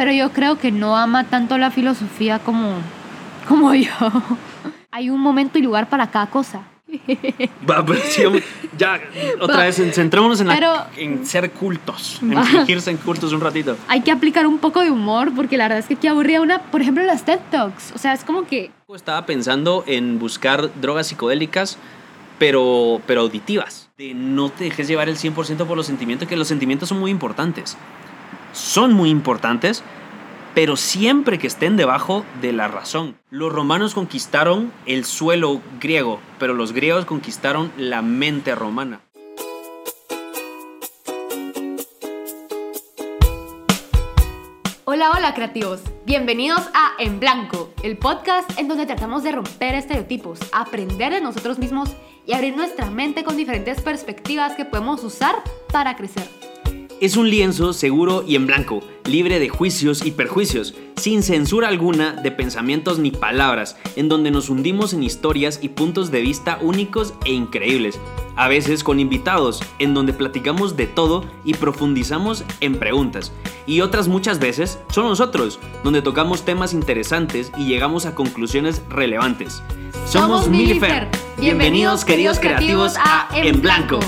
[0.00, 2.72] pero yo creo que no ama tanto la filosofía como,
[3.46, 3.92] como yo.
[4.90, 6.62] Hay un momento y lugar para cada cosa.
[7.70, 8.42] Va, pero hombre,
[8.78, 8.98] ya,
[9.42, 9.64] otra Va.
[9.64, 13.76] vez, centrémonos en, la- Pero- en ser cultos, en fingirse en cultos un ratito.
[13.88, 16.60] Hay que aplicar un poco de humor porque la verdad es que qué aburrida una,
[16.62, 17.92] por ejemplo, las TED Talks.
[17.94, 21.76] O sea, es como que Estaba pensando en buscar drogas psicodélicas,
[22.38, 23.90] pero, pero auditivas.
[23.98, 27.10] De no te dejes llevar el 100% por los sentimientos, que los sentimientos son muy
[27.10, 27.76] importantes.
[28.52, 29.84] Son muy importantes,
[30.54, 33.16] pero siempre que estén debajo de la razón.
[33.30, 39.00] Los romanos conquistaron el suelo griego, pero los griegos conquistaron la mente romana.
[44.84, 45.80] Hola, hola creativos.
[46.04, 51.60] Bienvenidos a En Blanco, el podcast en donde tratamos de romper estereotipos, aprender de nosotros
[51.60, 51.90] mismos
[52.26, 55.36] y abrir nuestra mente con diferentes perspectivas que podemos usar
[55.72, 56.49] para crecer.
[57.00, 62.12] Es un lienzo seguro y en blanco, libre de juicios y perjuicios, sin censura alguna
[62.12, 67.14] de pensamientos ni palabras, en donde nos hundimos en historias y puntos de vista únicos
[67.24, 67.98] e increíbles,
[68.36, 73.32] a veces con invitados, en donde platicamos de todo y profundizamos en preguntas,
[73.66, 79.62] y otras muchas veces son nosotros, donde tocamos temas interesantes y llegamos a conclusiones relevantes.
[80.04, 81.08] Somos Milifer.
[81.38, 84.00] Bienvenidos queridos creativos a En Blanco.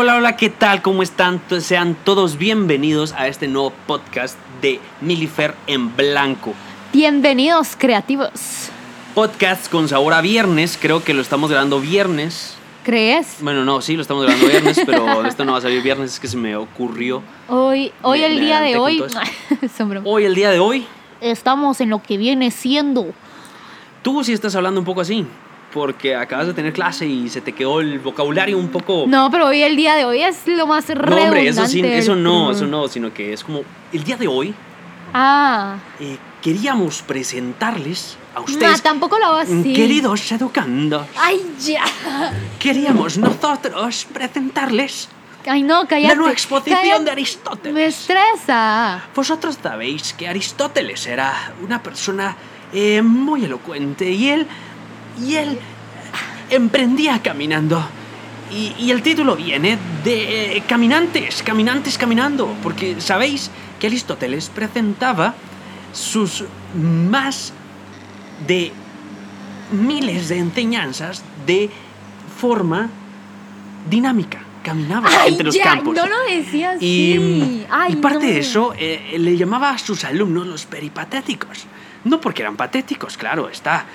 [0.00, 0.80] Hola, hola, ¿qué tal?
[0.80, 1.40] ¿Cómo están?
[1.58, 6.54] Sean todos bienvenidos a este nuevo podcast de Milifer en Blanco.
[6.92, 8.68] Bienvenidos creativos.
[9.16, 12.54] Podcast con sabor a viernes, creo que lo estamos grabando viernes.
[12.84, 13.38] ¿Crees?
[13.40, 16.20] Bueno, no, sí, lo estamos grabando viernes, pero esto no va a salir viernes, es
[16.20, 17.20] que se me ocurrió.
[17.48, 19.02] Hoy, hoy Me- el me día de hoy.
[20.04, 20.86] Hoy, el día de hoy,
[21.20, 23.06] estamos en lo que viene siendo.
[24.02, 25.26] tú sí estás hablando un poco así,
[25.72, 29.04] porque acabas de tener clase y se te quedó el vocabulario un poco...
[29.06, 32.16] No, pero hoy el día de hoy es lo más No, hombre, eso, sí, eso
[32.16, 34.54] no, eso no, sino que es como el día de hoy
[35.14, 39.72] Ah, eh, queríamos presentarles a ustedes, tampoco lo hago así.
[39.72, 41.82] queridos educandos, Ay, ya.
[42.58, 45.08] queríamos nosotros presentarles
[45.46, 46.08] Ay, no, cállate.
[46.08, 47.04] la nueva exposición Cállate.
[47.04, 47.74] de Aristóteles.
[47.74, 49.02] Me estresa.
[49.14, 52.36] Vosotros sabéis que Aristóteles era una persona
[52.74, 54.46] eh, muy elocuente y él,
[55.24, 55.58] y él
[56.50, 57.82] emprendía caminando.
[58.50, 65.34] Y, y el título viene de eh, Caminantes, Caminantes Caminando, porque sabéis que Aristóteles presentaba
[65.92, 67.52] sus más
[68.46, 68.72] de
[69.70, 71.70] miles de enseñanzas de
[72.40, 72.88] forma
[73.90, 74.40] dinámica.
[74.62, 75.94] Caminaba Ay, entre los ya, campos.
[75.94, 77.66] no lo decía Y, así.
[77.70, 78.32] Ay, y parte no.
[78.32, 81.64] de eso, eh, le llamaba a sus alumnos los peripatéticos.
[82.04, 83.86] No porque eran patéticos, claro, está.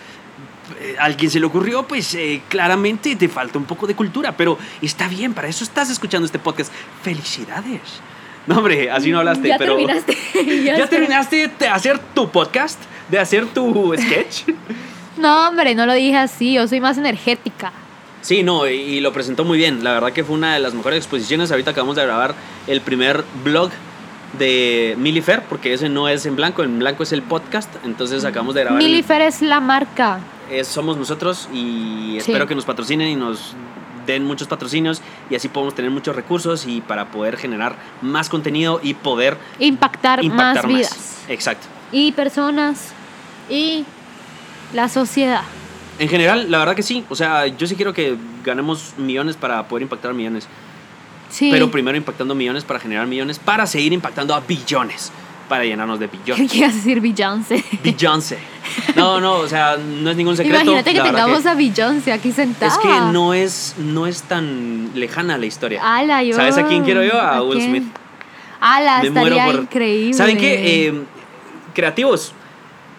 [0.79, 4.31] Eh, al quien se le ocurrió, pues eh, claramente te falta un poco de cultura,
[4.35, 6.71] pero está bien, para eso estás escuchando este podcast.
[7.01, 7.81] ¡Felicidades!
[8.47, 9.75] No, hombre, así no hablaste, Ya pero.
[9.75, 10.17] terminaste.
[10.65, 12.79] ¿Ya terminaste de hacer tu podcast?
[13.09, 14.43] ¿De hacer tu sketch?
[15.15, 16.53] No, hombre, no lo dije así.
[16.53, 17.71] Yo soy más energética.
[18.21, 19.83] Sí, no, y, y lo presentó muy bien.
[19.83, 21.51] La verdad que fue una de las mejores exposiciones.
[21.51, 22.33] Ahorita acabamos de grabar
[22.65, 23.69] el primer blog
[24.37, 27.69] de Milifer, porque ese no es en blanco, en blanco es el podcast.
[27.85, 28.81] Entonces acabamos de grabar.
[28.81, 30.19] el- Milifer es la marca.
[30.51, 32.31] es- somos nosotros y Sí.
[32.31, 33.55] espero que nos patrocinen y nos
[34.05, 38.79] den muchos patrocinios y así podemos tener muchos recursos y para poder generar más contenido
[38.83, 40.75] y poder Impactar, impactar más más.
[40.75, 41.23] vidas.
[41.29, 41.67] Exacto.
[41.91, 42.91] Y personas.
[43.49, 43.85] Y
[44.73, 45.41] la sociedad.
[45.99, 47.05] En general, la verdad que sí.
[47.09, 50.47] O sea, yo sí quiero que ganemos millones para poder impactar millones.
[51.33, 51.49] Sí.
[51.51, 55.11] Pero primero impactando millones para generar millones, para seguir impactando a billones,
[55.49, 56.51] para llenarnos de ¿Qué billones.
[56.51, 57.63] quieres decir Beyoncé?
[57.83, 58.37] Beyoncé.
[58.95, 60.61] No, no, o sea, no es ningún secreto.
[60.61, 62.71] Imagínate que tengamos a Beyoncé aquí sentada.
[62.71, 65.81] Es que no es, no es tan lejana la historia.
[65.83, 66.35] Ala, yo.
[66.35, 67.19] ¿Sabes a quién quiero yo?
[67.19, 67.69] A Will quién?
[67.71, 67.83] Smith.
[68.59, 70.13] Ala, Me estaría por- increíble.
[70.13, 70.87] ¿Saben qué?
[70.87, 71.03] Eh,
[71.73, 72.31] creativos,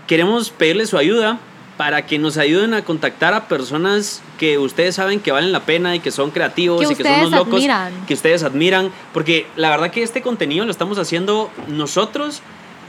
[0.09, 1.39] queremos pedirles su ayuda
[1.77, 5.97] para que nos ayuden a contactar a personas que ustedes saben que valen la pena
[5.97, 7.93] y que son creativos Que y que son unos locos admiran.
[8.07, 12.43] que ustedes admiran, porque la verdad que este contenido lo estamos haciendo nosotros,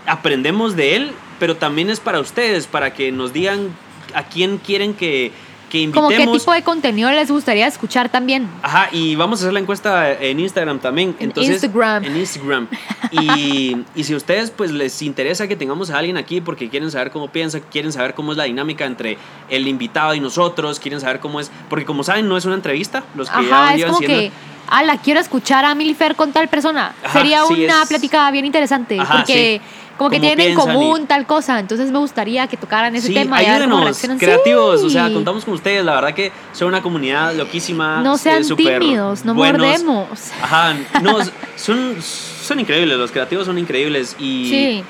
[0.06, 3.70] aprendemos de él, pero también es para ustedes, para que nos digan
[4.14, 5.32] a quién quieren que,
[5.70, 8.48] que Como qué tipo de contenido les gustaría escuchar también.
[8.62, 11.16] Ajá, y vamos a hacer la encuesta en Instagram también.
[11.20, 12.04] En Entonces, Instagram.
[12.06, 12.68] En Instagram.
[13.12, 16.92] Y, y si a ustedes pues les interesa que tengamos a alguien aquí porque quieren
[16.92, 19.18] saber cómo piensa, quieren saber cómo es la dinámica entre
[19.50, 23.04] el invitado y nosotros, quieren saber cómo es, porque como saben no es una entrevista,
[23.16, 24.32] los que ya Ajá, es como siendo- que
[24.68, 26.96] ala, quiero escuchar a Milifer con tal persona.
[27.04, 29.62] Ajá, Sería sí, una es- plática bien interesante, Ajá, porque
[29.98, 33.14] como que tienen en y- común tal cosa, entonces me gustaría que tocaran ese sí,
[33.14, 33.38] tema.
[33.38, 38.02] ayúdenos, creativos, o sea, contamos con ustedes, la verdad que son una comunidad loquísima.
[38.02, 39.60] No eh, sean súper tímidos, no buenos.
[39.62, 40.08] mordemos.
[40.42, 41.18] Ajá, no,
[41.56, 44.84] son, son increíbles, los creativos son increíbles y, Sí,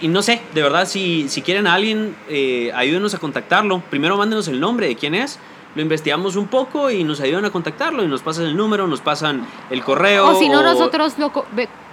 [0.00, 3.82] y no sé, de verdad, si, si quieren a alguien, eh, ayúdenos a contactarlo.
[3.90, 5.40] Primero mándenos el nombre de quién es,
[5.74, 9.00] lo investigamos un poco y nos ayudan a contactarlo y nos pasan el número, nos
[9.00, 10.28] pasan el correo.
[10.28, 11.32] o si no, nosotros lo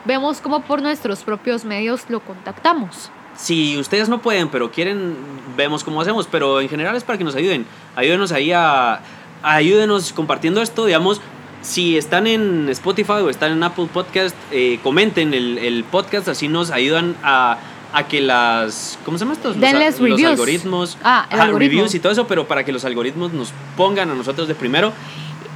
[0.05, 3.11] vemos como por nuestros propios medios lo contactamos.
[3.37, 5.15] Si ustedes no pueden, pero quieren,
[5.57, 6.27] vemos cómo hacemos.
[6.31, 7.65] Pero en general es para que nos ayuden.
[7.95, 9.01] Ayúdenos ahí a.
[9.43, 10.85] Ayúdenos compartiendo esto.
[10.85, 11.19] Digamos,
[11.61, 16.29] si están en Spotify o están en Apple Podcast, eh, comenten el, el podcast.
[16.29, 17.57] Así nos ayudan a,
[17.91, 18.97] a que las.
[19.03, 19.57] ¿Cómo se llama estos?
[19.57, 20.31] Los, Denles los reviews.
[20.31, 20.97] algoritmos.
[21.03, 21.71] Ah, el ajá, algoritmo.
[21.73, 24.93] reviews y todo eso, pero para que los algoritmos nos pongan a nosotros de primero.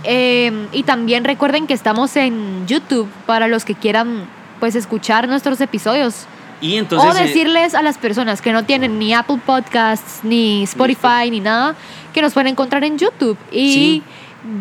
[0.04, 4.28] Eh, y también recuerden que estamos en YouTube para los que quieran
[4.60, 6.26] pues escuchar nuestros episodios.
[6.62, 7.10] Y entonces.
[7.10, 11.40] o eh, decirles a las personas que no tienen ni Apple Podcasts, ni Spotify, ni
[11.40, 11.76] nada,
[12.14, 13.38] que nos pueden encontrar en YouTube.
[13.52, 14.04] Y Sí.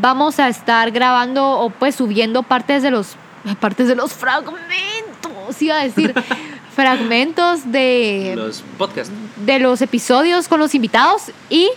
[0.00, 3.16] vamos a estar grabando o pues subiendo partes de los
[3.60, 6.14] partes de los fragmentos, iba a decir,
[6.76, 9.12] fragmentos de los podcasts.
[9.44, 11.68] de los episodios con los invitados y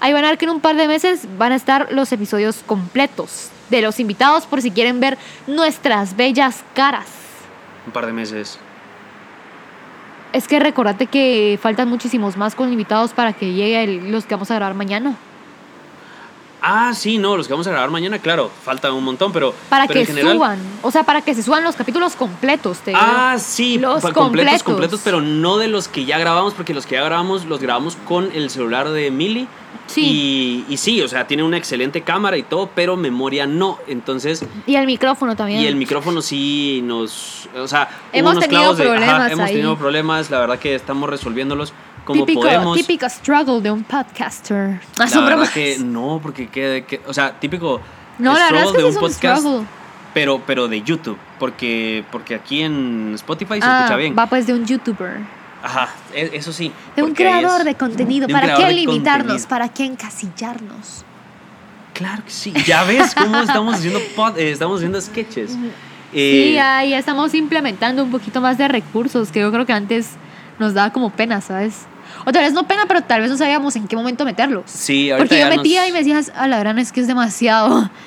[0.00, 2.62] ahí van a ver que en un par de meses van a estar los episodios
[2.66, 5.16] completos de los invitados por si quieren ver
[5.46, 7.06] nuestras bellas caras.
[7.86, 8.58] Un par de meses.
[10.32, 14.34] Es que recordate que faltan muchísimos más con invitados para que llegue el- los que
[14.34, 15.14] vamos a grabar mañana.
[16.66, 19.54] Ah, sí, no, los que vamos a grabar mañana, claro, falta un montón, pero.
[19.68, 22.78] Para pero que en general- suban, o sea, para que se suban los capítulos completos.
[22.78, 23.02] Te digo.
[23.02, 24.62] Ah, sí, Los completos, completos.
[24.62, 27.96] completos, pero no de los que ya grabamos, porque los que ya grabamos los grabamos
[28.08, 29.46] con el celular de Mili.
[29.86, 30.64] Sí.
[30.68, 33.78] Y, y sí, o sea, tiene una excelente cámara y todo, pero memoria no.
[33.86, 35.60] Entonces, Y el micrófono también.
[35.60, 37.48] y el micrófono sí nos.
[37.56, 39.52] O sea, Hemos unos tenido clavos de- problemas hemos ahí.
[39.52, 41.72] tenido problemas, la verdad que estamos resolviéndolos
[42.04, 42.76] como típico, podemos.
[42.76, 44.80] típico struggle de un podcaster.
[44.82, 47.80] Ah, La son verdad que no, porque que, que- o sea, típico
[48.18, 49.66] No, la verdad es struggle que de un es un podcast, struggle.
[50.14, 54.14] pero pero de YouTube, porque porque aquí en Spotify se Ah, escucha bien.
[54.18, 55.18] va pues de un youtuber.
[55.64, 56.70] Ajá, e- eso sí.
[56.94, 58.26] De un creador es- de contenido.
[58.26, 59.26] de ¿Para qué limitarnos?
[59.26, 59.48] contenido.
[59.48, 61.04] ¿Para qué encasillarnos?
[61.94, 62.52] Claro que sí.
[62.66, 65.52] Ya ves cómo estamos haciendo pod- eh, estamos haciendo sketches.
[65.52, 65.70] sí,
[66.12, 70.10] Eh, ya, ya estamos implementando un poquito más de recursos que yo creo que antes
[70.58, 71.86] nos daba como pena, ¿sabes?
[72.26, 74.64] O tal vez no pena, pero tal vez no sabíamos en qué momento meterlos.
[74.66, 77.00] sí, ahorita Porque yo ya metía nos- y me decías, a la gran es que
[77.00, 77.90] es demasiado.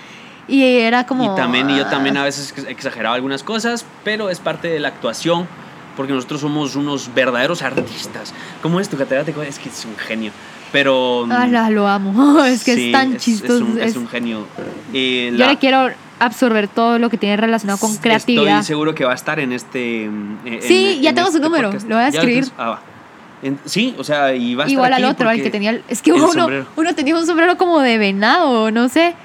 [0.50, 1.34] Y era como.
[1.34, 4.70] Y también, y yo también ah, a veces ex- exageraba algunas cosas, pero es parte
[4.70, 5.46] de la actuación,
[5.98, 8.34] porque nosotros somos unos verdaderos artistas.
[8.62, 9.42] ¿Cómo es tu catedrático?
[9.42, 10.32] Es que es un genio.
[10.72, 11.26] Pero.
[11.32, 12.44] ala, lo amo.
[12.46, 13.66] es que sí, es tan Es chistoso.
[13.66, 14.46] un, es es- un genio.
[14.94, 15.90] Eh, Yo la- le quiero
[16.20, 18.60] absorber todo lo que tiene relacionado con creatividad.
[18.60, 20.06] Estoy seguro que va a estar en este.
[20.06, 21.88] en- Sí, en ya tengo su este número, podcast.
[21.90, 22.48] lo voy a ¿Ya escribir.
[22.58, 22.80] Ah, va.
[23.44, 25.70] En- sí, o sea, y va a estar Igual al otro, al que tenía.
[25.72, 29.16] el- Es que el uno, uno tenía un sombrero como de venado, no sé.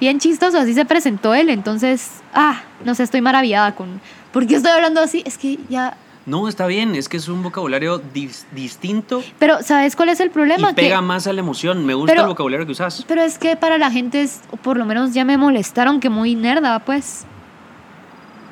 [0.00, 1.48] Bien chistoso, así se presentó él.
[1.48, 4.00] Entonces, ah, no sé, estoy maravillada con.
[4.32, 5.22] ¿Por qué estoy hablando así?
[5.24, 5.96] Es que ya.
[6.24, 10.30] No, está bien, es que es un vocabulario dis- distinto Pero, ¿sabes cuál es el
[10.30, 10.70] problema?
[10.70, 11.84] y pega que, más a la emoción.
[11.84, 13.04] Me gusta Pero- el vocabulario que usas.
[13.08, 16.34] pero es que para la gente, es, por lo menos ya me molestaron que muy
[16.36, 17.24] nerda, pues.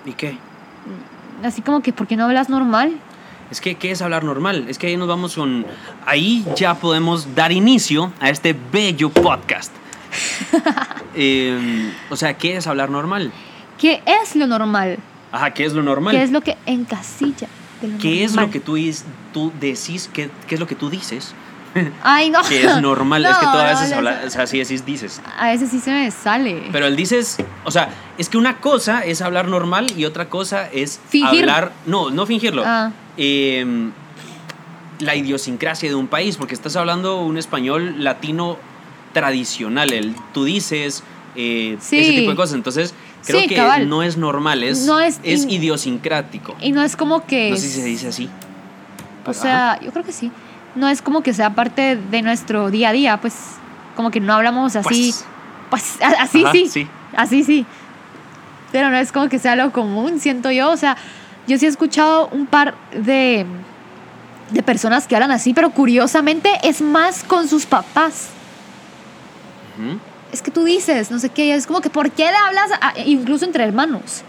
[0.05, 0.37] ¿Y qué?
[1.44, 2.93] Así como que, ¿por qué no hablas normal?
[3.50, 4.67] Es que, ¿qué es hablar normal?
[4.69, 5.67] Es que ahí nos vamos con...
[6.06, 9.72] Ahí ya podemos dar inicio a este bello podcast.
[11.17, 13.32] Eh, o sea, ¿qué es hablar normal?
[13.78, 14.96] ¿Qué es lo normal?
[15.32, 16.14] Ajá, ¿qué es lo normal?
[16.14, 17.48] ¿Qué es lo que encasilla?
[18.01, 18.77] ¿Qué es lo que tú,
[19.32, 20.08] tú decís?
[20.13, 21.34] ¿Qué, qué es lo que tú dices?
[22.03, 22.43] Ay, no.
[22.43, 23.25] Que es normal.
[23.25, 25.20] es que tú a veces no, hablas, o sea, sí decís, dices.
[25.39, 26.65] A veces sí se me sale.
[26.72, 30.69] Pero el dices, o sea, es que una cosa es hablar normal y otra cosa
[30.72, 31.41] es Fingir.
[31.43, 31.72] hablar.
[31.87, 32.65] No, no fingirlo.
[32.67, 32.91] Ah.
[33.17, 33.65] Eh,
[34.99, 38.58] la idiosincrasia de un país, porque estás hablando un español latino
[39.13, 39.93] tradicional.
[39.93, 41.03] El tú dices,
[41.37, 41.99] eh, Sí.
[41.99, 42.55] ese tipo de cosas.
[42.55, 42.94] Entonces,
[43.27, 43.89] creo Sí, que cabal.
[43.89, 46.55] no es normal, es, No es es in- idiosincrático.
[46.60, 47.50] Y no es como que.
[47.50, 48.29] No sé si se dice así.
[49.27, 50.31] O sea, yo creo que sí.
[50.74, 53.34] No es como que sea parte de nuestro día a día, pues.
[53.96, 55.12] Como que no hablamos así.
[55.69, 56.69] Pues, Pues, así Ajá, sí.
[56.69, 56.89] sí.
[57.17, 57.67] Así sí.
[58.72, 60.70] Pero no es como que sea lo común, siento yo.
[60.70, 60.96] O sea,
[61.46, 63.44] yo sí he escuchado un par de.
[64.50, 68.29] de personas que hablan así, pero curiosamente es más con sus papás.
[69.79, 69.98] Ujú.
[70.32, 72.99] Es que tú dices, no sé qué, es como que ¿por qué le hablas a-
[73.01, 74.22] incluso entre hermanos?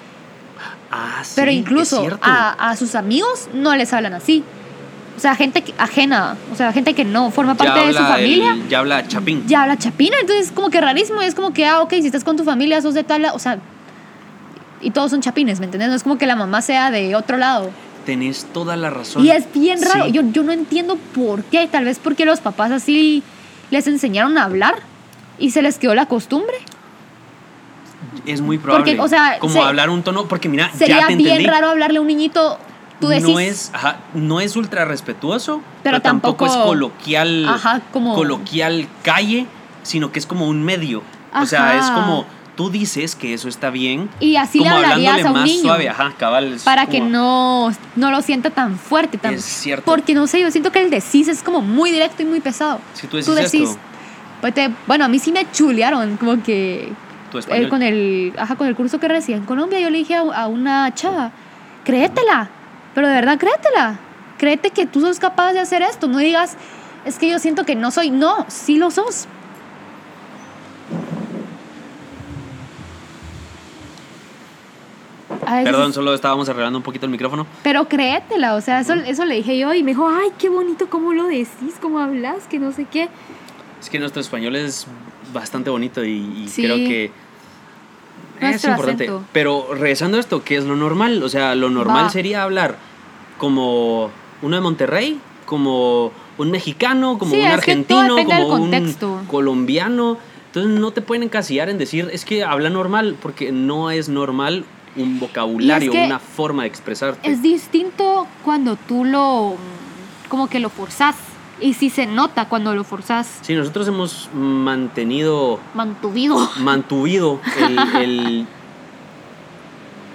[0.91, 4.43] Ah, sí, Pero es incluso a, a sus amigos no les hablan así.
[5.15, 8.51] O sea, gente ajena, o sea, gente que no forma Ya parte de su familia,
[8.53, 9.43] el- ya habla chapín.
[9.47, 10.15] ya habla chapina.
[10.19, 11.21] Entonces es como que rarísimo.
[11.21, 13.25] Es como que, ah, ok, si estás con tu familia, sos de tal.
[13.33, 13.59] O sea,
[14.81, 15.89] y todos son chapines, ¿me entiendes?
[15.89, 17.69] No es como que la mamá sea de otro lado.
[18.05, 19.23] Tenés toda la razón.
[19.23, 20.05] Y es bien raro.
[20.05, 20.11] Sí.
[20.11, 21.67] Yo, yo no entiendo por qué.
[21.71, 23.21] Tal vez porque los papás así
[23.69, 24.79] les enseñaron a hablar
[25.41, 26.55] y se les quedó la costumbre.
[28.25, 28.85] Es muy probable.
[28.85, 31.69] Porque, o sea, como se- hablar un tono, porque mira, Sería ya te bien raro
[31.69, 32.57] hablarle a un niñito.
[32.99, 33.23] Tú decís.
[33.27, 38.87] no es, ajá, no es ultra respetuoso, Pero pero, tampoco, es coloquial, Ajá, como- coloquial
[39.01, 39.47] calle,
[39.81, 41.01] sino que es como un medio.
[41.33, 44.07] O sea, es como tú dices que eso está bien.
[44.19, 45.61] Y así le como hablarías hablándole a un más niño.
[45.63, 46.57] suave, ajá, cabal.
[46.63, 49.17] para que no, no lo sienta tan fuerte.
[49.17, 49.85] Tan, Es cierto.
[49.85, 52.79] Porque no sé, yo siento que el decís es como muy directo y muy pesado.
[52.93, 53.90] Si tú decís esto, pues te-
[54.87, 56.91] bueno, a mí sí me chulearon, como que
[57.31, 60.15] tu eh, con, el, ajá, con el curso que recibí en Colombia, yo le dije
[60.15, 61.31] a, a una chava,
[61.83, 62.49] créetela,
[62.93, 63.99] pero de verdad créetela,
[64.37, 66.57] créete que tú sos capaz de hacer esto, no digas,
[67.05, 69.27] es que yo siento que no soy, no, sí lo sos.
[75.63, 77.45] Perdón, solo estábamos arreglando un poquito el micrófono.
[77.63, 80.89] pero créetela, o sea, eso, eso le dije yo y me dijo, ay, qué bonito
[80.89, 83.09] cómo lo decís, cómo hablas, que no sé qué.
[83.81, 84.87] Es que nuestro español es
[85.33, 86.11] bastante bonito y,
[86.43, 86.63] y Sí.
[86.63, 87.11] creo que
[88.39, 89.05] es importante.
[89.05, 89.23] acento.
[89.33, 91.21] Pero regresando a esto, ¿qué es lo normal?
[91.23, 92.09] O sea, lo normal Va.
[92.09, 92.77] sería hablar
[93.37, 94.09] como
[94.41, 100.17] uno de Monterrey, como un mexicano, como Sí, un argentino, como un colombiano.
[100.47, 104.65] Entonces no te pueden encasillar en decir, es que habla normal, porque no es normal
[104.95, 107.29] un vocabulario, que una forma de expresarte.
[107.31, 109.55] Es distinto cuando tú lo,
[110.27, 111.15] como que lo forzás.
[111.61, 113.39] Y sí se nota cuando lo forzás.
[113.41, 116.49] Sí, nosotros hemos mantenido Mantuvido.
[116.59, 118.47] mantuvido el, el-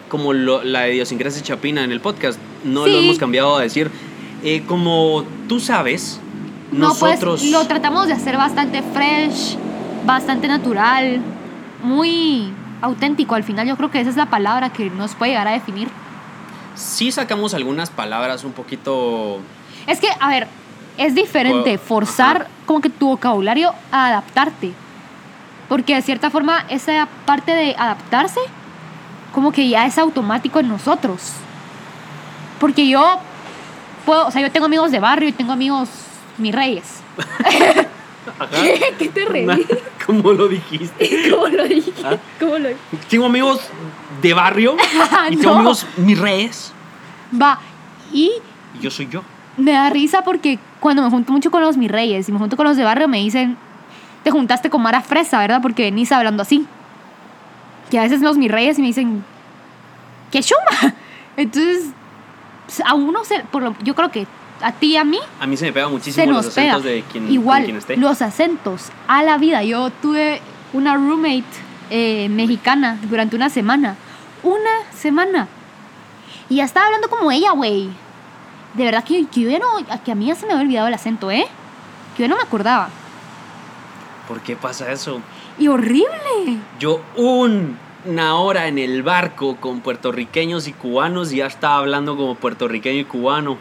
[0.08, 2.38] como lo- la idiosincrasia chapina en el podcast.
[2.64, 3.90] No lo hemos cambiado a decir.
[4.42, 6.20] eh, como tú sabes,
[6.72, 7.40] No, nosotros.
[7.40, 9.56] pues lo tratamos de hacer bastante fresh,
[10.04, 11.20] bastante natural,
[11.82, 13.34] muy auténtico.
[13.34, 15.88] Al final yo creo que esa es la palabra que nos puede llegar a definir.
[16.74, 19.38] sí sacamos algunas palabras un poquito.
[19.86, 20.46] Es que, a ver,
[20.98, 24.72] es diferente forzar como que tu vocabulario a adaptarte.
[25.68, 28.40] Porque de cierta forma esa parte de adaptarse
[29.32, 31.32] como que ya es automático en nosotros.
[32.60, 33.18] Porque yo
[34.04, 35.88] puedo, o sea, yo tengo amigos de barrio y tengo amigos
[36.38, 37.00] mis reyes.
[38.98, 39.46] ¿Qué te reí?
[40.06, 41.10] ¿Cómo lo dijiste?
[41.30, 41.92] ¿Cómo lo dije?
[42.04, 42.16] ¿Ah?
[42.40, 42.68] ¿Cómo lo?
[43.08, 43.60] Tengo amigos
[44.22, 44.76] de barrio
[45.30, 45.58] y tengo No.
[45.58, 46.72] amigos mis reyes.
[47.40, 47.58] Va.
[48.12, 48.32] Y
[48.78, 49.22] Y yo soy yo.
[49.56, 52.56] me da risa porque cuando me junto mucho con los mis reyes y me junto
[52.56, 53.56] con los de barrio me dicen,
[54.22, 55.60] te juntaste con Mara Fresa, ¿verdad?
[55.60, 56.64] Porque venís hablando así.
[57.90, 59.24] Que a veces los mis reyes me dicen,
[60.30, 60.94] ¿qué chuma?
[61.36, 61.86] Entonces,
[62.66, 64.28] pues, a uno se, por lo, yo creo que
[64.62, 66.74] a ti y a mí A mí se me pega muchísimo los nos pega.
[66.74, 67.96] acentos de quien, Igual, quien esté.
[67.96, 69.64] los acentos a la vida.
[69.64, 70.40] Yo tuve
[70.72, 71.42] una roommate
[71.90, 73.96] eh, mexicana durante una semana.
[74.44, 75.48] Una semana.
[76.48, 77.90] Y ya estaba hablando como ella, güey.
[78.76, 79.66] De verdad que, que yo ya no,
[80.04, 81.46] que a mí ya se me había olvidado el acento, ¿eh?
[82.16, 82.88] Que yo no me acordaba.
[84.28, 85.20] ¿Por qué pasa eso?
[85.58, 86.58] Y horrible.
[86.78, 92.16] Yo un- una hora en el barco con puertorriqueños y cubanos y ya estaba hablando
[92.16, 93.56] como puertorriqueño y cubano.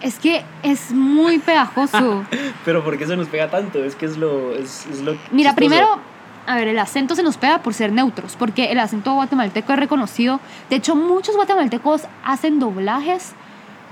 [0.00, 2.24] Es que es muy pegajoso.
[2.64, 3.82] Pero ¿por qué se nos pega tanto?
[3.82, 4.52] Es que es lo...
[4.54, 5.54] Es, es lo Mira, chistoso.
[5.56, 5.88] primero,
[6.46, 9.78] a ver, el acento se nos pega por ser neutros, porque el acento guatemalteco es
[9.78, 10.40] reconocido.
[10.70, 13.32] De hecho, muchos guatemaltecos hacen doblajes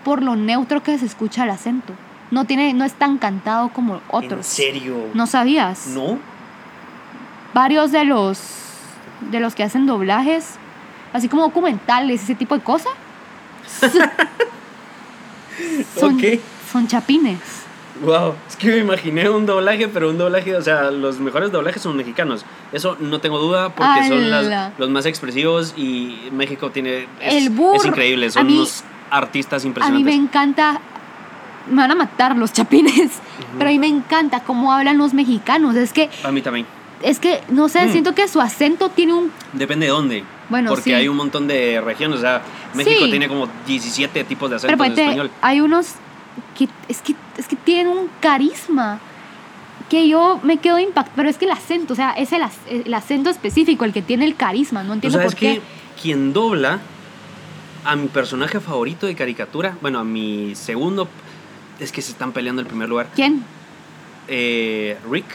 [0.04, 1.92] por lo neutro que se escucha el acento.
[2.30, 4.46] No, tiene, no es tan cantado como ¿En otros.
[4.46, 5.08] serio?
[5.14, 5.86] ¿No sabías?
[5.88, 6.18] ¿No?
[7.52, 8.38] Varios de los,
[9.30, 10.56] de los que hacen doblajes,
[11.12, 12.92] así como documentales, ese tipo de cosas,
[15.96, 16.22] son, Ok.
[16.72, 17.38] son chapines.
[18.02, 21.80] Wow, es que me imaginé un doblaje, pero un doblaje, o sea, los mejores doblajes
[21.80, 22.44] son mexicanos.
[22.72, 24.30] Eso no tengo duda porque son
[24.78, 27.06] los más expresivos y México tiene...
[27.20, 27.76] Es, El burro.
[27.76, 28.82] es increíble, son mí- unos
[29.16, 30.04] artistas A mí impresionantes.
[30.06, 30.80] me encanta.
[31.70, 33.10] Me van a matar los chapines.
[33.58, 35.74] Pero a mí me encanta cómo hablan los mexicanos.
[35.76, 36.66] Es que, A mí también.
[37.02, 37.92] es que, no sé, Mm.
[37.92, 39.32] siento que su acento tiene un.
[39.52, 40.24] Depende de dónde.
[40.50, 40.92] Bueno, porque sí.
[40.92, 42.18] hay un montón de regiones.
[42.18, 42.42] O sea,
[42.74, 43.10] México Sí.
[43.10, 45.30] tiene como 17 tipos de Pero acentos en ponte, español.
[45.40, 45.94] hay unos
[46.58, 48.98] que es, que es que tienen un carisma
[49.88, 51.14] que yo me quedo impactada.
[51.16, 54.26] Pero es que el acento, o sea, es el, el acento específico el que tiene
[54.26, 54.82] el carisma.
[54.82, 55.54] No ¿Tú entiendo sabes por qué.
[55.54, 56.80] que quien dobla
[57.84, 61.08] a mi personaje favorito de caricatura, bueno, a mi segundo,
[61.80, 63.08] es que se están peleando el primer lugar.
[63.14, 63.44] ¿Quién?
[64.28, 65.26] Eh, Rick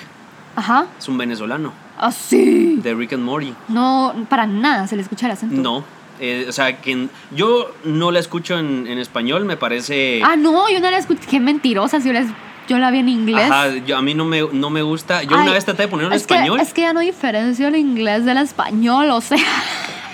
[0.55, 0.87] Ajá.
[0.97, 2.77] es un venezolano Así.
[2.81, 3.53] de Rick and Morty.
[3.67, 5.61] No, para nada se le escucha el acento.
[5.61, 5.83] No.
[6.19, 10.21] eh, o sea, quien, yo no la escucho en, en español, me parece...
[10.23, 11.21] Ah, no, yo no la escuché.
[11.29, 12.01] Qué mentirosa.
[12.01, 12.25] Si yo la,
[12.67, 13.49] yo la vi en inglés.
[13.51, 15.21] Ajá, yo- a mí no me, no me gusta.
[15.23, 16.57] Yo Ay, una vez traté de ponerlo en es español.
[16.57, 19.37] Que, es que ya no diferencio el inglés del español, o sea.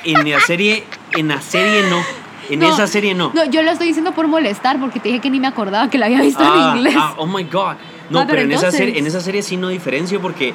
[0.04, 2.25] en la serie, en la serie no.
[2.50, 3.32] En No, esa serie no.
[3.34, 5.98] No, yo lo estoy diciendo por molestar porque te dije que ni me acordaba que
[5.98, 6.96] la había visto Ah, en inglés.
[6.98, 7.76] ah, oh my god.
[8.10, 10.54] No, Ah, pero, pero en, esa serie, en esa serie sí no diferencio porque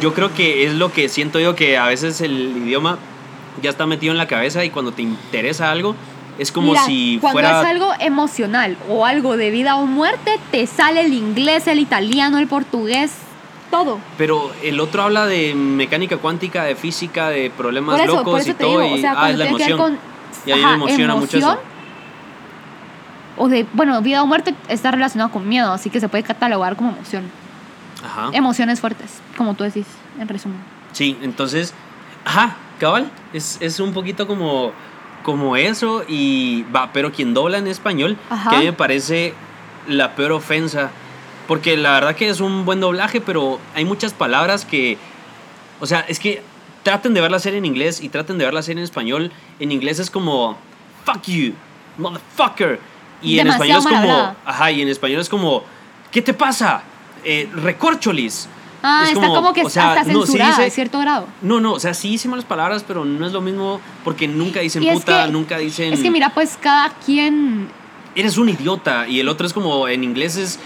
[0.00, 2.98] yo creo que es lo que siento yo que a veces el idioma
[3.62, 5.94] ya está metido en la cabeza y cuando te interesa algo
[6.38, 10.38] es como Mira, si cuando fuera es algo emocional o algo de vida o muerte,
[10.50, 13.12] te sale el inglés, el italiano, el portugués,
[13.70, 13.98] todo.
[14.16, 18.40] pero el otro habla de mecánica cuántica, de física, de problemas Por eso, locos por
[18.40, 19.72] eso y te todo digo, o y sea, ah, cuando es la tiene que ver
[19.72, 19.96] emoción.
[19.98, 20.10] con
[20.46, 21.46] Y a mí me emociona mucho eso.
[21.52, 21.58] emoción,
[23.36, 26.76] O de, bueno, vida o muerte está relacionado con miedo, así que se puede catalogar
[26.76, 27.24] como emoción.
[28.04, 28.30] Ajá.
[28.32, 29.86] Emociones fuertes, como tú decís,
[30.18, 30.58] en resumen.
[30.92, 31.74] Sí, entonces,
[32.24, 34.72] ajá, cabal, es, es un poquito como,
[35.22, 38.50] como eso y va, pero quien dobla en español, Ajá.
[38.50, 39.34] que a mí me parece
[39.86, 40.90] la peor ofensa,
[41.46, 44.96] porque la verdad que es un buen doblaje, pero hay muchas palabras que,
[45.80, 46.42] o sea, es que
[46.90, 49.30] traten de ver la serie en inglés y traten de ver la serie en español.
[49.60, 50.56] En inglés es como,
[51.04, 51.52] fuck you,
[51.98, 52.80] motherfucker.
[53.22, 54.36] Y en español Demasiado es como, hablada.
[54.44, 55.62] ajá, y en español es como,
[56.10, 56.82] ¿qué te pasa?
[57.24, 58.48] Eh, recorcholis.
[58.82, 61.26] Ah, Es está como, que o sea, hasta no, sí censurada dice- a cierto grado.
[61.42, 64.60] no, no, o sea, sí dicen malas palabras, pero no es lo mismo porque nunca
[64.60, 65.92] dicen Y es puta, que- nunca dicen.
[65.92, 67.68] Es que mira, pues cada quien
[68.16, 69.06] Eres un idiota.
[69.06, 70.58] Y el otro es como en inglés es.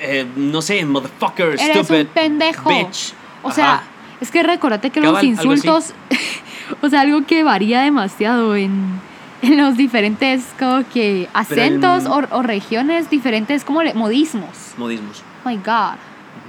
[0.00, 2.00] eh, no sé, motherfucker, eres stupid.
[2.00, 2.68] un pendejo.
[2.70, 3.12] bitch.
[3.42, 3.82] O sea, Ajá.
[4.20, 5.92] Es que recordate que Cabal, los insultos,
[6.82, 9.00] o sea, algo que varía demasiado en,
[9.42, 14.74] en los diferentes como que acentos en- o, o regiones diferentes, como le- modismos.
[14.76, 15.22] Modismos.
[15.44, 15.96] Oh my God,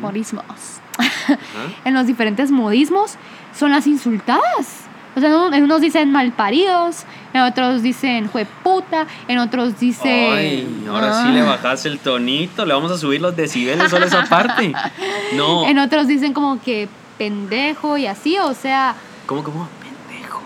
[0.01, 0.43] modismos.
[0.97, 1.37] Ajá.
[1.85, 3.15] en los diferentes modismos
[3.57, 4.85] son las insultadas.
[5.15, 10.33] O sea, en unos dicen malparidos, en otros dicen jueputa, en otros dicen...
[10.33, 11.31] Ay, ahora sí Ah.
[11.31, 14.71] le bajas el tonito, le vamos a subir los decibeles solo esa parte.
[15.35, 15.67] No.
[15.67, 16.87] En otros dicen como que
[17.19, 18.95] pendejo y así, o sea,
[19.27, 19.67] ¿Cómo, cómo?
[20.07, 20.41] Pendejo.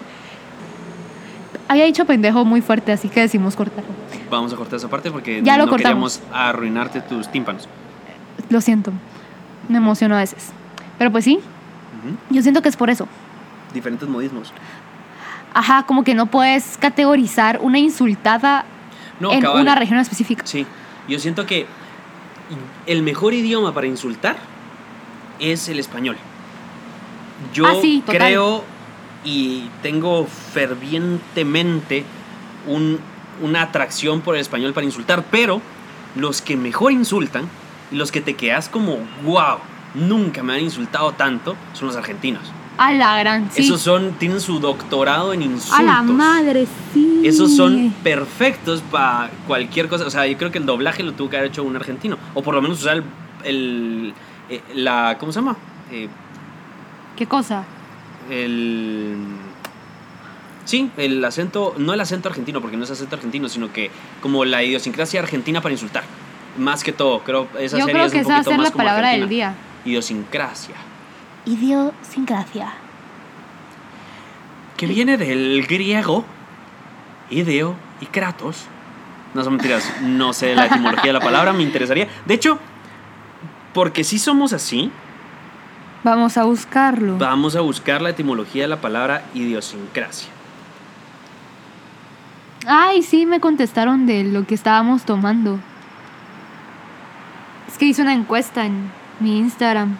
[1.69, 3.89] había dicho pendejo muy fuerte, así que decimos cortarlo.
[4.29, 6.17] Vamos a cortar esa parte porque Ya lo no cortamos.
[6.17, 7.69] queríamos arruinarte tus tímpanos.
[8.49, 8.91] Lo siento,
[9.69, 10.49] me emociono a veces.
[10.97, 11.39] Pero pues sí,
[12.31, 13.07] yo siento que es por eso.
[13.73, 14.51] Diferentes modismos.
[15.53, 18.65] Ajá, como que no puedes categorizar una insultada
[19.19, 19.61] No, en cabal.
[19.61, 20.43] una región específica.
[20.47, 20.65] Sí,
[21.07, 21.67] yo siento que
[22.87, 24.35] el mejor idioma para insultar
[25.39, 26.17] es el español.
[27.53, 28.63] Yo Ah, sí, creo
[29.25, 32.03] y tengo fervientemente
[32.67, 32.99] un-
[33.41, 35.61] una atracción por el español para insultar, pero
[36.15, 37.47] los que mejor insultan
[37.91, 39.57] y los que te quedas como, wow,
[39.95, 42.43] nunca me han insultado tanto, son los argentinos.
[42.77, 43.61] A la gran, sí.
[43.61, 45.79] Esos son, tienen su doctorado en insultos.
[45.79, 47.21] a la madre, sí.
[47.23, 50.05] Esos son perfectos para cualquier cosa.
[50.07, 52.17] O sea, yo creo que el doblaje lo tuvo que haber hecho un argentino.
[52.33, 53.03] O por lo menos usar el.
[53.45, 54.13] el-
[54.49, 55.55] eh, la, ¿Cómo se llama?
[55.91, 56.09] Eh,
[57.15, 57.65] ¿Qué cosa?
[58.29, 59.17] el.
[60.65, 61.75] Sí, el acento.
[61.77, 65.61] No el acento argentino, porque no es acento argentino, sino que como la idiosincrasia argentina
[65.61, 66.03] para insultar.
[66.57, 68.51] Más que todo, creo esa Yo serie creo es que un esa va a poquito
[68.51, 69.55] ser más la como palabra del día.
[69.85, 70.75] Idiosincrasia.
[71.45, 72.73] Idiosincrasia.
[74.77, 76.23] Que viene del griego.
[77.29, 78.65] Ideo y kratos.
[79.33, 82.07] No son mentiras, no sé la etimología de la palabra, me interesaría.
[82.27, 82.59] De hecho,
[83.73, 84.91] porque si somos así,
[86.03, 87.17] Vamos a buscarlo.
[87.17, 90.29] vamos a buscar la etimología de la palabra idiosincrasia.
[92.67, 95.59] Ay, sí, me contestaron de lo que estábamos tomando.
[97.69, 99.97] Es que hice una encuesta en mi Instagram,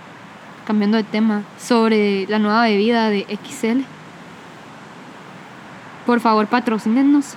[0.66, 3.84] cambiando de tema, sobre la nueva bebida de XL.
[6.06, 7.36] Por favor, patrocínenos.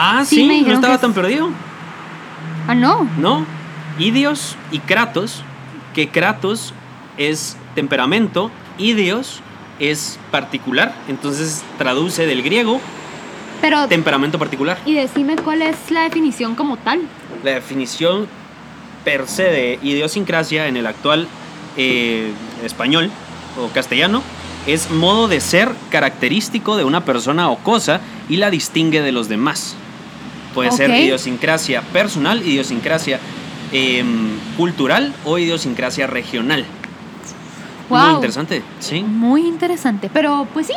[0.00, 1.50] Ah, Sí, no estaba que tan perdido.
[2.68, 3.08] Ah, no.
[3.18, 3.44] No,
[3.98, 5.42] idios y kratos,
[5.92, 6.72] que kratos
[7.16, 9.40] es temperamento, idios
[9.80, 12.80] es particular, entonces traduce del griego
[13.60, 14.78] Pero, temperamento particular.
[14.86, 17.00] y decime cuál es la definición como tal.
[17.42, 18.28] La definición
[19.04, 21.26] per se de idiosincrasia en el actual
[21.76, 22.30] eh,
[22.64, 23.10] español
[23.60, 24.22] o castellano
[24.68, 29.28] es modo de ser característico de una persona o cosa y la distingue de los
[29.28, 29.74] demás.
[30.58, 33.20] Puede ser idiosincrasia personal, idiosincrasia
[33.72, 36.64] em, cultural o idiosincrasia regional.
[37.88, 38.14] Muy Wow.
[38.16, 39.02] interesante, ¿sí?
[39.02, 40.10] Muy interesante.
[40.12, 40.74] Pero, pues sí.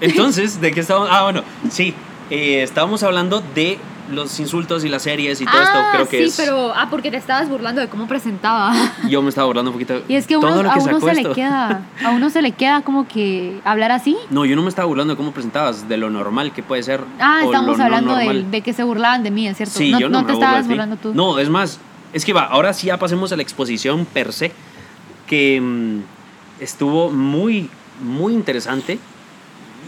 [0.00, 1.08] Entonces, ¿de qué estábamos?
[1.12, 1.94] Ah, bueno, sí.
[2.30, 3.78] eh, estábamos hablando de
[4.10, 5.74] los insultos y las series y todo esto.
[5.74, 6.36] ah, Creo que sí, es.
[6.36, 6.72] pero.
[6.74, 8.72] Ah, porque te estabas burlando de cómo presentaba.
[9.08, 10.02] Yo me estaba burlando un poquito.
[10.08, 11.82] Y es que, todo a uno se le queda.
[12.04, 14.16] A uno se le queda como que hablar así.
[14.30, 17.02] No, yo no me estaba burlando de cómo presentabas, de lo normal que puede ser.
[17.20, 19.78] Ah, estamos no hablando de, que se burlaban de mí, es cierto.
[19.78, 21.14] Sí, no yo no, no me te estabas burlando tú.
[21.14, 21.78] No, es más,
[22.12, 24.52] Es que va, ahora sí ya pasemos a la exposición per se,
[25.26, 26.00] que mm,
[26.60, 27.68] estuvo muy,
[28.00, 28.98] muy interesante.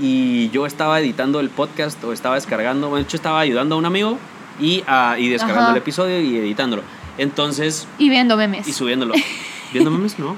[0.00, 3.86] Y yo estaba editando el podcast o estaba descargando, de hecho estaba ayudando a un
[3.86, 4.18] amigo
[4.60, 5.72] y, ah, y descargando Ajá.
[5.72, 6.82] el episodio y editándolo.
[7.18, 8.68] Entonces, Y viendo memes.
[8.68, 9.14] y subiéndolo.
[9.72, 10.18] ¿Viendo memes?
[10.18, 10.36] No.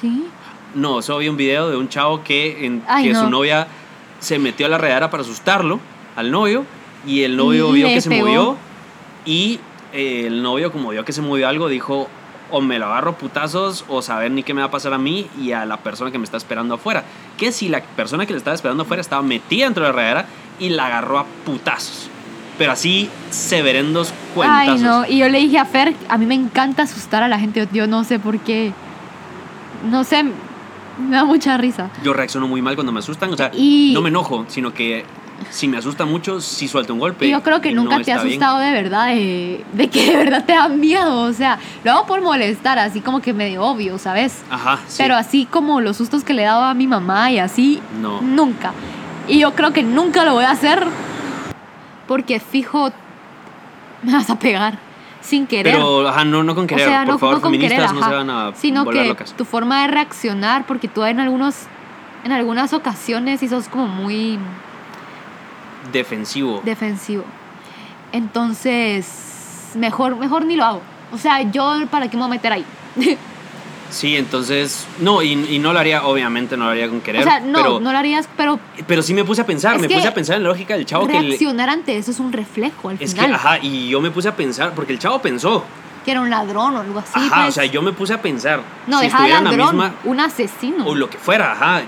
[0.00, 0.26] Sí.
[0.74, 3.22] No, solo vi un video de un chavo que, en, Ay, que no.
[3.24, 3.66] su novia
[4.20, 5.80] se metió a la redadera para asustarlo
[6.16, 6.64] al novio
[7.06, 8.56] y el novio Y vio que se movió
[9.26, 9.58] y
[9.92, 12.08] eh, el novio como vio que se movió algo dijo
[12.52, 15.26] o me lo agarro putazos o saber ni qué me va a pasar a mí
[15.40, 17.02] y a la persona que me está esperando afuera.
[17.36, 20.26] Que si la persona que le estaba esperando afuera estaba metida dentro de la redadera
[20.60, 22.08] y la agarró a putazos.
[22.58, 24.74] Pero así severendos cuentazos.
[24.74, 25.06] Ay, no.
[25.06, 27.66] Y yo le dije a Fer, a mí me encanta asustar a la gente.
[27.72, 28.72] Yo no sé por qué.
[29.90, 31.90] No sé, me da mucha risa.
[32.04, 35.04] Yo reacciono muy mal cuando me asustan, o sea, Y- no me enojo, sino que
[35.50, 37.28] si me asusta mucho, sí suelto un golpe.
[37.28, 38.28] Yo creo que nunca no te ha bien.
[38.28, 41.22] asustado de verdad, de, de que de verdad te da miedo.
[41.22, 44.42] O sea, lo hago por molestar, así como que medio obvio, ¿sabes?
[44.50, 44.96] Ajá, sí.
[44.98, 48.20] Pero así como los sustos que le daba a mi mamá y así, No.
[48.22, 48.72] nunca.
[49.28, 50.84] Y yo creo que nunca lo voy a hacer
[52.06, 52.90] porque fijo
[54.02, 54.78] me vas a pegar
[55.20, 55.74] sin querer.
[55.76, 56.88] Pero, ajá, no, no con querer.
[56.88, 59.04] o sea, Por no, favor, no con feministas querer, no se van a sino que
[59.04, 59.32] locas.
[59.34, 61.54] tu forma de reaccionar, porque tú en algunos
[62.24, 64.38] en algunas ocasiones y sos como muy
[65.90, 66.60] Defensivo.
[66.64, 67.24] defensivo.
[68.12, 70.80] Entonces, mejor, mejor ni lo hago.
[71.12, 72.64] O sea, yo para qué me voy a meter ahí.
[73.90, 74.86] Sí, entonces.
[75.00, 77.20] No, y, y no lo haría, obviamente, no lo haría con querer.
[77.20, 79.86] o sea, no, pero, no lo harías, pero pero sí me puse a pensar, me
[79.86, 82.32] puse a pensar en la lógica del chavo que le- reaccionar ante eso es un
[82.32, 85.62] reflejo al Es que, ajá, y yo me puse a pensar, porque el chavo pensó.
[86.06, 87.12] que era un ladrón o algo así.
[87.16, 87.48] ajá, pues.
[87.50, 88.62] o sea, yo me puse a pensar.
[88.86, 89.94] no, si deja la ladrón, misma.
[90.04, 90.86] un asesino.
[90.86, 91.82] O lo que fuera, ajá.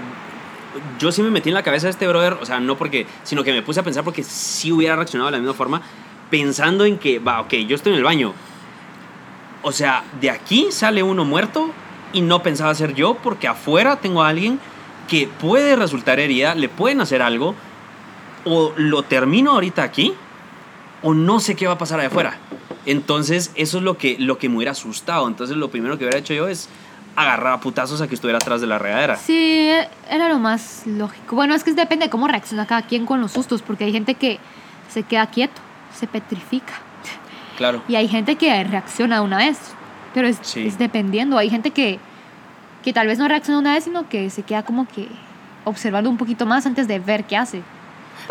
[0.99, 3.45] Yo sí me metí en la cabeza de este brother, o sea, no porque, sino
[3.45, 5.83] que me puse a pensar porque sí hubiera reaccionado de la misma forma,
[6.31, 8.35] pensando en que, va, ok, yo estoy en el baño.
[9.63, 11.71] O sea, de aquí sale uno muerto
[12.13, 14.59] y no pensaba ser yo porque afuera tengo a alguien
[15.09, 17.55] que puede resultar herida, le pueden hacer algo,
[18.45, 20.15] o lo termino ahorita aquí,
[21.03, 22.39] o no sé qué va a pasar allá afuera.
[22.87, 25.27] Entonces, eso es lo que, lo que me hubiera asustado.
[25.29, 26.69] Entonces, lo primero que hubiera hecho yo es
[27.17, 29.17] agarrar a putazos a que estuviera atrás de la regadera.
[29.17, 29.71] Sí,
[30.11, 31.37] era lo más lógico.
[31.37, 34.15] Bueno, es que depende de cómo reacciona cada quien con los sustos, porque hay gente
[34.15, 34.39] que
[34.89, 35.61] se queda quieto,
[35.95, 36.73] se petrifica.
[37.57, 37.83] Claro.
[37.89, 39.59] Y hay gente que reacciona una vez,
[40.13, 40.67] pero es, Sí.
[40.67, 41.39] es dependiendo.
[41.39, 42.01] Hay gente que,
[42.83, 45.09] que tal vez no reacciona una vez, sino que se queda como que
[45.65, 47.63] observando un poquito más antes de ver qué hace.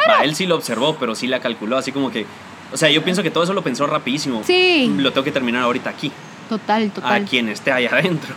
[0.09, 2.25] Va, él sí lo observó, pero sí la calculó, así como que...
[2.73, 4.41] O sea, yo pienso que todo eso lo pensó rapidísimo.
[4.43, 4.93] Sí.
[4.97, 6.11] Lo tengo que terminar ahorita aquí,
[6.49, 7.21] Total, total.
[7.23, 8.33] a quien esté allá adentro.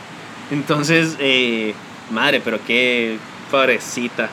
[0.50, 1.74] Entonces, eh,
[2.10, 3.18] madre, pero qué
[3.50, 4.28] pobrecita.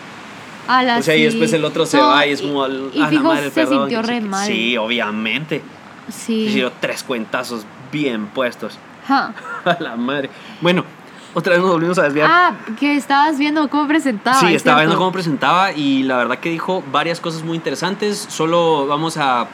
[0.67, 1.26] Ala, o sea, y sí.
[1.26, 2.65] después el otro se No, va y es y- como...
[2.67, 4.47] y "Ah, la fijo, madre, se perdón", sintió sí re que- mal.
[4.47, 5.62] Sí, obviamente.
[6.10, 6.49] Sí.
[6.54, 6.63] Sí.
[6.80, 8.78] tres cuentazos bien puestos.
[9.08, 9.34] Ja.
[9.65, 10.30] A la madre.
[10.62, 10.86] Bueno,
[11.34, 12.30] otra vez nos volvimos a desviar.
[12.32, 14.39] Ah, que estabas viendo cómo presentaba.
[14.39, 18.17] Sí, es estaba viendo cómo presentaba y la verdad que dijo varias cosas muy interesantes.
[18.30, 19.47] Solo vamos a,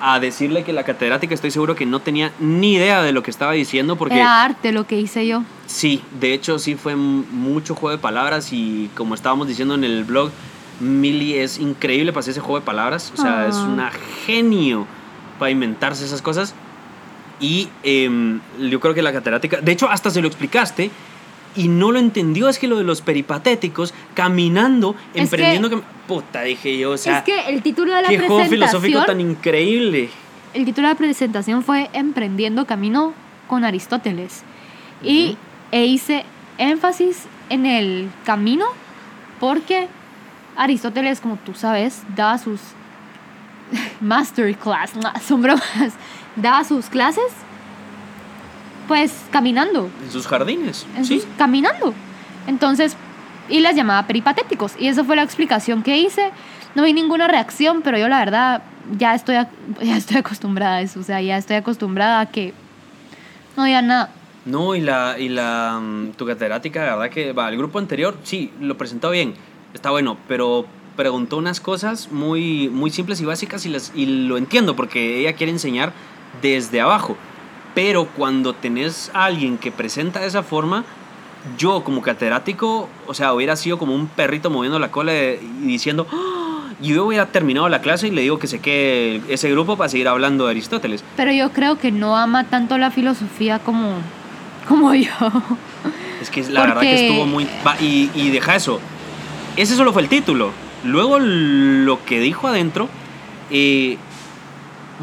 [0.00, 3.30] a decirle que la catedrática estoy seguro que no tenía ni idea de lo que
[3.30, 5.42] estaba diciendo porque Era arte lo que hice yo.
[5.66, 10.04] sí, de hecho sí fue mucho juego de palabras y como estábamos diciendo en el
[10.04, 10.30] blog,
[10.80, 13.10] Millie es increíble para hacer ese juego de palabras.
[13.16, 13.46] O sea, Ah.
[13.48, 13.90] es una
[14.26, 14.86] genio
[15.38, 16.54] para inventarse esas cosas.
[17.40, 20.90] Y em, yo creo que la catedrática, de hecho hasta se lo explicaste
[21.56, 25.70] y no lo entendió, es que lo de los peripatéticos, caminando, Es emprendiendo...
[25.70, 29.00] cam- Puta, dije yo, o sea, es que el título de la qué juego filosófico
[29.00, 29.06] presentación.
[29.06, 30.08] tan increíble.
[30.54, 33.12] El título de la presentación fue Emprendiendo Camino
[33.48, 34.42] con Aristóteles.
[35.02, 35.36] Y
[35.72, 36.24] e hice
[36.58, 38.66] énfasis en el camino
[39.40, 39.88] porque
[40.56, 42.60] Aristóteles, como tú sabes, daba sus
[44.00, 45.92] masterclass, no, son bromas,
[46.36, 47.24] daba sus clases
[48.88, 51.20] pues caminando, En sus jardines, en sí.
[51.20, 51.92] sus- caminando.
[52.46, 52.96] Entonces,
[53.48, 54.72] y las llamaba peripatéticos.
[54.78, 56.30] Y esa fue la explicación que hice.
[56.74, 58.62] No vi ninguna reacción, pero yo la verdad
[58.98, 59.36] ya estoy,
[59.82, 61.00] ya estoy acostumbrada a eso.
[61.00, 62.52] O sea, ya estoy acostumbrada a que
[63.56, 64.10] no diga nada.
[64.44, 68.16] No, y la, y la mm, tu catedrática, la verdad que va, el grupo anterior,
[68.22, 69.34] sí, lo presentó bien,
[69.74, 74.36] está bueno, pero preguntó unas cosas muy, muy simples y básicas y, las, y lo
[74.38, 75.92] entiendo porque ella quiere enseñar
[76.42, 77.16] desde abajo.
[77.76, 80.84] Pero cuando tenés a alguien que presenta de esa forma,
[81.58, 86.06] yo como catedrático, o sea, hubiera sido como un perrito moviendo la cola y diciendo,
[86.10, 89.76] "Ah", y yo hubiera terminado la clase y le digo que se quede ese grupo
[89.76, 91.04] para seguir hablando de Aristóteles.
[91.18, 93.92] Pero yo creo que no ama tanto la filosofía como,
[94.66, 95.10] como yo.
[96.22, 97.46] Es que la verdad que estuvo muy...
[97.80, 98.80] y, y deja eso.
[99.56, 100.50] Ese solo fue el título.
[100.82, 102.88] Luego lo que dijo adentro...
[103.50, 103.98] eh,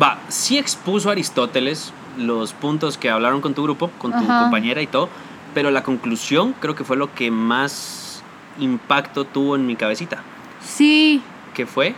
[0.02, 4.42] va, sí expuso a Aristóteles, los puntos que hablaron con tu grupo, con tu Ajá.
[4.44, 5.10] compañera y todo,
[5.54, 8.24] pero la conclusión creo que fue lo que más
[8.60, 10.22] impacto tuvo en mi cabecita.
[10.62, 11.22] Sí,
[11.54, 11.94] ¿Qué fue?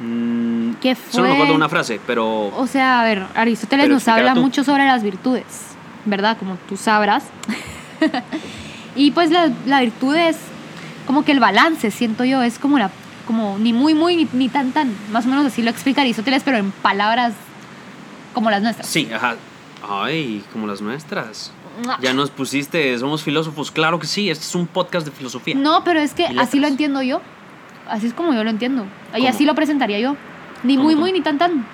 [0.00, 1.36] Mm, ¿Qué Solo me fue?
[1.36, 2.48] acuerdo una frase, pero...
[2.48, 4.40] o sea, a ver, Aristóteles nos habla tú.
[4.40, 5.44] mucho sobre las virtudes,
[6.04, 6.36] ¿verdad?
[6.38, 7.24] Como tú sabrás.
[8.96, 10.36] y pues la, la virtud es
[11.06, 12.90] como que el balance, siento yo, es como la
[13.26, 16.42] como ni muy muy ni, ni tan tan, más o menos así lo explica Aristóteles,
[16.44, 17.32] pero en palabras
[18.34, 18.86] como las nuestras.
[18.88, 19.36] Sí, ajá.
[19.88, 21.52] Ay, como las nuestras.
[22.00, 23.70] Ya nos pusiste, somos filósofos.
[23.70, 25.54] Claro que sí, este es un podcast de filosofía.
[25.56, 27.20] No, pero es que así lo entiendo yo.
[27.88, 28.86] Así es como yo lo entiendo.
[29.14, 29.28] Y ¿Cómo?
[29.28, 30.16] así lo presentaría yo.
[30.62, 31.02] Ni ¿Cómo, muy, cómo?
[31.06, 31.66] muy, ni tan, tan.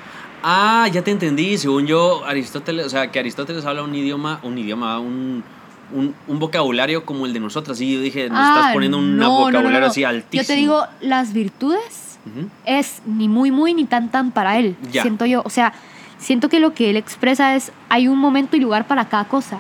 [0.43, 1.59] Ah, ya te entendí.
[1.59, 5.45] Según yo, Aristóteles, o sea, que Aristóteles habla un idioma, un idioma, un,
[5.93, 7.79] un, un vocabulario como el de nosotras.
[7.83, 9.87] Y yo dije, nos Ah, estás poniendo un no, no, no, vocabulario no.
[9.87, 10.43] así altísimo.
[10.43, 12.19] Yo te digo, las virtudes
[12.65, 14.77] es ni muy, muy, ni tan, tan para él.
[14.91, 15.03] Ya.
[15.03, 15.43] Siento yo.
[15.45, 15.75] O sea,
[16.21, 19.59] siento que lo que él expresa es, hay un momento y lugar para cada cosa.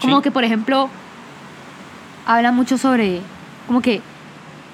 [0.00, 0.22] Como Sí.
[0.24, 0.90] que, por ejemplo,
[2.26, 3.20] habla mucho sobre,
[3.66, 4.02] como que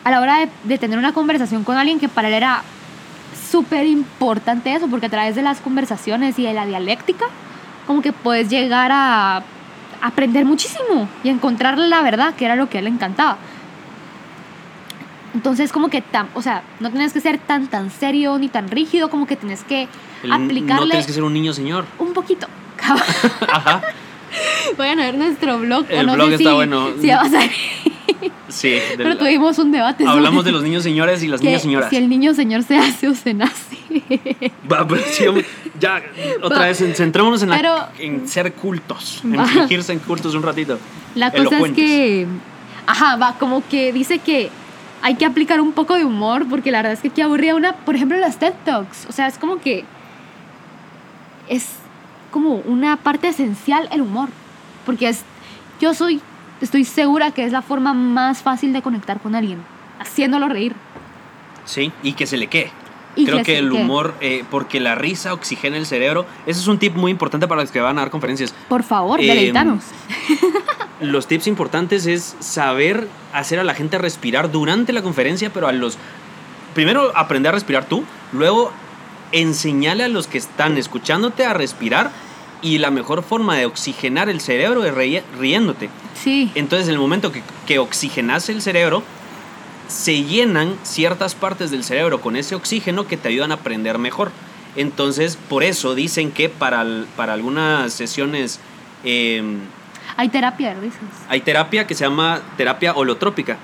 [0.04, 2.62] a la hora de, de tener una conversación con alguien que para él era
[3.50, 7.26] súper importante eso, porque a través de las conversaciones y de la dialéctica,
[7.86, 9.42] como que puedes llegar a
[10.00, 13.36] aprender muchísimo y encontrar la verdad, que era lo que a él le encantaba.
[15.34, 18.68] Entonces, como que, tan, o sea, no tienes que ser tan, tan serio ni tan
[18.70, 19.88] rígido, como que tienes que
[20.22, 21.84] El- aplicarle No tienes que ser un niño señor.
[21.98, 22.46] un poquito.
[23.52, 23.82] Ajá.
[24.76, 25.84] Vayan a ver nuestro blog.
[25.90, 26.88] o El no blog sé está si, bueno.
[27.00, 27.50] Si va a salir.
[28.48, 28.70] Sí.
[28.70, 30.06] del- Pero tuvimos un debate.
[30.06, 31.90] hablamos sobre de los niños señores y las niñas señoras.
[31.90, 33.76] Si el niño señor se hace o se nace.
[34.70, 35.24] Va, pero sí,
[35.78, 36.02] ya,
[36.42, 36.66] otra Va.
[36.66, 39.46] vez, centrémonos en, la- Pero- en ser cultos, en Va.
[39.46, 40.78] fingirse en cultos un ratito.
[41.14, 42.26] La cosa es que.
[42.86, 44.50] Ajá, va, como que dice que
[45.02, 47.72] hay que aplicar un poco de humor, porque la verdad es que aquí aburría una.
[47.72, 49.06] Por ejemplo, las TED Talks.
[49.08, 49.84] O sea, es como que.
[51.48, 51.66] Es
[52.30, 54.28] como una parte esencial el humor.
[54.84, 55.22] Porque es.
[55.80, 56.20] Yo soy.
[56.60, 59.62] Estoy segura que es la forma más fácil de conectar con alguien.
[60.00, 60.74] Haciéndolo reír.
[61.64, 62.70] Sí, y que se le quede.
[63.16, 66.24] Y Creo que el humor, eh, porque la risa oxigena el cerebro.
[66.46, 68.54] Ese es un tip muy importante para los que van a dar conferencias.
[68.68, 69.84] Por favor, deleitanos.
[71.00, 75.72] Los tips importantes es saber hacer a la gente respirar durante la conferencia, pero a
[75.72, 75.96] los...
[76.74, 78.72] Primero aprender a respirar tú, luego
[79.32, 82.10] enseñarle a los que están escuchándote a respirar
[82.62, 84.94] y la mejor forma de oxigenar el cerebro es
[85.38, 85.88] riéndote.
[86.14, 86.50] Sí.
[86.54, 89.02] Entonces, en el momento que, que oxigenas el cerebro,
[89.88, 94.30] se llenan ciertas partes del cerebro con ese oxígeno que te ayudan a aprender mejor.
[94.76, 96.84] Entonces, por eso dicen que para,
[97.16, 98.60] para algunas sesiones
[99.02, 99.42] eh,
[100.16, 100.76] Hay terapia
[101.28, 103.56] hay terapia que se llama terapia holotrópica,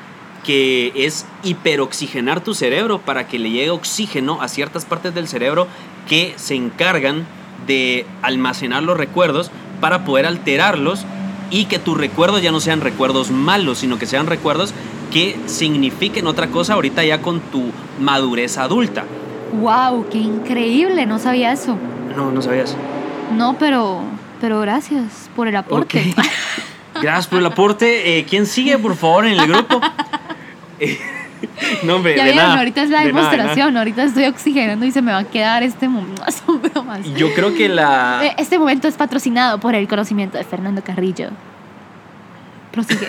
[0.45, 5.69] que es hiperoxigenar tu cerebro para que le llegue oxígeno a ciertas partes del cerebro
[6.09, 7.27] que se encargan
[7.67, 11.05] de almacenar los recuerdos para poder alterarlos
[11.51, 14.75] y que tus recuerdos ya no sean recuerdos malos, sino que sean recuerdos
[15.15, 19.05] que signifiquen otra cosa ahorita ya con tu madurez adulta.
[19.53, 20.07] ¡Wow!
[20.11, 21.07] ¡Qué increíble!
[21.07, 21.79] No sabía eso.
[22.17, 22.77] No, no sabías.
[23.37, 24.01] No, pero,
[24.41, 26.13] pero gracias por el aporte.
[27.01, 28.19] Gracias por el aporte.
[28.19, 29.81] Eh, ¿Quién sigue, por favor, en el grupo?
[30.81, 30.99] Eh,
[31.85, 33.31] no, hombre, ya de vieron, nada, ahorita es la de nada.
[33.31, 33.77] demostración.
[33.77, 36.23] Ahorita estoy oxigenando y se me va a quedar este momento.
[37.17, 38.21] Yo creo que la...
[38.25, 41.29] Eh, Este momento es patrocinado por el conocimiento de Fernando Carrillo.
[42.73, 43.09] Prosigue.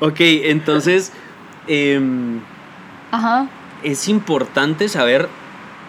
[0.00, 1.12] Ok, entonces
[1.66, 2.40] em,
[3.10, 3.46] Ajá.
[3.82, 5.28] es importante saber,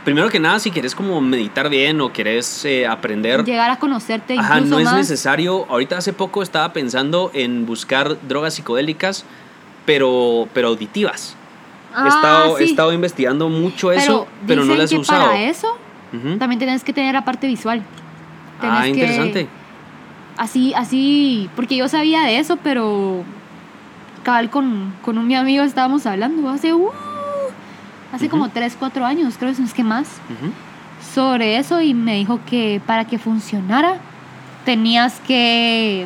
[0.06, 3.44] primero que nada, si quieres como meditar bien o quieres eh, aprender...
[3.44, 5.66] Llegar a conocerte Ajá, incluso no es necesario.
[5.70, 9.26] Ahorita hace poco estaba pensando en buscar drogas psicodélicas,
[9.86, 11.36] pero, pero auditivas.
[11.94, 12.70] Ah, he, estado, he sí.
[12.72, 15.26] estado investigando mucho eso, pero no las he usado.
[15.26, 15.78] Para eso
[16.40, 17.84] también tienes que tener la parte visual.
[18.62, 19.48] Tenés Ah, que- interesante.
[20.38, 23.24] Así, así, porque yo sabía de eso, pero
[24.22, 26.90] cabal con, con un mi amigo estábamos hablando hace, uh,
[28.14, 30.08] hace como 3, 4 años, creo que es que más,
[31.14, 33.98] sobre eso y me dijo que para que funcionara
[34.66, 36.06] tenías que,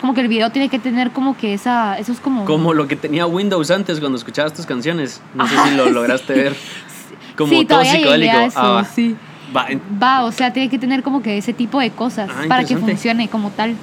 [0.00, 2.44] como que el video tiene que tener como que esa, eso es como...
[2.44, 5.20] Como lo que tenía Windows antes cuando escuchabas tus canciones.
[5.34, 5.90] No sé si lo sí.
[5.90, 6.56] lograste ver.
[7.36, 8.36] Como sí, todo psicodélico.
[8.38, 8.84] eso, Ah, va.
[8.84, 9.16] sí.
[10.02, 12.76] Va, o sea, tiene que tener como que ese tipo de cosas Ah, para que
[12.76, 13.74] funcione como tal.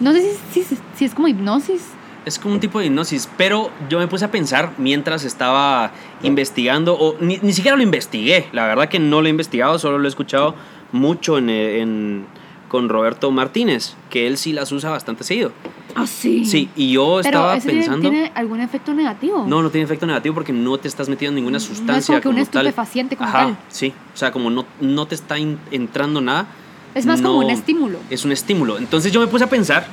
[0.00, 1.82] No sé si, si, si es como hipnosis.
[2.30, 5.90] Es como un tipo de hipnosis, pero yo me puse a pensar mientras estaba
[6.22, 9.98] investigando, o ni, ni siquiera lo investigué, la verdad que no lo he investigado, solo
[9.98, 10.54] lo he escuchado
[10.92, 12.26] mucho en, en-
[12.68, 15.50] con Roberto Martínez, que él sí las usa bastante seguido.
[15.96, 16.44] Ah, sí.
[16.44, 18.08] Sí, y yo Pero estaba ¿ese tiene- pensando...
[18.10, 19.44] ¿tiene algún efecto negativo?
[19.48, 22.36] No, no tiene efecto negativo porque no te estás metiendo ninguna No es sustancia como
[22.36, 22.66] que un tal.
[22.68, 23.58] estupefaciente como Ajá, tal.
[23.70, 23.92] sí.
[24.14, 26.46] O sea, como no, no te está entrando nada.
[26.94, 27.98] Es más como no- un estímulo.
[28.08, 28.78] Es un estímulo.
[28.78, 29.88] Entonces yo me puse a pensar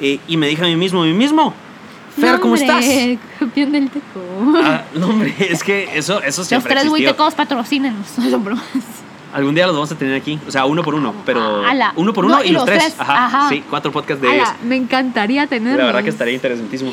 [0.00, 1.52] eh, y me dije a mí mismo, a mí mismo,
[2.18, 2.84] Fer, No, ¿cómo estás?
[3.38, 4.20] Campeón del teco.
[4.64, 7.08] Ah, no, hombre, es que eso, eso Los siempre tres existió.
[7.10, 8.06] huitecos patrocínenos.
[8.18, 8.64] No son bromas.
[9.34, 10.38] Algún día los vamos a tener aquí.
[10.48, 11.12] O sea, uno por uno.
[11.26, 11.92] Pero Ala.
[11.96, 12.84] uno por No, uno y, y los los tres.
[12.84, 12.94] tres.
[13.00, 13.48] Ajá, Ajá.
[13.50, 14.48] Sí, cuatro podcasts de ellos.
[14.64, 15.78] Me encantaría tenerlos.
[15.80, 16.90] La verdad que estaría interesantísimo.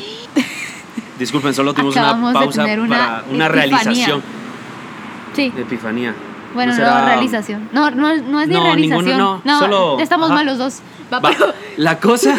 [1.18, 3.48] Disculpen, solo tuvimos Acabamos una pausa una para una epifanía.
[3.48, 4.22] realización.
[5.34, 5.52] Sí.
[5.56, 6.14] Epifanía.
[6.54, 7.68] Bueno, no, será- realización.
[7.72, 9.04] No, no, no es ni No, realización.
[9.06, 10.34] ninguno, no, solo- estamos ajá.
[10.34, 10.80] mal los dos.
[11.12, 12.36] Va, Va, pero- La cosa,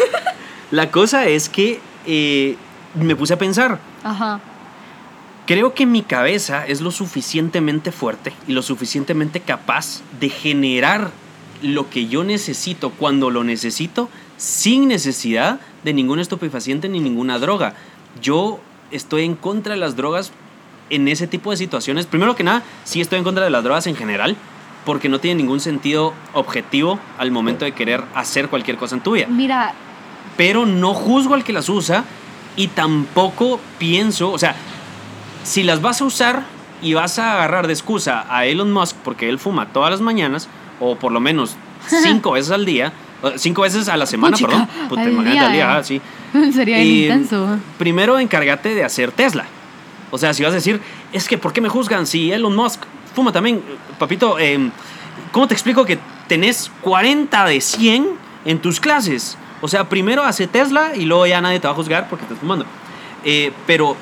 [0.76, 2.58] la cosa es que eh,
[2.96, 3.80] me puse a pensar.
[4.04, 4.42] Ajá.
[5.48, 11.12] Creo que mi cabeza es lo suficientemente fuerte y lo suficientemente capaz de generar
[11.62, 17.74] lo que yo necesito cuando lo necesito sin necesidad de ningún estupefaciente ni ninguna droga.
[18.22, 18.60] Yo
[18.92, 20.34] estoy en contra de las drogas
[20.90, 22.06] en ese tipo de situaciones.
[22.06, 24.36] Primero que nada, sí estoy en contra de las drogas en general
[24.86, 29.14] porque no tiene ningún sentido objetivo al momento de querer hacer cualquier cosa en tu
[29.14, 29.74] vida Mira,
[30.38, 32.04] pero no juzgo al que las usa
[32.56, 34.56] y tampoco pienso, o sea,
[35.44, 36.44] si las vas a usar
[36.82, 40.48] y vas a agarrar de excusa a Elon Musk porque él fuma todas las mañanas,
[40.80, 41.56] o por lo menos
[42.04, 42.94] cinco veces al día,
[43.38, 45.46] cinco veces a la semana, Puchica, perdón, puta, al día.
[45.46, 46.02] al día, ah, sí.
[46.54, 47.58] sería Y, intenso.
[47.78, 49.46] Primero encárgate de hacer Tesla.
[50.12, 50.80] O sea, si vas a decir,
[51.12, 52.84] es que ¿por qué me juzgan si Elon Musk
[53.14, 53.62] fuma también?
[53.98, 54.70] Papito, eh,
[55.32, 58.08] ¿cómo te explico que tenés 40 de 100
[58.46, 59.38] en tus clases?
[59.66, 62.38] O sea, primero hace Tesla y luego ya nadie te va a juzgar porque estás
[62.38, 62.68] fumando.
[63.24, 63.98] Eh, pero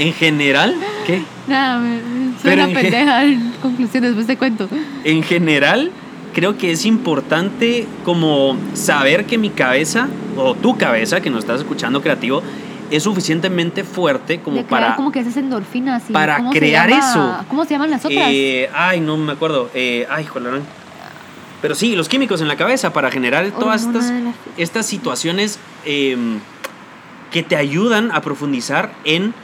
[0.00, 0.74] en general,
[1.06, 1.22] ¿qué?
[1.46, 2.00] Nada, me-
[2.42, 3.22] soy una pendeja.
[3.24, 4.68] En conclusión, después te cuento.
[5.04, 5.92] En general,
[6.34, 11.60] creo que es importante como saber que mi cabeza, o tu cabeza, que nos estás
[11.60, 12.42] escuchando creativo,
[12.90, 14.96] es suficientemente fuerte como para...
[14.96, 16.02] como que esas endorfinas.
[16.10, 17.36] Y para ¿cómo se crear eso.
[17.48, 18.26] ¿Cómo se llaman las otras?
[18.28, 19.70] Eh, ay, no me acuerdo.
[19.72, 20.62] Eh, ay, jolarán.
[21.62, 25.58] Pero sí, los químicos en la cabeza para generar todas Hormona estas, la- estas situaciones
[25.84, 26.38] em,
[27.30, 29.34] que te ayudan a profundizar en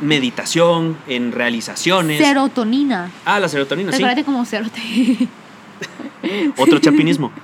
[0.00, 2.18] meditación, en realizaciones.
[2.18, 3.10] Serotonina.
[3.24, 3.98] Ah, la serotonina, sí.
[3.98, 5.28] Recuérdate como serotonina.
[6.56, 7.30] Otro chapinismo.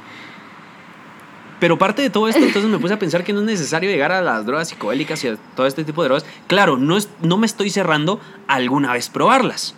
[1.60, 4.12] Pero parte de todo esto, entonces me puse a pensar que no es necesario llegar
[4.12, 6.26] a las drogas psicodélicas y a todo este tipo de drogas.
[6.46, 9.74] Claro, no, es, no me estoy cerrando a alguna vez probarlas.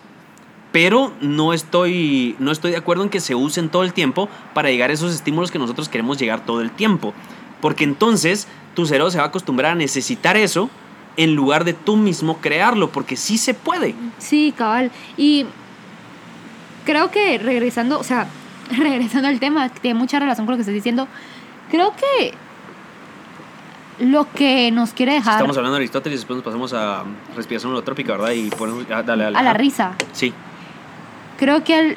[0.76, 4.68] Pero no estoy, no estoy de acuerdo en que se usen todo el tiempo para
[4.68, 7.14] llegar a esos estímulos que nosotros queremos llegar todo el tiempo.
[7.62, 10.68] Porque entonces tu cerebro se va a acostumbrar a necesitar eso
[11.16, 13.94] en lugar de tú mismo crearlo, porque sí se puede.
[14.18, 14.90] Sí, cabal.
[15.16, 15.46] Y
[16.84, 18.26] creo que regresando, o sea,
[18.76, 21.08] regresando al tema, que tiene mucha relación con lo que estás diciendo,
[21.70, 22.34] creo que
[24.04, 27.02] lo que nos quiere dejar Estamos hablando de Aristóteles, después nos pasamos a
[27.34, 28.32] respiración holotrópica, ¿verdad?
[28.32, 29.38] Y ponemos, ah, dale, dale.
[29.38, 30.34] a la risa, Sí.
[31.38, 31.96] Creo que el,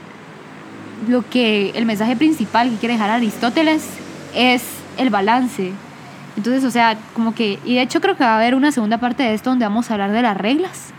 [1.07, 3.87] lo que el mensaje principal que quiere dejar Aristóteles
[4.35, 4.63] es
[4.97, 5.73] el balance.
[6.37, 8.97] Entonces, o sea, como que, y de hecho creo que va a haber una segunda
[8.97, 10.91] parte de esto donde vamos a hablar de las reglas.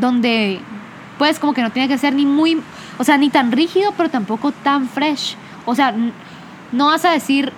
[0.00, 0.60] Donde,
[1.18, 2.60] pues, como que no tiene que ser ni muy,
[2.98, 5.36] o sea, ni tan rígido, pero tampoco tan fresh.
[5.64, 5.94] O sea,
[6.72, 7.52] no vas a decir,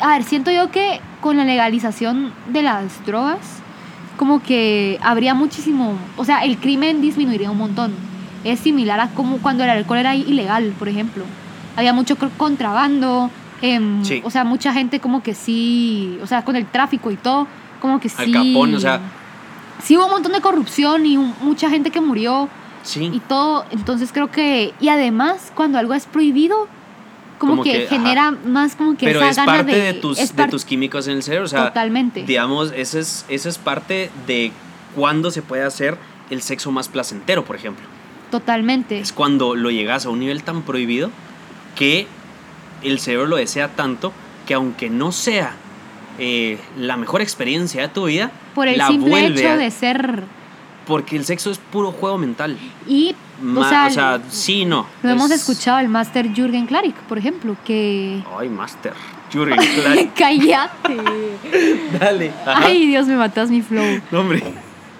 [0.00, 3.38] a ver, siento yo que con la legalización de las drogas,
[4.16, 8.11] como que habría muchísimo, o sea, el crimen disminuiría un montón.
[8.44, 11.24] Es similar a como cuando el alcohol era ilegal, por ejemplo.
[11.76, 13.30] Había mucho contrabando,
[13.62, 14.20] em, Sí.
[14.24, 17.46] o sea, mucha gente como que sí, o sea, con el tráfico y todo,
[17.80, 18.32] como que Al sí.
[18.32, 19.00] Capone, o sea-
[19.82, 22.48] Sí hubo un montón de corrupción y un- mucha gente que murió
[22.84, 23.10] Sí.
[23.12, 26.68] y todo, entonces creo que y además cuando algo es prohibido
[27.38, 27.96] como, Como que, que, ajá.
[27.96, 30.50] genera más como que Pero esa es gana parte de, de, tus, es de par-
[30.50, 31.46] tus químicos en el cerebro.
[31.46, 34.52] O sea, totalmente digamos, esa es, es parte de
[34.94, 35.96] cuando se puede hacer
[36.30, 37.84] el sexo más placentero, por ejemplo.
[38.32, 41.10] Totalmente Es cuando lo llegas a un nivel tan prohibido
[41.76, 42.08] que
[42.82, 44.12] el cerebro lo desea tanto
[44.46, 45.52] que aunque no sea
[46.18, 49.70] eh, la mejor experiencia de tu vida, por el la simple vuelve hecho a- de
[49.70, 50.24] ser
[50.86, 52.58] Porque el sexo es puro juego mental.
[52.88, 54.86] y Ma- o sea, sí, no.
[55.02, 58.92] lo hemos es- escuchado el máster Jürgen Klarik por ejemplo que Ay, master.
[59.32, 60.12] Jürgen Klarik.
[60.16, 60.96] cállate
[62.00, 62.32] Dale.
[62.46, 62.66] Ajá.
[62.66, 64.42] ay Dios me matas mi flow No, hombre.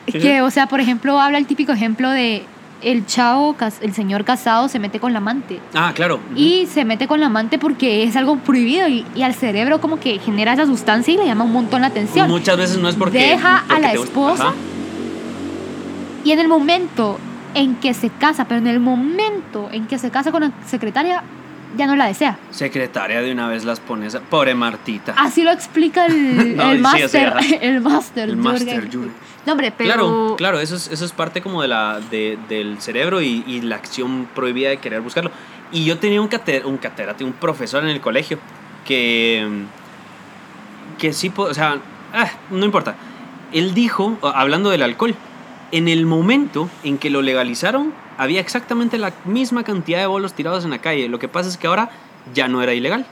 [0.06, 2.44] que o sea por ejemplo habla el típico ejemplo de
[2.82, 6.20] el chavo el señor casado se mete con la amante Ah, claro.
[6.36, 9.98] y se mete con la amante porque es algo prohibido y, y al cerebro como
[10.00, 12.28] que genera esa sustancia y le llama un montón la atención.
[12.28, 13.18] Muchas veces no es porque.
[13.18, 14.48] Deja a la esposa.
[14.48, 14.54] Ajá.
[16.24, 17.18] Y en el momento
[17.54, 21.22] en que se casa, pero en el momento en que se casa con la secretaria,
[21.76, 22.38] ya no la desea.
[22.50, 24.16] Secretaria de una vez las pones.
[24.30, 25.14] Pobre Martita.
[25.16, 27.32] Así lo explica el, No, el sí, máster.
[27.60, 28.28] el máster.
[28.28, 28.88] El máster.
[29.44, 29.88] No, hombre, pero.
[29.92, 33.60] Claro, claro, eso es, eso es parte como de la, de- del cerebro y, y
[33.62, 35.30] la acción prohibida de querer buscarlo.
[35.72, 38.38] Y yo tenía un, cate- un catedrático, un profesor en el colegio
[38.84, 39.64] que,
[40.98, 41.78] que sí, o sea,
[42.12, 42.94] ah, no importa.
[43.52, 45.14] Él dijo, hablando del alcohol,
[45.72, 50.64] en el momento en que lo legalizaron, había exactamente la misma cantidad de bolos tirados
[50.64, 51.08] en la calle.
[51.08, 51.90] Lo que pasa es que ahora
[52.34, 53.06] ya no era ilegal.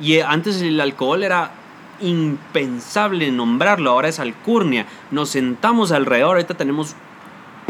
[0.00, 1.52] Y eh, antes el alcohol era
[2.00, 4.86] impensable nombrarlo, ahora es alcurnia.
[5.10, 6.96] Nos sentamos alrededor, ahorita tenemos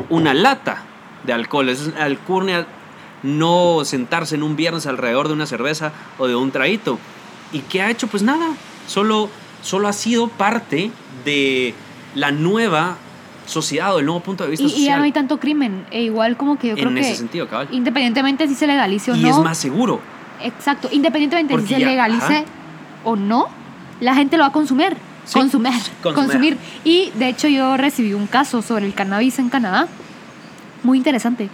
[0.08, 0.84] una lata
[1.24, 1.68] de alcohol.
[1.68, 2.66] Es alcurnia
[3.24, 6.98] no sentarse en un viernes alrededor de una cerveza o de un traguito.
[7.52, 8.06] ¿Y qué ha hecho?
[8.06, 8.50] Pues nada,
[8.86, 9.30] solo,
[9.62, 10.92] solo ha sido parte
[11.24, 11.74] de
[12.14, 12.98] la nueva
[13.48, 14.98] sociedad o del nuevo punto de vista Y, y ya social.
[14.98, 15.84] no hay tanto crimen.
[15.90, 17.00] E igual como que yo creo en que.
[17.00, 17.68] ese sentido, cabal.
[17.72, 19.28] Independientemente si se legalice o Y no.
[19.30, 20.00] es más seguro.
[20.42, 20.88] Exacto.
[20.92, 22.44] Independientemente Porque si se ya- legalice ajá.
[23.04, 23.48] o no,
[24.00, 24.96] la gente lo va a consumir.
[25.24, 25.72] Sí, Consumir,
[26.02, 26.14] consumir.
[26.14, 26.58] consumir.
[26.84, 29.88] Y de hecho yo recibí un caso sobre el cannabis en Canadá,
[30.82, 31.48] muy interesante,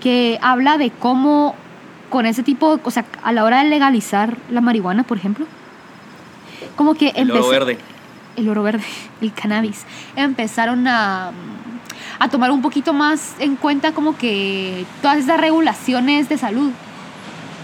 [0.00, 1.54] que habla de cómo
[2.10, 5.46] con ese tipo, o sea, a la hora de legalizar la marihuana, por ejemplo,
[6.76, 7.78] como que El empezó- verde.
[8.36, 8.84] El oro verde,
[9.20, 9.84] el cannabis,
[10.16, 11.30] empezaron a,
[12.18, 16.70] a tomar un poquito más en cuenta como que todas esas regulaciones de salud,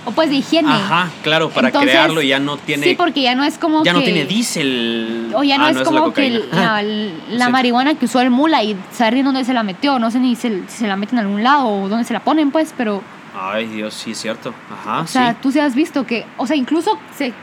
[0.05, 0.71] o pues de higiene.
[0.73, 2.85] Ajá, claro, para Entonces, crearlo ya no tiene.
[2.85, 3.99] Sí, porque ya no es como ya que...
[3.99, 5.33] no tiene diésel.
[5.35, 6.83] O ya no Ah, es como que el- la,
[7.31, 7.53] la Sí.
[7.53, 10.49] marihuana que usó el mula y saber dónde se la metió, no sé ni si,
[10.69, 13.03] si se la meten en algún lado o dónde se la ponen, pues, pero,
[13.39, 14.55] Ay, Dios, sí, es cierto.
[14.73, 15.37] Ajá, o sea, sí.
[15.43, 17.35] tú sí has visto que, o sea, incluso se,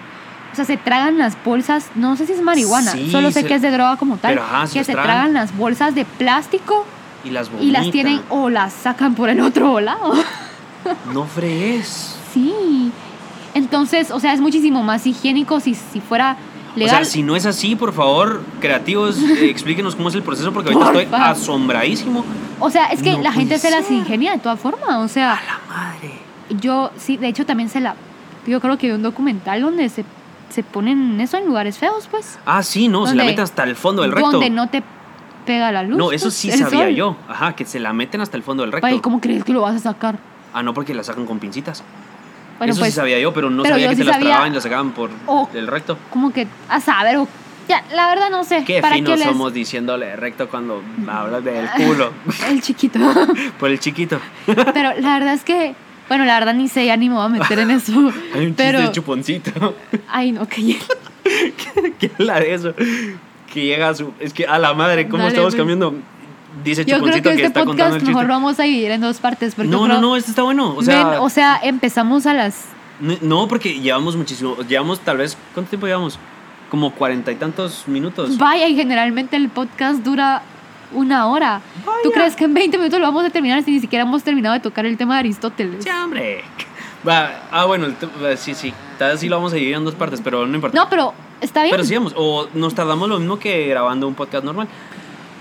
[0.56, 3.47] o sea, se tragan las bolsas, no sé si es marihuana, Sí, solo sé se-
[3.47, 5.10] que es de droga como tal, pero ajá, se que se tragan.
[5.12, 6.86] tragan las bolsas de plástico
[7.26, 7.91] Y las y las vomitan.
[7.91, 10.14] tienen o las sacan por el otro lado.
[11.14, 12.16] No fregues.
[12.34, 12.91] sí.
[13.53, 16.36] Entonces, o sea, es muchísimo más higiénico si, si fuera
[16.76, 17.01] legal.
[17.01, 20.51] O sea, si no es así, por favor, creativos, eh, explíquenos cómo es el proceso
[20.51, 22.26] porque ahorita estoy asombradísimo.
[22.60, 24.89] O sea, es que No la gente se las ingenia de todas formas.
[24.97, 26.12] O sea, La madre.
[26.62, 27.95] yo sí, de hecho también se la.
[28.45, 30.03] Yo creo que vi un documental donde se,
[30.56, 32.39] se ponen eso en lugares feos, pues.
[32.45, 33.32] Ah, sí, no, se la ¿Dónde?
[33.34, 34.32] mete hasta el fondo del recto.
[34.32, 34.82] Donde no te
[35.45, 35.97] pega la luz.
[35.97, 36.95] No, eso pues, sí sabía sol.
[36.95, 37.18] yo.
[37.28, 38.88] Ajá, que se la meten hasta el fondo del recto.
[38.88, 40.18] Ay, ¿cómo crees que lo vas a sacar?
[40.53, 41.84] Ah, no, porque la sacan con pincitas.
[42.58, 44.28] Bueno, eso pues, sí sabía yo, pero no pero sabía que sí se las sabía-
[44.30, 45.49] tragaban y las sacaban por Oh.
[45.53, 45.97] el recto.
[46.10, 47.18] como que a saber.
[47.18, 47.28] o-
[47.68, 48.64] ya, la verdad no sé.
[48.64, 52.12] Qué ¿Para finos qué les- somos diciéndole recto cuando hablas del culo.
[52.47, 52.99] El chiquito.
[53.60, 54.20] por el chiquito.
[54.45, 55.76] pero la verdad es que.
[56.08, 57.91] Bueno, la verdad ni sé, ya ni me voy a meter en eso.
[58.36, 58.78] Hay un pero.
[58.80, 59.76] chiste de chuponcito.
[60.08, 60.78] Ay, no, que
[61.99, 62.74] ¿Qué es la de eso?
[63.51, 64.14] Que llega a su.
[64.20, 65.60] Es que a la madre, ¿cómo Dale, estamos pues.
[65.60, 65.95] cambiando?
[66.64, 68.28] Dice Yo creo Chuponcito que que, este está podcast mejor chiste.
[68.28, 69.56] vamos a dividir en dos partes.
[69.56, 70.74] Porque No, creo- no, no, este está bueno.
[70.76, 72.66] O sea, Ven, o sea, empezamos a las.
[73.22, 74.56] no, porque llevamos muchísimo.
[74.68, 75.38] Llevamos tal vez.
[75.53, 76.18] ¿Cuánto tiempo llevamos?
[76.70, 78.38] Como cuarenta y tantos minutos.
[78.38, 80.43] Vaya, y generalmente el podcast dura
[80.96, 81.62] una hora.
[82.04, 84.54] ¿Tú crees que en 20 minutos lo vamos a terminar si ni siquiera hemos terminado
[84.54, 85.84] de tocar el tema de Aristóteles?
[85.84, 86.43] Sí, hombre.
[87.52, 87.88] Ah, bueno,
[88.38, 88.74] sí, sí.
[88.98, 90.78] Tal vez sí lo vamos a dividir en dos partes, pero no importa.
[90.78, 91.72] No, pero está bien.
[91.72, 92.14] Pero sigamos.
[92.16, 94.68] O nos tardamos lo mismo que grabando un podcast normal.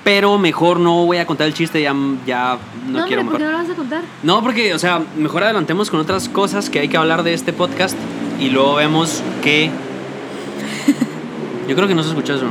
[0.02, 1.94] Pero mejor no voy a contar el chiste, ya,
[2.26, 4.02] ya no, no, quiero hombre, ¿por qué no lo vas a contar?
[4.22, 7.54] No, porque, o sea, mejor adelantemos con otras cosas que hay que hablar de este
[7.54, 7.96] podcast
[8.38, 9.70] y luego vemos que...
[11.68, 12.44] Yo creo que no se escuchó eso.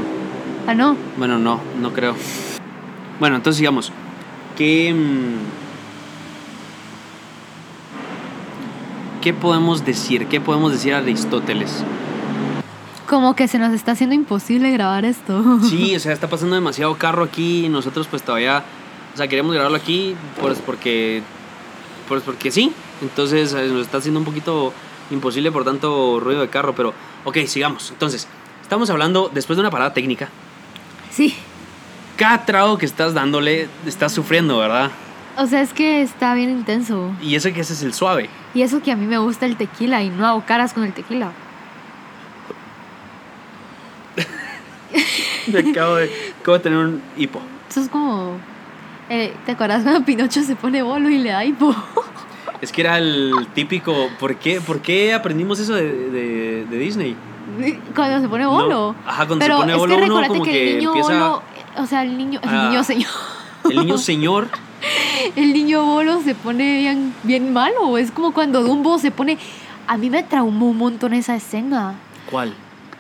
[0.66, 0.98] Ah, no.
[1.18, 2.16] Bueno, no, no creo.
[3.24, 3.90] Bueno, entonces sigamos.
[4.58, 4.94] ¿Qué...
[4.94, 5.38] mm,
[9.22, 10.28] ¿Qué podemos decir?
[10.28, 11.86] ¿Qué podemos decir a Aristóteles?
[13.08, 15.42] Como que se nos está haciendo imposible grabar esto.
[15.64, 18.62] Sí, o sea, está pasando demasiado carro aquí y nosotros pues todavía...
[19.14, 21.24] O sea, queremos grabarlo aquí pues porque...
[22.10, 22.74] Pues porque sí.
[23.02, 24.74] Entonces eh, nos está haciendo un poquito
[25.12, 26.94] imposible por tanto ruido de carro, pero...
[27.24, 27.90] Ok, sigamos.
[27.92, 28.28] Entonces,
[28.62, 30.28] estamos hablando después de una parada técnica.
[31.10, 31.38] Sí.
[32.24, 34.90] Cada trago que estás dándole estás sufriendo, ¿verdad?
[35.38, 37.12] O sea, es que está bien intenso.
[37.22, 38.30] Y eso que ese es el suave.
[38.54, 40.94] Y eso que a mí me gusta el tequila y no hago caras con el
[40.94, 41.34] tequila.
[45.52, 46.10] Me acabo de,
[46.40, 47.42] acabo de tener un hipo.
[47.70, 48.38] Eso es como.
[49.10, 51.76] eh, ¿Te acuerdas cuando Pinocho se pone bolo y le da hipo?
[52.62, 54.08] Es que era el típico...
[54.22, 57.14] ¿Por qué, por qué aprendimos eso de, de- de Disney?
[57.94, 58.94] Cuando se pone bolo.
[58.94, 60.90] No, ajá, cuando Pero se pone es bolo que uno como que, que, el niño
[60.92, 61.14] empieza...
[61.28, 61.42] bolo.
[61.78, 62.40] O sea, el niño.
[62.44, 62.70] El Ah.
[62.70, 63.10] niño señor.
[63.70, 64.50] El niño señor...
[65.38, 67.98] El niño bolo se pone bien, bien malo.
[67.98, 69.38] Es como cuando Dumbo se pone.
[69.88, 71.96] A mí me traumó un montón esa escena.
[72.30, 72.54] ¿Cuál?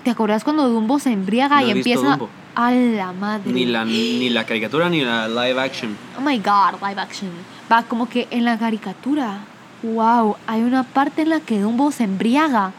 [0.05, 2.11] ¿Te acuerdas cuando Dumbo se embriaga No y empieza.
[2.11, 2.29] Dumbo.
[2.55, 3.51] A la madre.
[3.51, 5.97] Ni la, ni la caricatura ni la live action.
[6.17, 7.29] Oh my god, live action.
[7.69, 9.39] Va como que en la caricatura
[9.81, 12.71] wow, hay una parte en la que Dumbo se embriaga.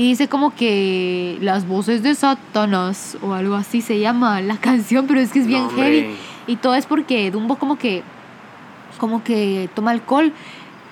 [0.00, 5.06] Y dice como que las voces de Satanás o algo así se llama la canción,
[5.06, 6.16] pero es que es bien No, heavy.
[6.46, 8.02] Y todo es porque Dumbo como que
[8.96, 10.32] como que toma alcohol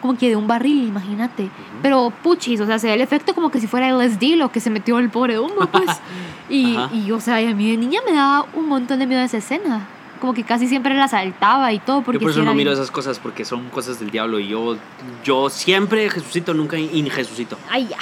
[0.02, 1.48] como que de un barril, imagínate.
[1.80, 4.60] Pero puchis, o sea, se da el efecto como que si fuera LSD lo que
[4.60, 5.88] se metió el pobre Dumbo, pues.
[6.50, 9.38] y, y, o sea, a mí de niña me daba un montón de miedo esa
[9.38, 9.88] escena.
[10.20, 12.02] Como que casi siempre la saltaba y todo.
[12.02, 14.76] Porque Yo por eso no miro esas cosas porque son cosas del diablo y yo,
[15.24, 17.56] yo siempre Jesucito, nunca in Jesucito.
[17.70, 17.96] Ay, ya.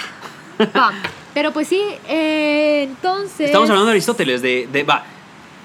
[0.77, 0.93] Va.
[1.35, 3.47] Pero pues sí, eh, entonces.
[3.47, 5.03] Estamos hablando de Aristóteles, de, de- va.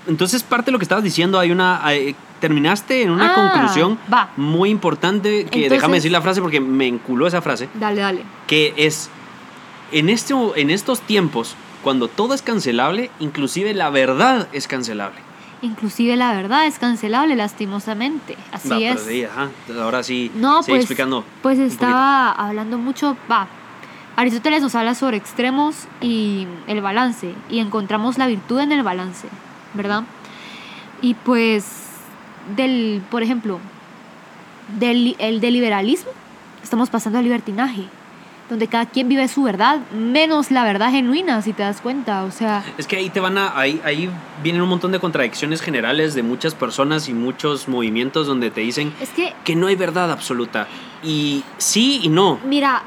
[0.08, 1.86] Entonces, parte de lo que estabas diciendo, hay una.
[1.86, 4.32] hay- terminaste en una Ah, conclusión va.
[4.36, 8.24] muy importante que Entonces- déjame decir la frase porque me enculó esa frase, Dale, dale.
[8.48, 9.12] que es
[9.92, 15.20] en, este, en estos tiempos, cuando todo es cancelable, inclusive la verdad es cancelable.
[15.62, 18.36] Inclusive la verdad es cancelable, lastimosamente.
[18.52, 18.96] Así Va, es.
[18.96, 21.24] pero sí, ajá, ahora sí, No, sigue pues, explicando.
[21.44, 23.48] pues estaba hablando mucho, va.
[24.16, 29.28] Aristóteles nos habla sobre extremos y el balance, y encontramos la virtud en el balance,
[29.74, 30.04] ¿verdad?
[31.02, 31.66] Y pues,
[32.56, 33.60] del, por ejemplo,
[34.80, 36.12] del el del liberalismo,
[36.62, 37.86] estamos pasando al libertinaje,
[38.50, 42.32] donde cada quien vive su verdad, menos la verdad genuina, si te das cuenta, o
[42.32, 43.58] sea, Es que ahí te van a.
[43.58, 44.10] Ahí, ahí
[44.44, 48.94] vienen un montón de contradicciones generales de muchas personas y muchos movimientos donde te dicen
[49.00, 50.68] es que, que no hay verdad absoluta.
[51.02, 52.40] Y sí y no.
[52.46, 52.84] mira,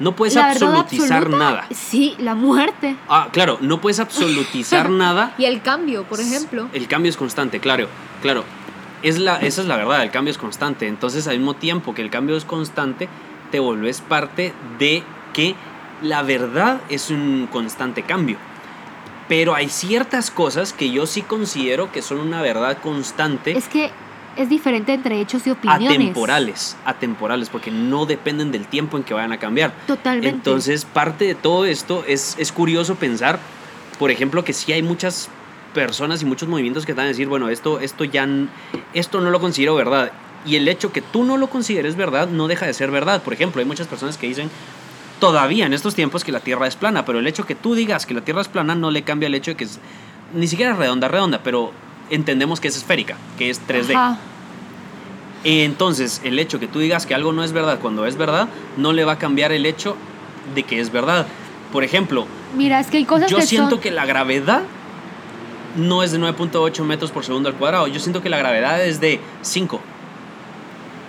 [0.00, 1.66] No puedes la absolutizar absoluta, nada.
[1.70, 2.96] Sí, la muerte.
[3.08, 5.34] Ah, claro, no puedes absolutizar nada.
[5.38, 6.68] Y el cambio, por ejemplo.
[6.72, 7.86] El cambio es constante, claro,
[8.22, 8.44] claro.
[9.02, 10.88] Es la, esa es la verdad, el cambio es constante.
[10.88, 13.08] Entonces, al mismo tiempo que el cambio es constante,
[13.50, 15.54] te volvés parte de que
[16.02, 18.38] la verdad es un constante cambio.
[19.28, 23.90] Pero hay ciertas cosas que yo sí considero que son una verdad constante, Es que
[24.36, 25.90] es diferente entre hechos y opiniones.
[25.90, 29.72] atemporales, atemporales, porque no dependen del tiempo en que vayan a cambiar.
[29.86, 30.28] Totalmente.
[30.28, 33.38] Entonces, parte de todo esto es, es curioso pensar,
[33.98, 35.28] por ejemplo, que sí hay muchas
[35.74, 38.28] personas y muchos movimientos que te van a decir, bueno, esto, esto ya,
[38.94, 40.12] esto no lo considero verdad.
[40.44, 43.22] Y el hecho que tú no lo consideres verdad no deja de ser verdad.
[43.22, 44.50] Por ejemplo, hay muchas personas que dicen
[45.20, 48.06] todavía en estos tiempos que la Tierra es plana, pero el hecho que tú digas
[48.06, 49.78] que la Tierra es plana no le cambia el hecho de que es
[50.34, 51.72] ni siquiera redonda, redonda, pero
[52.10, 53.94] entendemos que es esférica, que es 3D.
[53.94, 54.18] Ajá.
[55.44, 58.92] Entonces, el hecho que tú digas que algo no es verdad cuando es verdad, no
[58.92, 59.96] le va a cambiar el hecho
[60.54, 61.26] de que es verdad.
[61.72, 63.80] Por ejemplo, Mira, es que hay cosas yo que siento son...
[63.80, 64.62] que la gravedad
[65.76, 67.86] no es de 9.8 metros por segundo al cuadrado.
[67.86, 69.80] Yo siento que la gravedad es de 5.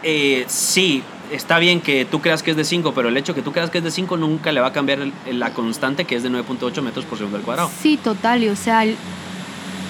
[0.03, 3.41] Eh, sí, está bien que tú creas que es de 5, pero el hecho que
[3.41, 6.15] tú creas que es de 5 nunca le va a cambiar el- la constante que
[6.15, 7.69] es de 9.8 metros por segundo al cuadrado.
[7.81, 8.43] Sí, total.
[8.43, 8.85] Y, o sea,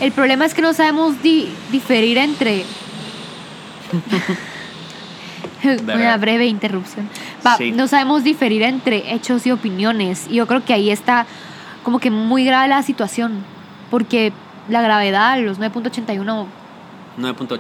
[0.02, 2.64] el, problema es que no sabemos di- diferir entre...
[5.64, 7.08] Una breve interrupción.
[7.46, 7.72] Va, Sí.
[7.72, 10.26] No sabemos diferir entre hechos y opiniones.
[10.30, 11.26] Y yo creo que ahí está
[11.84, 13.44] como que muy grave la situación.
[13.92, 14.34] Porque
[14.70, 16.46] la gravedad, los 9.81...
[17.18, 17.60] 9.8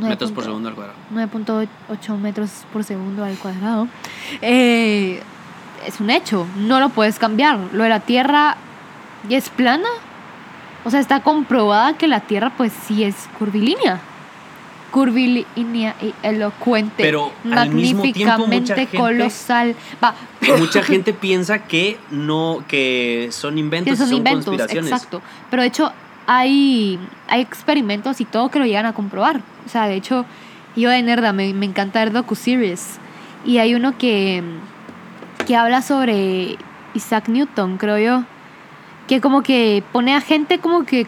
[0.00, 0.98] metros por segundo al cuadrado.
[1.14, 3.88] 9.8 metros por segundo al cuadrado,
[4.40, 5.22] eh,
[5.86, 7.58] es un hecho, no lo puedes cambiar.
[7.72, 8.56] Lo de la Tierra
[9.28, 9.88] es plana.
[10.84, 14.00] O sea, está comprobada que la Tierra pues sí es curvilínea.
[14.90, 17.02] Curvilínea y elocuente.
[17.02, 19.76] Pero tiempo, magníficamente colosal.
[20.02, 20.14] Va,
[20.58, 24.90] Mucha gente piensa que no, que son inventos, que son inventos, conspiraciones.
[24.90, 25.22] exacto.
[25.50, 25.92] Pero de hecho
[26.26, 29.40] hay, hay experimentos y todo que lo llegan a comprobar.
[29.66, 30.24] O sea, de hecho,
[30.76, 32.98] yo de nerda me, me encanta ver docu-series.
[33.44, 34.42] Y hay uno que,
[35.46, 36.56] que habla sobre
[36.94, 38.24] Isaac Newton, creo yo.
[39.10, 41.04] Que como que pone a gente como que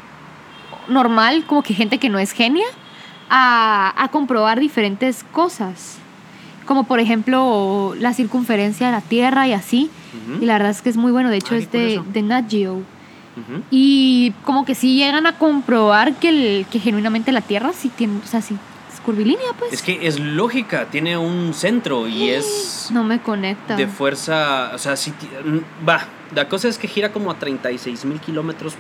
[0.89, 2.67] normal, como que gente que no es genia,
[3.31, 5.99] a, a comprobar diferentes cosas.
[6.67, 9.89] Como por ejemplo la circunferencia de la Tierra y así.
[10.41, 11.31] Y la verdad es que es muy bueno.
[11.31, 12.83] De hecho, Ah, es de, de Nat Geo.
[13.71, 18.19] Y como que sí llegan a comprobar que, el, que genuinamente la Tierra sí tiene,
[18.19, 18.57] o sea, sí
[19.03, 19.73] curvilínea, pues.
[19.73, 23.77] Es que es lógica, tiene un centro y es No me conecta.
[23.77, 25.13] de fuerza, o sea, sí,
[25.45, 28.75] mm, va, la cosa es que gira como a 36 mil kilómetros,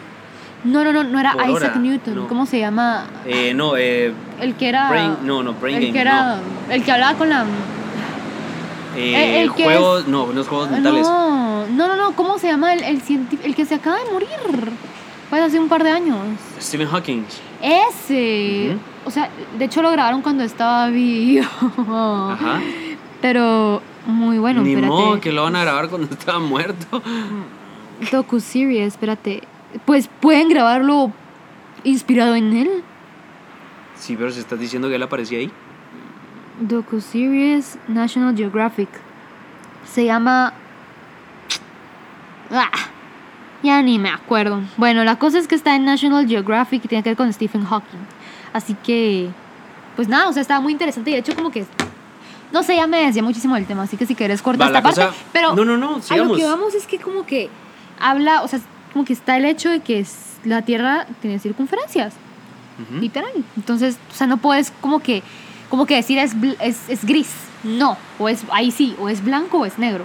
[0.64, 2.14] No, no, no, no era Isaac hora, Newton.
[2.14, 2.28] no.
[2.28, 3.06] ¿Cómo se llama?
[3.26, 4.88] eh, no, eh, El que era.
[4.90, 6.38] brain, no, no, brain el game, que era.
[6.70, 7.44] El que hablaba con la.
[7.44, 7.50] no,
[8.96, 12.12] eh, el- el que juegos, no, no es juegos mentales, No, no, no.
[12.14, 13.42] ¿Cómo se llama el, el científico?
[13.46, 14.28] El que se acaba de morir.
[15.32, 16.18] Fue hace un par de años.
[16.60, 17.22] Stephen Hawking,
[17.62, 18.76] Ese.
[19.06, 21.46] O sea, de hecho lo grabaron cuando estaba vivo.
[22.32, 22.60] ajá,
[23.22, 24.92] Pero muy bueno, ni espérate.
[24.92, 27.02] modo que lo van a grabar cuando estaba muerto,
[28.10, 29.42] Docu-series, espérate.
[29.86, 31.10] Pues pueden grabarlo
[31.82, 32.84] inspirado en él.
[33.96, 35.50] sí, pero si estás diciendo que él aparecía ahí,
[36.60, 38.90] docu-series National Geographic.
[39.90, 40.52] Se llama...
[42.50, 42.68] Ah,
[43.62, 44.60] ya ni me acuerdo.
[44.76, 47.64] Bueno, la cosa es que está en National Geographic y tiene que ver con Stephen
[47.64, 47.98] Hawking.
[48.52, 49.28] Así que,
[49.96, 51.64] pues nada, o sea, estaba muy interesante y de hecho como que...
[52.52, 54.82] No sé, ya me decía muchísimo el tema, así que si quieres corta Va, esta
[54.82, 55.00] parte.
[55.00, 57.48] cosa- Pero No, no, no, a lo que vamos es que como que
[57.98, 58.60] habla, o sea,
[58.92, 60.04] como que está el hecho de que
[60.44, 62.12] la Tierra tiene circunferencias
[62.90, 63.00] Ujú.
[63.00, 63.30] literal.
[63.56, 65.22] Entonces, o sea, no puedes como que,
[65.70, 67.30] como que decir es, es, es gris.
[67.64, 70.04] No, o es ahí sí, o es blanco o es negro.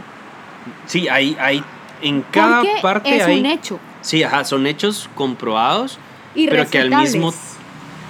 [0.85, 1.61] Sí, hay, hay
[2.01, 3.39] en cada Porque parte es hay...
[3.39, 3.79] un hecho.
[4.01, 5.99] Sí, ajá, son hechos comprobados,
[6.33, 7.33] pero que al mismo,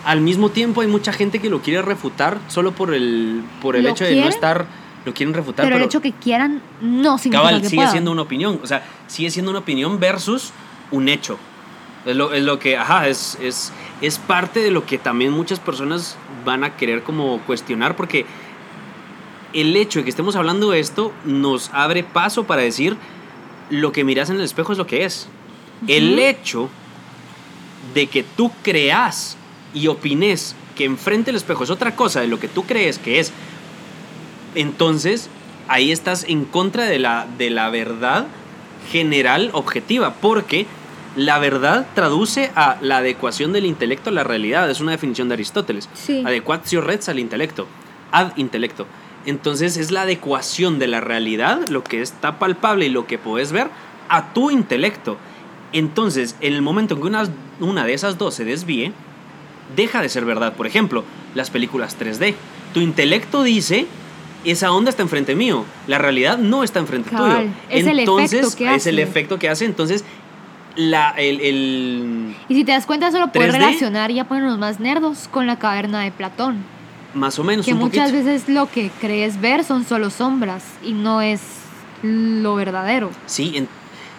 [0.05, 3.83] al mismo tiempo hay mucha gente que lo quiere refutar solo por el, por el
[3.83, 4.65] ¿Lo hecho de no estar,
[5.05, 7.91] lo quieren refutar, Pero, pero, el hecho que quieran no significa cabal, que sigue puedan.
[7.91, 10.51] siendo una opinión, o sea, sigue siendo una opinión versus
[10.91, 11.37] un hecho.
[12.05, 15.59] Es lo, es lo que, ajá, es, es, es parte de lo que también muchas
[15.59, 16.15] personas
[16.45, 18.25] van a querer como cuestionar porque
[19.53, 22.95] el hecho de que estemos hablando de esto nos abre paso para decir
[23.69, 25.27] lo que miras en el espejo es lo que es.
[25.87, 26.69] El hecho
[27.93, 29.37] de que tú creas
[29.73, 33.19] y opines que enfrente del espejo es otra cosa de lo que tú crees que
[33.19, 33.31] es,
[34.55, 35.29] entonces
[35.67, 38.27] ahí estás en contra de la, de la verdad
[38.91, 40.65] general objetiva, porque
[41.15, 45.33] la verdad traduce a la adecuación del intelecto a la realidad, es una definición de
[45.33, 45.89] Aristóteles.
[45.93, 46.23] Sí.
[46.25, 47.67] Adequatio res al intelecto,
[48.11, 48.85] ad intelecto.
[49.27, 53.51] Entonces es la adecuación de la realidad, lo que está palpable y lo que puedes
[53.51, 53.67] ver,
[54.09, 55.17] a tu intelecto.
[55.73, 57.27] Entonces, en el momento en que una,
[57.59, 58.93] una de esas dos se desvíe,
[59.75, 60.53] deja de ser verdad.
[60.53, 61.03] Por ejemplo,
[61.35, 62.33] las películas 3D.
[62.73, 63.85] Tu intelecto dice,
[64.45, 65.65] esa onda está enfrente mío.
[65.87, 67.49] La realidad no está enfrente Cabal, tuyo.
[67.69, 69.65] es el Entonces, efecto que es el efecto que hace.
[69.65, 70.05] Entonces,
[70.77, 73.57] la, el, el- Y si te das cuenta, eso lo puedes 3D.
[73.57, 76.63] relacionar, ya ponernos más nerdos, con la caverna de Platón.
[77.13, 78.25] Más o menos Que un muchas poquito.
[78.25, 81.41] veces lo que crees ver son solo sombras y no es
[82.03, 83.09] lo verdadero.
[83.25, 83.67] Sí, en-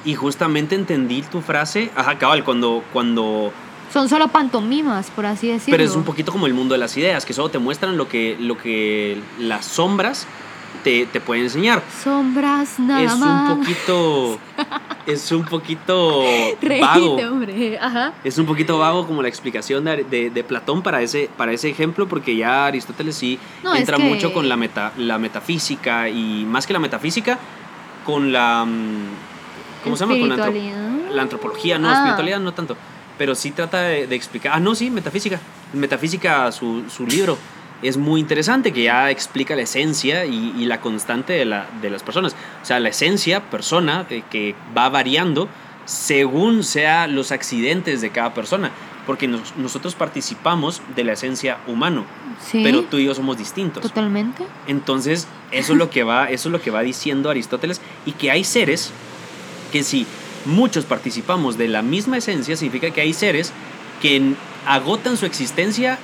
[0.05, 1.91] y justamente entendí tu frase.
[1.97, 3.53] Ajá, cabal, cuando, cuando
[3.93, 5.73] Son solo pantomimas, por así decirlo.
[5.77, 8.09] Pero es un poquito como el mundo de las ideas, que solo te muestran lo
[8.09, 10.27] que, lo que las sombras
[10.85, 11.83] te, te pueden enseñar.
[12.03, 13.53] Sombras nada es más.
[13.53, 14.39] un poquito.
[15.09, 16.21] Es un poquito
[16.61, 17.15] Reíte, vago.
[17.17, 17.79] hombre.
[17.81, 18.13] Ajá.
[18.25, 21.71] Es un poquito vago como la explicación de, de- de Platón para ese, para ese
[21.71, 26.11] ejemplo, porque ya Aristóteles sí No, es entra que- mucho con la, meta, la metafísica
[26.11, 27.39] y más que la metafísica,
[28.05, 28.67] con la.
[28.67, 30.19] mm, ¿Cómo se llama?
[30.19, 31.95] Con la, antro- la antropología, no, Ah.
[31.95, 32.77] espiritualidad no tanto.
[33.17, 34.53] Pero sí trata de, de explicar.
[34.55, 35.41] Ah, no, sí, metafísica.
[35.73, 37.39] Metafísica, su, su libro,
[37.83, 41.91] es muy interesante, que ya explica la esencia y, y la constante de, la, de
[41.91, 42.35] las personas.
[42.63, 45.49] O sea, la esencia, persona, eh, que va variando
[45.85, 48.71] según sea los accidentes de cada persona.
[49.07, 52.05] Porque nos- nosotros participamos de la esencia humano,
[52.47, 53.83] Sí, pero tú y yo somos distintos.
[53.83, 54.45] totalmente.
[54.67, 58.31] Entonces, eso es lo que va, eso es lo que va diciendo Aristóteles y que
[58.31, 58.91] hay seres
[59.73, 60.07] que si
[60.45, 63.53] muchos participamos de la misma esencia, significa que hay seres
[64.03, 64.35] que
[64.67, 65.99] agotan su existencia,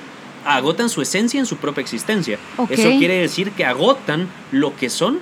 [0.45, 2.39] agotan su esencia en su propia existencia.
[2.69, 5.19] Eso quiere decir que agotan lo que son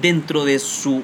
[0.00, 1.02] dentro de su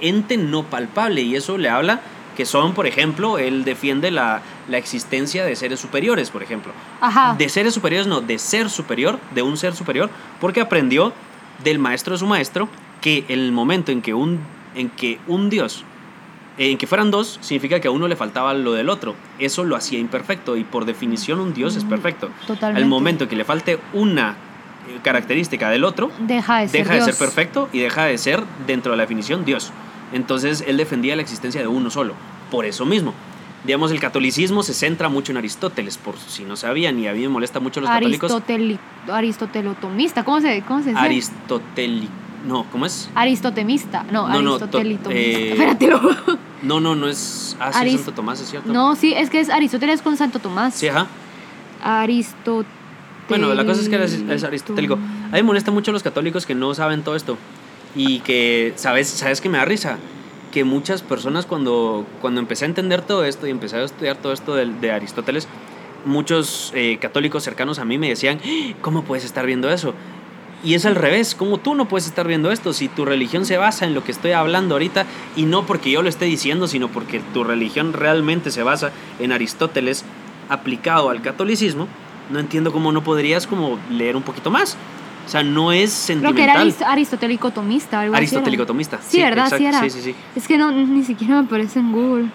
[0.00, 2.00] ente no palpable y eso le habla
[2.36, 6.72] que son, por ejemplo, él defiende la, la existencia de seres superiores, por ejemplo.
[7.00, 7.34] Ajá.
[7.36, 10.08] De seres superiores, no, de ser superior, de un ser superior,
[10.40, 11.12] porque aprendió
[11.62, 12.68] del maestro de su maestro
[13.00, 14.38] que en el momento en que un,
[14.74, 15.84] en que un Dios,
[16.68, 19.14] en que fueran dos, significa que a uno le faltaba lo del otro.
[19.38, 22.28] Eso lo hacía imperfecto y por definición un Dios es Mm, perfecto.
[22.46, 22.82] Totalmente.
[22.82, 24.36] Al momento en que le falte una
[24.88, 28.42] eh, característica del otro, Deja de ser deja de ser perfecto y deja de ser,
[28.66, 29.72] dentro de la definición, Dios.
[30.12, 32.12] Entonces él defendía la existencia de uno solo.
[32.50, 33.14] Por eso mismo.
[33.64, 37.20] Digamos, el catolicismo se centra mucho en Aristóteles, por si no sabían, y a mí
[37.20, 38.30] me molesta mucho los católicos.
[39.10, 40.24] Aristotelotomista.
[40.24, 41.00] ¿Cómo se, cómo se dice?
[41.00, 42.12] Aristotélico.
[42.46, 43.08] No, ¿cómo es?
[43.14, 44.04] Aristotemista.
[44.10, 45.10] No, No, no, to- aristotelitomista.
[45.12, 46.00] eh, Espérate, lo-
[46.62, 47.56] No, no, no es.
[47.60, 48.72] Ah, sí, Aris- Santo Tomás, es cierto.
[48.72, 50.74] No, sí, es que es Aristóteles con Santo Tomás.
[50.74, 51.06] Sí, ajá.
[51.82, 52.78] Aristóteles.
[53.28, 54.94] Bueno, la cosa es que es, es aristotélico.
[54.94, 57.38] A mí me molesta mucho los católicos que no saben todo esto.
[57.94, 59.98] Y que, ¿sabes, ¿sabes que me da risa?
[60.52, 64.32] Que muchas personas cuando, cuando empecé a entender todo esto y empecé a estudiar todo
[64.32, 65.46] esto de, de Aristóteles,
[66.04, 68.74] muchos eh, católicos cercanos a mí me decían, "¡Ah!
[68.80, 69.94] ¿cómo puedes estar viendo eso?
[70.62, 72.72] Y es al revés, ¿cómo tú no puedes estar viendo esto?
[72.74, 75.06] Si tu religión se basa en lo que estoy hablando ahorita,
[75.36, 79.32] y no porque yo lo esté diciendo, sino porque tu religión realmente se basa en
[79.32, 80.04] Aristóteles
[80.50, 81.88] aplicado al catolicismo,
[82.30, 84.76] no entiendo cómo no podrías como leer un poquito más.
[85.26, 86.68] O sea, no es Creo que era sentimental.
[86.68, 88.00] arist- aristotélico tomista.
[88.00, 88.26] Algo así era.
[88.26, 88.98] Aristotélico tomista.
[89.06, 89.52] Sí, ¿verdad?
[89.56, 89.80] Sí era.
[89.80, 90.14] Sí, sí, sí.
[90.34, 92.26] Es que no, ni siquiera me aparece en Google.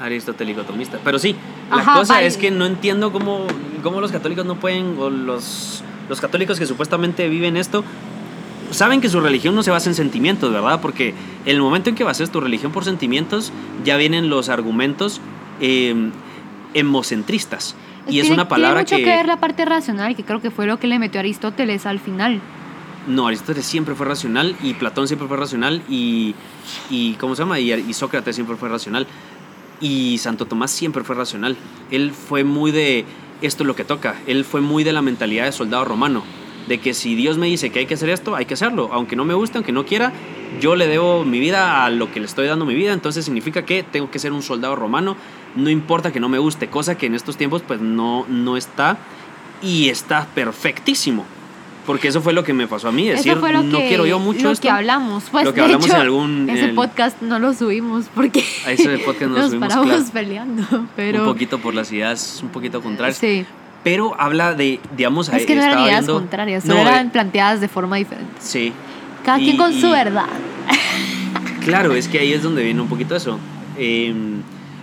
[0.00, 0.98] Aristotélico tomista.
[1.02, 1.34] Pero sí,
[1.70, 2.26] la cosa vale.
[2.26, 3.46] es que no entiendo cómo,
[3.82, 7.84] cómo los católicos no pueden, o los, los católicos que supuestamente viven esto,
[8.70, 10.80] saben que su religión no se basa en sentimientos, ¿verdad?
[10.80, 13.52] Porque el momento en que bases tu religión por sentimientos,
[13.84, 15.20] ya vienen los argumentos
[15.60, 16.10] eh,
[16.74, 17.74] hemocentristas.
[18.08, 19.10] Y es Tiene- una palabra tiene mucho que...
[19.10, 21.98] que ver la parte racional, que creo que fue lo que le metió Aristóteles al
[21.98, 22.40] final.
[23.08, 26.34] No, Aristóteles siempre fue racional y Platón siempre fue racional y,
[26.90, 27.58] y ¿cómo se llama?
[27.60, 29.06] Y, y Sócrates siempre fue racional
[29.80, 31.56] y Santo Tomás siempre fue racional.
[31.90, 33.04] Él fue muy de
[33.42, 34.16] esto es lo que toca.
[34.26, 36.22] Él fue muy de la mentalidad de soldado romano,
[36.68, 39.16] de que si Dios me dice que hay que hacer esto, hay que hacerlo, aunque
[39.16, 40.12] no me guste, aunque no quiera,
[40.60, 43.64] yo le debo mi vida a lo que le estoy dando mi vida, entonces significa
[43.64, 45.16] que tengo que ser un soldado romano,
[45.54, 48.98] no importa que no me guste, cosa que en estos tiempos pues no no está
[49.62, 51.24] y está perfectísimo.
[51.86, 53.86] Porque eso fue lo que me pasó a mí, decir, Eso fue lo no que,
[53.88, 54.62] quiero yo mucho lo esto.
[54.62, 55.24] que hablamos.
[55.30, 58.06] Pues, Lo que de hablamos hecho, en algún- Ese en el- podcast no lo subimos
[58.14, 60.10] porque ese podcast nos nos subimos, paramos claro.
[60.12, 60.86] peleando.
[60.96, 63.18] Pero, Un poquito por las ideas un poquito contrarias.
[63.18, 63.44] Sí.
[63.84, 67.10] Pero habla de, digamos, Es que no eran ideas viendo- contrarias, No, solo eran eh,
[67.12, 68.32] planteadas de forma diferente.
[68.40, 68.72] sí.
[69.24, 70.26] Cada Y- quien con su verdad.
[71.64, 73.38] Claro, es que ahí es donde viene un poquito eso.
[73.78, 74.12] Eh,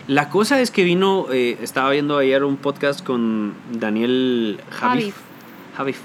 [0.07, 5.15] la cosa es que vino, eh, estaba viendo ayer un podcast con Daniel Javif,
[5.77, 5.97] Javif,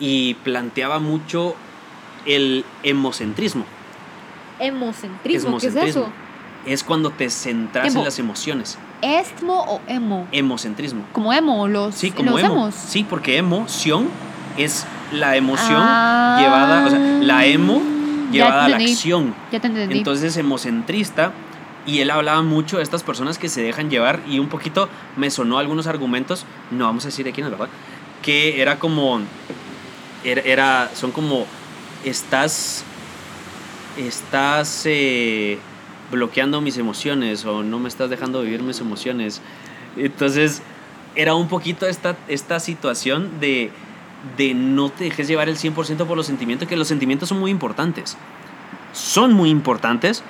[0.00, 1.54] y planteaba mucho
[2.26, 3.64] el hemocentrismo.
[4.58, 6.08] Hemocentrismo, ¿qué es eso?
[6.64, 8.00] Es cuando te centras Emo.
[8.00, 8.78] en las emociones.
[9.02, 10.26] ¿Estmo o emo?
[10.32, 11.04] Hemocentrismo.
[11.12, 12.54] Como emo, los, Sí, como los emo.
[12.54, 12.74] emos.
[12.74, 14.08] Sí, porque emoción
[14.56, 16.38] es la emoción Ah.
[16.40, 17.82] llevada, o sea, la emo
[18.32, 19.34] llevada a la acción.
[19.52, 19.98] Ya te entendí.
[19.98, 21.32] Entonces, hemocentrista.
[21.86, 25.30] Y él hablaba mucho de estas personas que se dejan llevar y un poquito me
[25.30, 27.68] sonó algunos argumentos, no vamos a decir de quién es, ¿verdad?
[28.22, 29.20] Que era como,
[30.26, 31.46] era, son como,
[32.04, 32.84] estás,
[33.96, 35.58] estás eh,
[36.10, 39.40] bloqueando mis emociones o no me estás dejando vivir mis emociones.
[39.96, 40.62] Entonces,
[41.14, 43.70] era un poquito esta, esta situación de,
[44.36, 47.50] de no te dejes llevar el 100% por los sentimientos, que los sentimientos son muy
[47.50, 48.16] importantes.
[48.92, 50.22] Son muy importantes,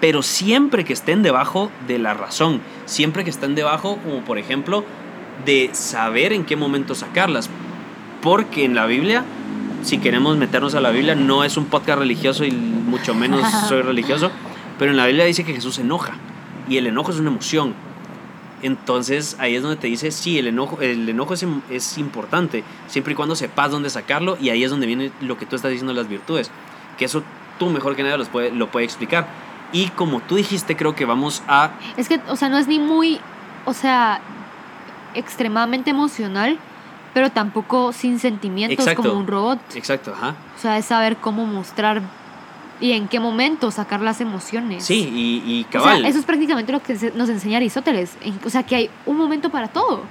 [0.00, 4.84] pero siempre que estén debajo de la razón, siempre que estén debajo, como por ejemplo,
[5.44, 7.48] de saber en qué momento sacarlas.
[8.22, 9.24] Porque en la Biblia,
[9.82, 13.82] si queremos meternos a la Biblia, no es un podcast religioso y mucho menos soy
[13.82, 14.30] religioso,
[14.78, 16.12] pero en la Biblia dice que Jesús se enoja
[16.68, 17.74] y el enojo es una emoción.
[18.62, 22.62] Entonces ahí es donde te dice, sí, el enojo, el enojo es, im- es importante,
[22.86, 25.70] siempre y cuando sepas dónde sacarlo y ahí es donde viene lo que tú estás
[25.72, 26.50] diciendo las virtudes,
[26.96, 27.24] que eso
[27.58, 29.26] tú mejor que nadie los puede, lo puede explicar.
[29.72, 31.70] Y como tú dijiste, creo que vamos a...
[31.96, 33.18] Es que, o sea, no es ni muy,
[33.64, 34.20] o sea,
[35.14, 36.58] extremadamente emocional,
[37.14, 39.02] pero tampoco sin sentimientos Exacto.
[39.08, 39.58] como un robot.
[39.74, 40.34] Exacto, ajá.
[40.56, 42.02] O sea, es saber cómo mostrar
[42.80, 44.84] y en qué momento sacar las emociones.
[44.84, 46.00] Sí, y, y O cabal.
[46.00, 48.16] sea, eso es prácticamente lo que nos enseña Aristóteles.
[48.44, 50.02] O sea, que hay un momento para todo.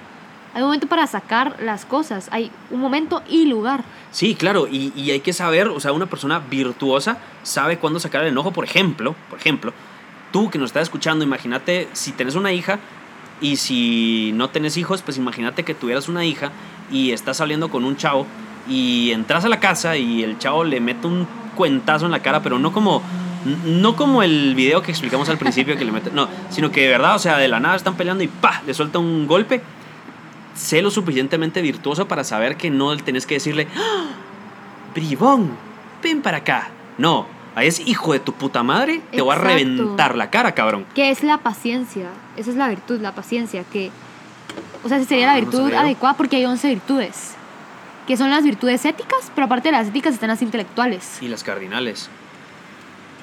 [0.53, 2.27] Hay un momento para sacar las cosas.
[2.31, 3.83] Hay un momento y lugar.
[4.11, 8.21] Sí, claro, y, y hay que saber, o sea, una persona virtuosa sabe cuándo sacar
[8.23, 9.73] el enojo, por ejemplo, por ejemplo,
[10.33, 12.79] tú que nos estás escuchando, imagínate si tenés una hija
[13.39, 16.51] y si no tenés hijos, pues imagínate que tuvieras una hija
[16.91, 18.27] y estás saliendo con un chavo
[18.67, 22.41] y entras a la casa y el chavo le mete un cuentazo en la cara,
[22.41, 23.01] pero no como
[23.65, 26.89] no como el video que explicamos al principio que le mete, no, sino que de
[26.89, 29.61] verdad, o sea, de la nada están peleando y pa, le suelta un golpe.
[30.53, 34.09] Sé lo suficientemente virtuoso para saber que no tenés que decirle, ¡Ah!
[34.93, 35.51] bribón,
[36.03, 36.69] ven para acá.
[36.97, 37.25] No,
[37.55, 40.85] ahí es hijo de tu puta madre, te voy a reventar la cara, cabrón.
[40.93, 42.09] Que es la paciencia.
[42.37, 43.63] Esa es la virtud, la paciencia.
[43.63, 43.91] Que,
[44.83, 47.33] o sea, sería la Ah, virtud adecuada porque hay 11 virtudes.
[48.07, 51.17] Que son las virtudes éticas, pero aparte de las éticas están las intelectuales.
[51.21, 52.09] Y las cardinales.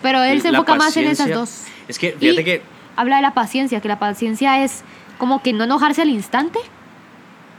[0.03, 1.65] Pero él se La enfoca más en esas dos.
[1.89, 2.63] Es que, fíjate Y que
[2.97, 4.83] Habla de la paciencia, que la paciencia es
[5.19, 6.59] como que no enojarse al instante,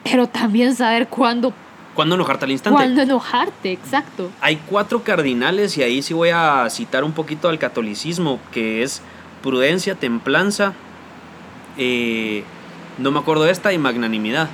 [0.03, 1.53] pero también saber cuándo,
[1.93, 2.75] cuando enojarte al instante.
[2.75, 4.31] cuándo enojarte, exacto.
[4.41, 9.01] Hay cuatro cardinales y ahí sí voy a citar un poquito al catolicismo, que es
[9.41, 10.73] prudencia, templanza,
[11.77, 12.43] eh,
[12.99, 14.49] no me acuerdo de esta, y magnanimidad.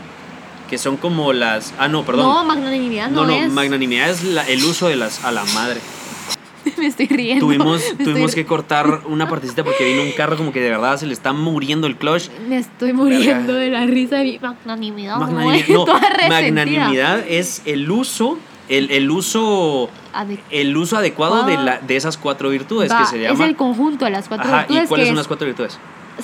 [0.69, 1.73] Que son como las...
[1.77, 2.27] Ah, no, perdón.
[2.27, 3.51] No, magnanimidad no, no, no, es.
[3.51, 5.23] magnanimidad es la- el uso de las...
[5.23, 5.79] A la madre.
[6.77, 7.45] Me estoy riendo.
[7.45, 10.71] Tuvimos, me tuvimos estoy, que cortar una partecita porque vino un carro como que de
[10.71, 12.29] verdad se le está muriendo el clutch.
[12.49, 15.17] Me estoy muriendo de la risa de mi magnanimidad.
[15.17, 15.85] Magnanimidad, no,
[16.27, 19.89] magnanimidad es el uso, el, el uso,
[20.49, 23.35] el uso adecuado de, la, de esas cuatro virtudes Va, que se llama.
[23.35, 25.77] Es el conjunto de las cuatro Ajá, virtudes ¿y cuáles son las cuatro virtudes?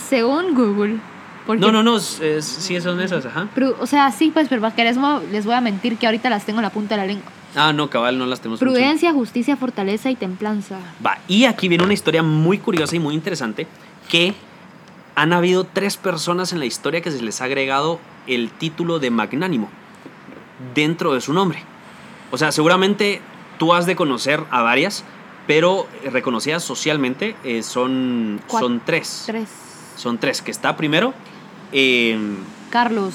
[0.09, 0.97] según Google.
[1.45, 3.47] Porque, No, no, no, es- es- sí son esas, ajá.
[3.55, 6.59] pru- o sea, sí, pues, pero que les, voy a mentir que ahorita las tengo
[6.59, 7.31] en la punta de la lengua.
[7.55, 8.71] Ah, no, cabal, no las tenemos mucho.
[8.71, 10.77] Prudencia, justicia, fortaleza y templanza.
[11.05, 13.67] Va, y aquí viene una historia muy curiosa y muy interesante
[14.09, 14.33] que
[15.15, 19.09] han habido tres personas en la historia que se les ha agregado el título de
[19.09, 19.69] magnánimo
[20.75, 21.63] dentro de su nombre.
[22.31, 23.19] O sea, seguramente
[23.57, 25.03] tú has de conocer a varias,
[25.47, 29.23] pero reconocidas socialmente eh, son, son tres.
[29.25, 29.49] Tres.
[29.97, 30.41] Son tres.
[30.41, 31.13] Que está primero
[31.72, 32.17] eh,
[32.69, 33.13] Carlos.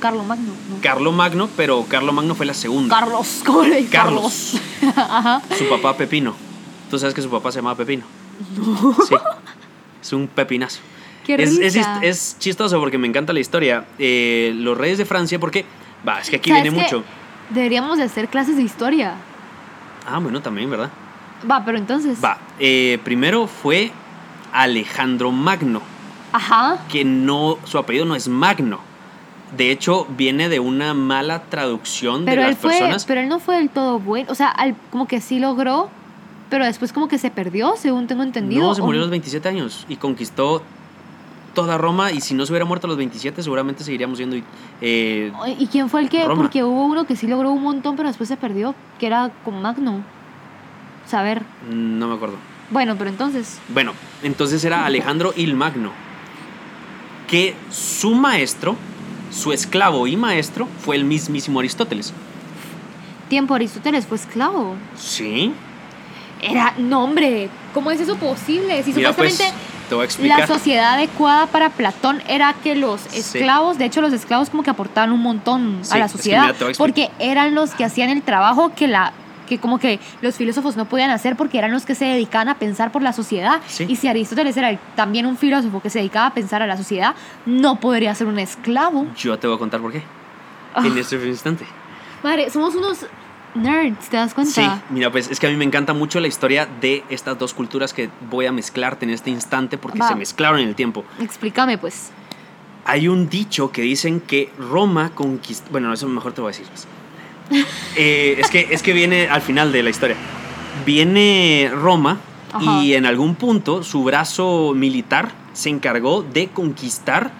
[0.00, 0.52] Carlos Magno.
[0.70, 0.80] ¿no?
[0.82, 2.98] Carlo Magno, pero Carlo Magno fue la segunda.
[2.98, 3.42] Carlos.
[3.44, 3.90] ¿Cómo le dices?
[3.90, 4.54] Carlos.
[4.96, 5.42] Ajá.
[5.56, 6.34] Su papá Pepino.
[6.90, 8.04] ¿Tú sabes que su papá se llamaba Pepino?
[9.08, 9.14] Sí.
[10.02, 10.80] Es un pepinazo.
[11.24, 11.58] Qué es,
[12.02, 13.86] es, chistoso porque me encanta la historia.
[13.98, 15.64] Eh, los reyes de Francia, porque.
[16.06, 17.02] Va, es que aquí ¿Sabes viene mucho.
[17.50, 19.14] Deberíamos de hacer clases de historia.
[20.06, 20.90] Ah, bueno, también, ¿verdad?
[21.50, 22.22] Va, pero entonces.
[22.22, 22.38] Va.
[22.60, 23.90] eh, primero fue
[24.52, 25.82] Alejandro Magno,
[26.32, 26.78] Ajá.
[26.90, 27.58] que no.
[27.64, 28.80] Su apellido no es Magno.
[29.56, 32.70] De hecho, viene de una mala traducción Pero de él las fue.
[32.72, 33.04] personas.
[33.04, 34.30] Pero él no fue del todo bueno.
[34.30, 35.88] O sea, al- como que sí logró.
[36.50, 38.62] Pero después como que se perdió, según tengo entendido.
[38.62, 40.62] No, se murió a los 27 años y conquistó
[41.54, 42.12] toda Roma.
[42.12, 44.36] Y si no se hubiera muerto a los 27, seguramente seguiríamos siendo.
[44.80, 46.24] eh, ¿Y quién fue el que?
[46.24, 46.42] Roma.
[46.42, 49.60] Porque hubo uno que sí logró un montón, pero después se perdió, que era con
[49.62, 50.02] Magno.
[51.06, 51.42] Saber.
[51.70, 52.36] no me acuerdo.
[52.70, 53.58] Bueno, pero entonces.
[53.68, 53.92] Bueno,
[54.24, 55.90] entonces era Alejandro il Magno,
[57.26, 58.76] que su maestro,
[59.32, 62.12] su esclavo y maestro, fue el mismísimo Aristóteles.
[63.28, 64.76] Tiempo Aristóteles fue esclavo.
[64.96, 65.52] Sí.
[66.40, 66.74] Era.
[66.78, 67.48] No, hombre.
[67.74, 68.82] ¿Cómo es eso posible?
[68.82, 69.66] Si Mira, pues, supuestamente.
[69.88, 70.38] te voy a explicar.
[70.40, 73.18] La sociedad adecuada para Platón era que los Sí.
[73.38, 76.18] esclavos, de hecho los esclavos como que aportaban un montón Sí, a la es que
[76.18, 79.12] sociedad, mira, porque eran los que hacían el trabajo que la
[79.46, 82.58] que como que los filósofos no podían hacer porque eran los que se dedicaban a
[82.58, 83.60] pensar por la sociedad.
[83.66, 83.86] Sí.
[83.88, 87.14] Y si Aristóteles era también un filósofo que se dedicaba a pensar a la sociedad,
[87.46, 89.06] no podría ser un esclavo.
[89.16, 90.02] Yo te voy a contar por qué.
[90.74, 90.86] Ah.
[90.86, 91.64] En este instante.
[92.22, 93.06] Madre, somos unos
[93.54, 94.52] nerds, ¿te das cuenta?
[94.52, 97.54] Sí, mira, pues es que a mí me encanta mucho la historia de estas dos
[97.54, 100.08] culturas que voy a mezclarte en este instante porque Va.
[100.08, 101.04] se mezclaron en el tiempo.
[101.20, 102.10] Explícame pues.
[102.84, 105.70] Hay un dicho que dicen que Roma conquistó.
[105.70, 106.66] Bueno, eso mejor te voy a decir.
[106.68, 106.86] pues.
[107.98, 110.16] Eh, es, que, es que viene al final de la historia.
[110.84, 112.20] Viene Roma
[112.52, 112.82] Ajá.
[112.82, 117.30] y en algún punto su brazo militar se encargó de conquistar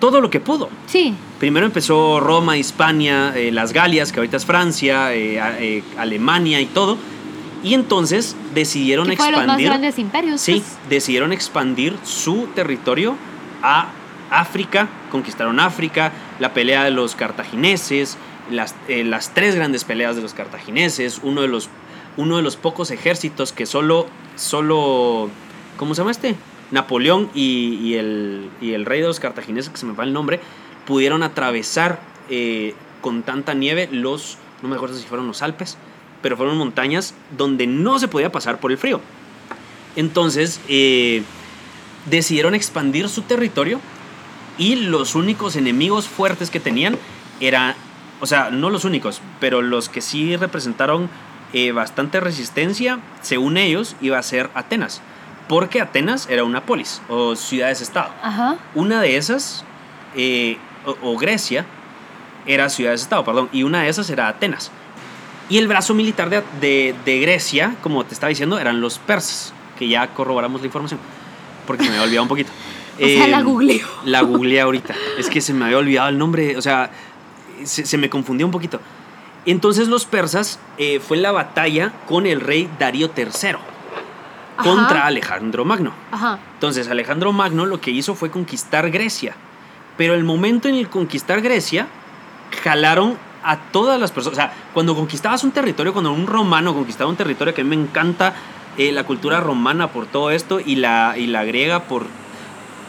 [0.00, 0.70] todo lo que pudo.
[0.86, 6.66] Sí, Primero empezó Roma, Hispania, eh, las Galias, que ahorita es Francia, eh, Alemania y
[6.66, 6.96] todo.
[7.64, 9.66] Y entonces decidieron fue de los más expandir.
[9.66, 10.40] grandes imperios.
[10.40, 10.78] Sí, pues.
[10.88, 13.16] decidieron expandir su territorio
[13.62, 13.88] a
[14.30, 18.16] África, conquistaron África, la pelea de los cartagineses,
[18.52, 21.68] las, eh, las tres grandes peleas de los cartagineses, uno de los,
[22.16, 25.28] uno de los pocos ejércitos que solo, solo,
[25.76, 26.36] ¿cómo se llama este?
[26.70, 30.40] Napoleón y, el, y el rey de los cartagineses, que se me va el nombre,
[30.86, 32.00] pudieron atravesar
[32.30, 35.76] eh, con tanta nieve los, no me acuerdo si fueron los Alpes,
[36.22, 39.00] pero fueron montañas donde no se podía pasar por el frío.
[39.96, 41.22] Entonces, eh,
[42.06, 43.80] decidieron expandir su territorio
[44.58, 46.96] y los únicos enemigos fuertes que tenían
[47.40, 47.74] eran,
[48.22, 51.10] o sea, no los únicos, pero los que sí representaron
[51.52, 55.02] eh, bastante resistencia, según ellos, iba a ser Atenas.
[55.48, 58.08] Porque Atenas era una polis o ciudades-estado.
[58.74, 59.64] Una de esas,
[60.16, 60.56] eh,
[60.86, 61.66] o, o Grecia,
[62.46, 64.70] era ciudades-estado, perdón, y una de esas era Atenas.
[65.50, 69.52] Y el brazo militar de, de- de Grecia, como te estaba diciendo, eran los persas,
[69.78, 71.00] que ya corroboramos la información,
[71.66, 72.50] porque se me había olvidado un poquito.
[72.94, 73.86] O sea, la Eh, googleo.
[74.04, 74.94] La googleé ahorita.
[75.18, 76.90] Es que se me había olvidado el nombre, o sea,
[77.66, 78.80] se, se me confundió un poquito.
[79.44, 83.26] Entonces los persas eh, fue la batalla con el rey Darío III
[84.56, 84.62] Ajá.
[84.62, 85.92] contra Alejandro Magno.
[86.12, 86.38] Ajá.
[86.54, 89.34] Entonces Alejandro Magno lo que hizo fue conquistar Grecia.
[89.96, 91.88] Pero el momento en el conquistar Grecia,
[92.62, 94.38] jalaron a todas las personas.
[94.38, 97.76] O sea, cuando conquistabas un territorio, cuando un romano conquistaba un territorio, que a mí
[97.76, 98.34] me encanta
[98.78, 102.06] eh, la cultura romana por todo esto y la, y la griega por...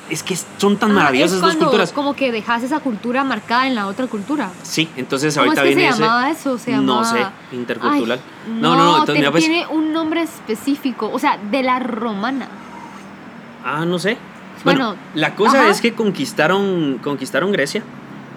[0.10, 1.92] Es que son tan Ah, maravillosas es esas dos culturas.
[1.94, 4.50] Como que dejas esa cultura marcada en la otra cultura.
[4.62, 6.32] Sí, entonces ¿Cómo es ahorita que se viene ese...
[6.40, 6.58] eso?
[6.58, 8.20] Se No sé, intercultural.
[8.46, 11.64] Ay, no, no, no, entonces te- mira, pues- tiene un nombre específico, o sea, de
[11.64, 12.48] la romana.
[13.66, 14.18] Ah, no sé.
[14.66, 15.70] Bueno, Bueno, la cosa ajá.
[15.70, 17.82] es que conquistaron, conquistaron Grecia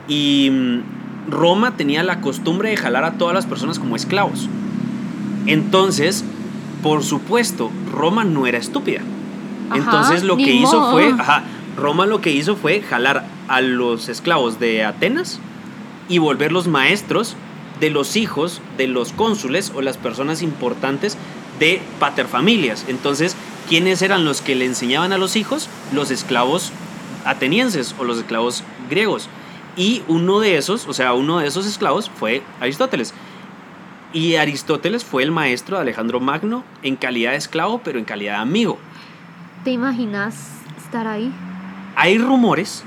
[0.09, 4.49] y mm, Roma tenía la costumbre de jalar a todas las personas como esclavos.
[5.47, 6.25] Entonces,
[6.83, 9.01] por supuesto, Roma no era estúpida.
[9.71, 10.93] Ajá, Entonces lo que hizo modo.
[10.93, 11.43] fue, ajá,
[11.77, 15.41] Roma lo que hizo fue jalar a los esclavos de Atenas
[16.09, 17.37] y volverlos maestros
[17.81, 21.16] de los hijos de los cónsules o las personas importantes
[21.59, 22.87] de paterfamilias.
[22.89, 23.37] Entonces,
[23.68, 25.68] ¿quiénes eran los que le enseñaban a los hijos?
[25.93, 26.72] Los esclavos
[27.24, 29.29] atenienses o los esclavos griegos.
[29.77, 33.12] Y uno de esos, o sea, uno de esos esclavos fue Aristóteles.
[34.12, 38.37] Y Aristóteles fue el maestro de Alejandro Magno en calidad de esclavo, pero en calidad
[38.37, 38.79] de amigo.
[39.66, 41.33] ¿te imaginas estar ahí?
[41.97, 42.84] Hay rumores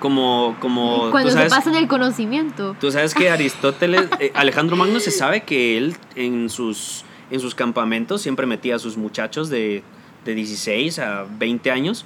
[0.00, 2.76] Como, como Cuando tú se sabes, pasan el conocimiento.
[2.80, 7.54] tú sabes que Aristóteles, eh, Alejandro Magno se sabe que él en sus, en sus
[7.54, 9.82] campamentos siempre metía a sus muchachos de,
[10.24, 12.04] de 16 a 20 años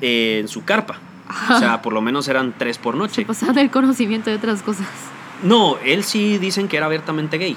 [0.00, 0.98] eh, en su carpa.
[1.54, 3.24] O sea, por lo menos eran tres por Se noche.
[3.26, 4.86] pasaban el conocimiento de otras cosas.
[5.42, 7.56] No, él sí dicen que era abiertamente gay.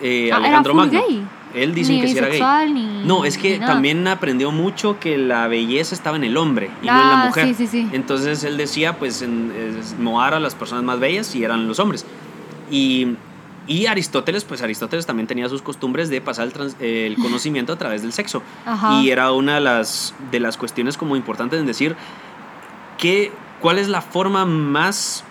[0.00, 1.00] Eh, Ah, era Alejandro full Magno.
[1.06, 1.22] gay.
[1.54, 2.72] Él dicen Ni que sí era gay.
[2.72, 6.86] ni- No, es que también aprendió mucho que la belleza estaba en el hombre y
[6.86, 7.46] no en la Ah, mujer.
[7.48, 7.88] sí, sí, sí.
[7.92, 11.78] Entonces él decía, pues, en, es, Moar a las personas más bellas y eran los
[11.78, 12.04] hombres.
[12.70, 13.16] Y,
[13.66, 17.76] y Aristóteles, pues Aristóteles también tenía sus costumbres de pasar el, trans- el conocimiento a
[17.76, 18.42] través del sexo.
[18.66, 19.00] Ajá.
[19.00, 21.94] Y era una de las, de las cuestiones como importantes en decir
[22.98, 25.24] que, cuál es la forma más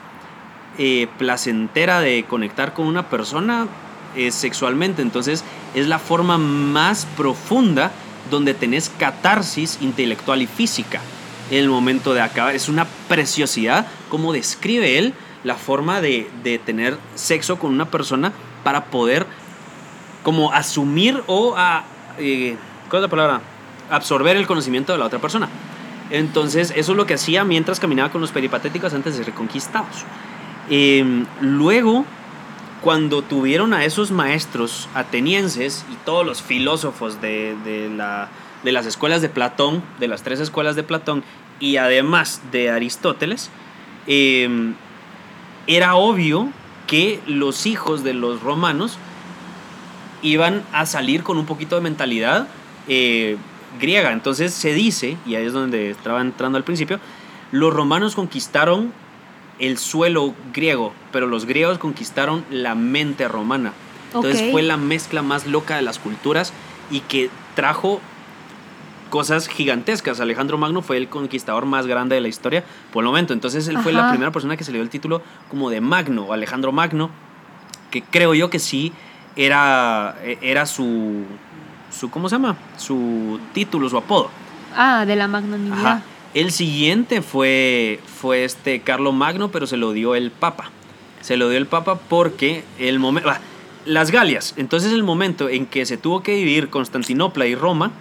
[0.78, 3.68] eh, placentera de conectar con una persona
[4.16, 5.02] eh, sexualmente.
[5.02, 5.44] Entonces
[5.76, 7.92] es la forma más profunda
[8.30, 11.02] donde tenés catarsis intelectual y física
[11.52, 12.56] el momento de acabar.
[12.56, 18.32] Es una preciosidad como describe él la forma de, de tener sexo con una persona
[18.64, 19.28] para poder
[20.24, 21.84] como asumir o a,
[22.18, 22.56] eh,
[22.90, 23.42] ¿cuál es la palabra?
[23.90, 25.50] absorber el conocimiento de la otra persona.
[26.10, 30.06] Entonces, eso es lo que hacía mientras caminaba con los peripatéticos antes de ser conquistados.
[30.70, 32.06] Eh, luego,
[32.84, 38.30] cuando tuvieron a esos maestros atenienses y todos los filósofos de, de la-
[38.64, 41.24] de las escuelas de Platón, de las tres escuelas de Platón,
[41.60, 43.50] y además de Aristóteles,
[44.08, 44.74] eh,
[45.68, 46.50] era obvio
[46.88, 48.98] que los hijos de los romanos
[50.22, 52.48] iban a salir con un poquito de mentalidad
[52.88, 53.38] eh,
[53.80, 54.12] griega.
[54.12, 57.00] Entonces se dice, y ahí es donde estaba entrando al principio,
[57.52, 58.92] los romanos conquistaron
[59.60, 63.74] el suelo griego, pero los griegos conquistaron la mente romana.
[64.08, 66.54] Entonces fue la mezcla más loca de las culturas
[66.92, 68.00] y que trajo
[69.10, 70.20] cosas gigantescas.
[70.20, 73.34] Alejandro Magno fue el conquistador más grande de la historia por el momento.
[73.34, 76.32] Entonces él fue la primera persona que se le dio el título como de Magno,
[76.34, 77.10] Alejandro Magno,
[77.92, 78.92] que creo yo que sí
[79.36, 81.26] era, era su,
[81.92, 82.56] su, ¿cómo se llama?
[82.78, 84.30] Su título, su apodo.
[84.76, 85.86] Ah, de la magnanimidad.
[85.86, 86.02] Ajá.
[86.34, 90.72] El siguiente fue, fue este Carlo Magno, pero se lo dio el Papa.
[91.22, 93.32] Se lo dio el Papa porque el momento...
[93.86, 94.54] las Galias.
[94.58, 97.92] Entonces el momento en que se tuvo que dividir Constantinopla y Roma,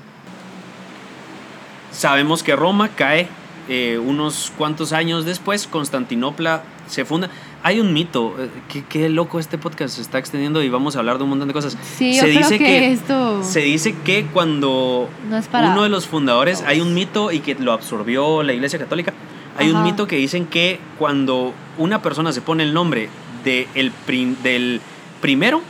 [1.93, 3.29] sabemos que Roma cae
[3.69, 7.31] eh, unos cuantos años después, Constantinopla se funda.
[7.65, 10.99] Hay un mito, eh, qué, qué loco este podcast se está extendiendo y vamos a
[10.99, 11.77] hablar de un montón de cosas.
[11.97, 15.89] Sí, yo se creo que esto- Se dice que cuando No es para uno de
[15.89, 19.13] los fundadores, hay un mito y que lo absorbió la Iglesia Católica,
[19.57, 23.09] hay un mito que dicen que cuando una persona se pone el nombre
[23.45, 24.81] de el prim- del
[25.21, 25.61] primero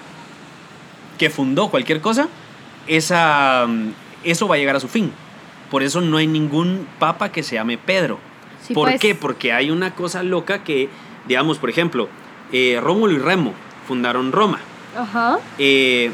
[1.18, 2.28] que fundó cualquier cosa,
[2.86, 3.88] esa, mm,
[4.24, 5.12] eso va a llegar a su fin.
[5.70, 8.18] Por eso no hay ningún papa que se llame Pedro.
[8.66, 9.00] Sí, ¿Por pues.
[9.00, 9.14] qué?
[9.14, 10.88] Porque hay una cosa loca que,
[11.26, 12.08] digamos, por ejemplo,
[12.52, 13.54] eh, Rómulo y Remo
[13.86, 14.58] fundaron Roma.
[14.96, 15.38] Ajá.
[15.58, 16.10] Eh,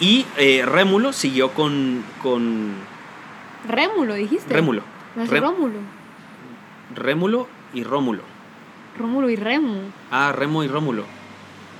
[0.00, 2.72] y eh, Rémulo siguió con, con
[3.68, 4.52] Rémulo, dijiste.
[4.52, 4.82] Rémulo.
[5.16, 5.78] No es Rómulo.
[6.94, 8.22] Rémulo y Rómulo.
[8.98, 9.74] Rómulo y Remo.
[10.10, 11.04] Ah, Remo y Rómulo.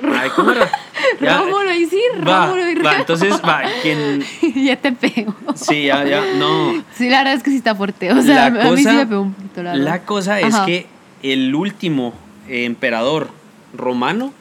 [0.03, 0.71] Ay, ¿cómo era?
[1.21, 2.89] Ya, Rómulo y sí, va, Rómulo y Remo.
[2.89, 4.25] va, entonces, va, quien...
[4.57, 5.35] ya te pego.
[5.55, 6.83] Sí, ya, ya, no.
[6.95, 8.11] Sí, la verdad es que sí está fuerte.
[8.13, 9.85] O sea, La a mí sí cosa- me pegó un poquito, la verdad.
[9.85, 10.67] La cosa es Ajá.
[10.67, 10.87] que
[11.23, 12.15] el último
[12.49, 13.29] emperador
[13.77, 14.33] romano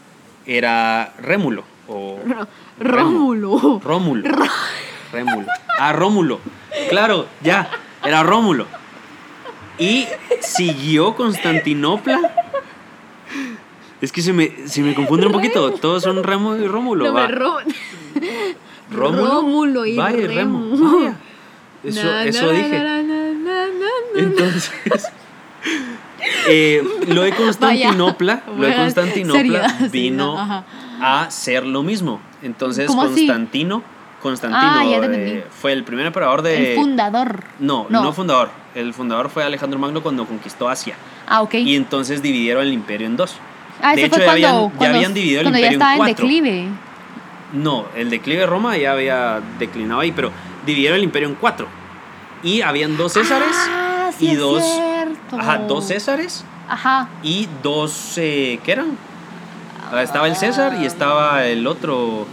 [0.45, 1.64] era Rémulo.
[1.88, 2.20] O.
[2.80, 3.80] Rómulo.
[3.84, 4.30] Rómulo.
[5.12, 5.47] Rémulo.
[5.80, 6.39] Ah, Rómulo.
[6.89, 7.70] Claro, ya.
[8.04, 8.66] Era Rómulo.
[9.78, 10.08] Y
[10.41, 12.20] siguió Constantinopla.
[14.01, 15.72] Es que se me, se me confunden un poquito.
[15.74, 17.06] Todos son Remo y Rómulo.
[17.06, 17.28] No, va.
[17.28, 17.64] Rómulo.
[18.91, 20.78] Rómulo y Vaya, Remo.
[20.78, 21.16] Vaya.
[21.84, 22.80] Eso, Na, eso na, dije.
[22.80, 23.04] na.
[24.16, 24.72] Entonces,
[26.47, 30.63] eh, lo de Constantinopla, lo de Constantinopla seriedad, vino no,
[31.01, 32.19] a ser lo mismo.
[32.41, 32.88] Entonces.
[32.88, 33.84] Constantino,
[34.21, 36.71] Constantino Ah, eh, fue el primer emperador de...
[36.74, 37.43] El fundador.
[37.59, 38.49] no, no, fundador.
[38.76, 40.95] El fundador fue Alejandro Magno cuando conquistó Asia.
[41.28, 41.55] Ah, ok.
[41.55, 43.36] Y entonces dividieron el imperio en dos.
[43.82, 45.99] ah, de hecho, ya cuando, habían, ya habían dividido el cuando ya imperio estaba en
[45.99, 46.28] en cuatro.
[46.28, 46.67] declive.
[47.53, 50.32] No, el declive de Roma ya había declinado ahí, pero
[50.65, 51.67] dividieron el imperio en cuatro.
[52.41, 54.64] Y habían dos Césares Ah, sí y es dos...
[54.64, 55.39] cierto.
[55.39, 57.09] Ajá, dos Césares Ajá.
[57.24, 58.97] y dos, eh, ¿qué eran?
[59.91, 62.26] Ah, Estaba el César y estaba el otro,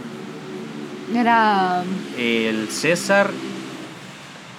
[1.13, 1.83] Era.
[2.17, 3.29] el César.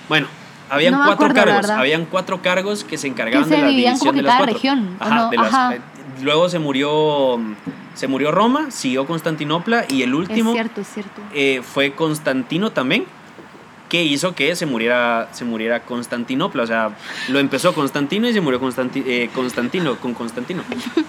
[0.08, 0.26] Bueno,
[0.70, 3.68] habían No cuatro acuerdo, cargos, habían cuatro cargos que se encargaban Que se de la
[3.68, 4.54] división de las cuatro.
[4.54, 5.30] región, ¿o Ajá, no?
[5.30, 5.74] de las- Ajá.
[5.74, 5.80] eh,
[6.22, 7.40] luego se murió,
[7.94, 11.22] se murió Roma, siguió Constantinopla y el último Es cierto, es cierto.
[11.34, 13.04] eh, fue Constantino también,
[13.92, 16.62] que hizo que se muriera, se muriera Constantinopla.
[16.62, 16.96] O sea,
[17.28, 20.62] lo empezó Constantino y se murió Constanti- eh, Constantino con Constantino.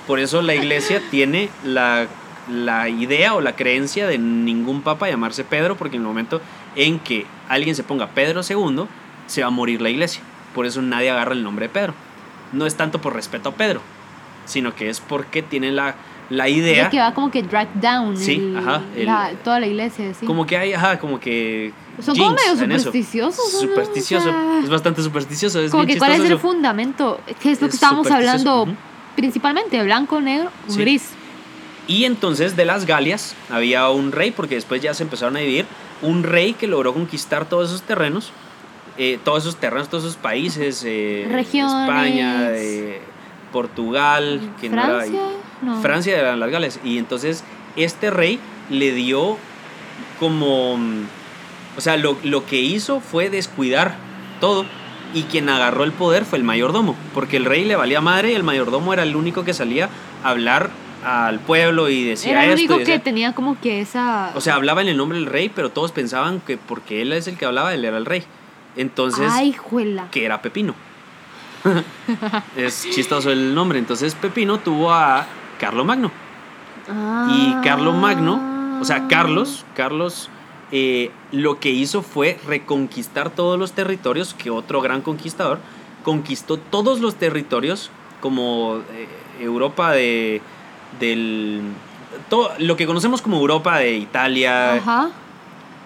[0.06, 2.08] Por eso la iglesia tiene la,
[2.52, 6.42] la idea o la creencia de ningún papa llamarse Pedro, porque en el momento
[6.76, 8.84] en que alguien se ponga Pedro II,
[9.28, 10.22] se va a morir la iglesia.
[10.54, 11.94] Por eso nadie agarra el nombre de Pedro.
[12.52, 13.80] No es tanto por respeto a Pedro,
[14.44, 15.96] sino que es porque tiene la,
[16.30, 16.84] la idea.
[16.84, 20.14] Ya que va como que drag down Sí, el- ajá, el- la- toda la iglesia,
[20.14, 20.26] sí.
[20.26, 21.72] Como que hay, ajá, como que.
[22.02, 23.60] Son como medio supersticiosos, ¿no?
[23.60, 24.30] Supersticioso.
[24.30, 25.60] O sea, es bastante supersticioso.
[25.60, 28.68] Es como bien que cuál es el fundamento, que es lo que Es estábamos hablando
[29.16, 30.80] principalmente, blanco, negro, Sí.
[30.80, 31.10] gris.
[31.88, 35.66] Y entonces de las Galias había un rey, porque después ya se empezaron a dividir,
[36.02, 38.32] un rey que logró conquistar todos esos terrenos,
[38.98, 41.28] eh, todos esos terrenos, todos esos países, eh.
[41.30, 43.02] España, eh,
[43.52, 45.22] Portugal, que no era- Francia,
[45.62, 45.82] no.
[45.82, 46.80] Francia eran las Gales.
[46.84, 47.44] Y entonces
[47.76, 48.40] este rey
[48.70, 49.38] le dio
[50.20, 50.78] como...
[51.78, 53.96] O sea, lo, lo que hizo fue descuidar
[54.40, 54.66] todo.
[55.14, 56.96] Y quien agarró el poder fue el mayordomo.
[57.14, 59.90] Porque el rey le valía madre y el mayordomo era el único que salía
[60.24, 60.72] a hablar
[61.06, 64.32] al pueblo y decía Era el único que tenía como que esa...
[64.36, 67.28] o sea, hablaba en el nombre del rey, pero todos pensaban que porque él es
[67.28, 68.24] el que hablaba, él era el rey.
[68.76, 70.08] Entonces, Ay, juela.
[70.12, 70.74] que era Pepino.
[72.58, 73.80] es chistoso el nombre.
[73.80, 75.26] Entonces, Pepino tuvo a
[75.60, 76.12] Carlo Magno.
[77.30, 80.30] Y Carlo Magno, o sea, Carlos, Carlos
[80.76, 85.60] eh, lo que hizo fue reconquistar todos los territorios que otro gran conquistador
[86.04, 89.08] conquistó todos los territorios como eh,
[89.40, 90.42] Europa de
[91.00, 91.62] del
[92.28, 95.12] todo lo que conocemos como Europa de Italia Ajá.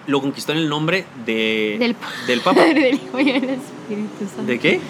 [0.06, 1.94] lo conquistó en el nombre de Del,
[2.26, 4.44] del Papa del Hijo y del Espíritu Santo.
[4.44, 4.80] ¿De qué?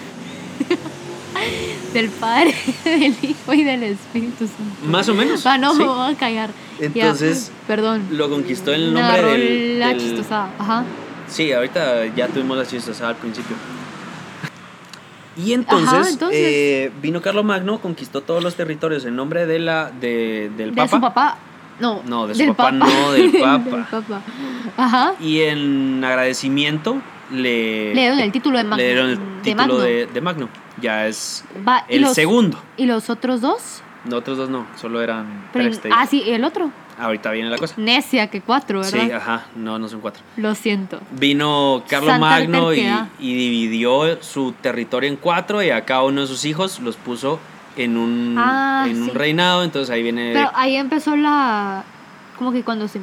[1.93, 2.53] Del Padre,
[2.85, 4.85] del Hijo y del Espíritu Santo.
[4.85, 5.45] Más o menos.
[5.45, 5.79] Ah, no, sí.
[5.79, 6.51] me voy a callar.
[6.79, 8.07] Ya, Entonces, perdón.
[8.11, 10.49] Lo conquistó en el nombre agarró del, la del- chistosada.
[10.57, 10.83] Ajá.
[11.27, 13.55] Sí, ahorita ya tuvimos la chistosada al principio.
[15.37, 16.39] Y entonces, Ajá, entonces.
[16.41, 20.75] eh, vino Carlos Magno, conquistó todos los territorios en nombre de la, de, del de
[20.75, 20.89] Papa.
[20.89, 21.37] su papá.
[21.79, 23.69] No, No, de su del papá, no, del Papa.
[23.77, 24.21] Del Papa.
[24.75, 25.13] Ajá.
[25.21, 26.97] Y en agradecimiento
[27.31, 28.77] le, Le dieron el título de Magno.
[28.77, 29.77] le dieron el de título Magno.
[29.79, 30.49] de, de Magno.
[30.81, 32.59] Ya es Va, el los- segundo.
[32.75, 33.81] ¿Y los otros dos?
[34.05, 35.93] Los otros dos no, solo eran Pero- tres.
[35.95, 36.71] ah, sí, el otro.
[36.97, 37.75] Ahorita viene la cosa.
[37.77, 38.99] Necia, que cuatro, ¿verdad?
[39.05, 40.21] Sí, ajá, no, no son cuatro.
[40.37, 40.99] Lo siento.
[41.11, 42.79] Vino Carlos Santa Magno y,
[43.19, 47.39] y dividió su territorio en cuatro y a cada uno de sus hijos los puso
[47.77, 49.63] en un, Ah, en un reinado.
[49.63, 50.31] Entonces ahí viene...
[50.33, 51.83] Pero ahí empezó la.
[52.37, 52.99] Como que cuando se.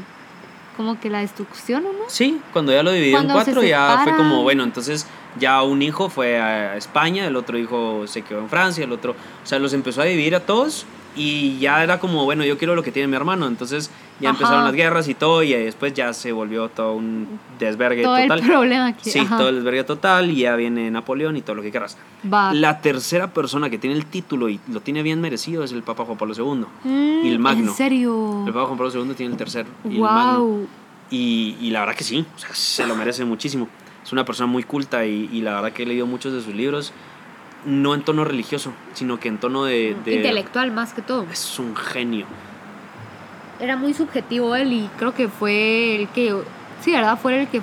[0.76, 1.98] Como que la destrucción, ¿o no?
[2.08, 5.06] Sí, cuando ya lo dividió en Cuando cuatro ya fue como, bueno, entonces
[5.38, 9.12] ya un hijo fue a España, el otro hijo se quedó en Francia, el otro...
[9.12, 12.74] O sea, los empezó a dividir a todos y ya era como, bueno, yo quiero
[12.74, 13.46] lo que tiene mi hermano.
[13.46, 14.36] Entonces ya Ajá.
[14.38, 18.38] empezaron las guerras y todo y después ya se volvió todo un desvergue Todo total.
[18.40, 19.10] el problema aquí.
[19.10, 19.38] Sí, ajá.
[19.38, 21.96] todo el desvergue total y ya viene Napoleón y todo lo que quieras.
[22.30, 22.52] Va.
[22.52, 26.04] La tercera persona que tiene el título y lo tiene bien merecido es el Papa
[26.04, 26.66] Juan Pablo II.
[26.84, 27.70] Mm, y el Magno.
[27.70, 28.44] ¿En serio?
[28.46, 30.38] El Papa Juan Pablo II tiene el tercer y el Magno.
[30.44, 30.68] Wow.
[31.10, 33.68] Y, y la verdad que sí, o sea, se lo merece muchísimo.
[34.06, 36.54] Es una persona muy culta y, y la verdad que he leído muchos de sus
[36.54, 36.92] libros,
[37.64, 39.96] no en tono religioso, sino que en tono de...
[40.04, 41.26] de- Intelectual más que todo.
[41.32, 42.24] Es un genio.
[43.58, 46.34] Era muy subjetivo él y creo que fue el que.
[46.82, 47.18] Sí, ¿verdad?
[47.20, 47.62] Fue el que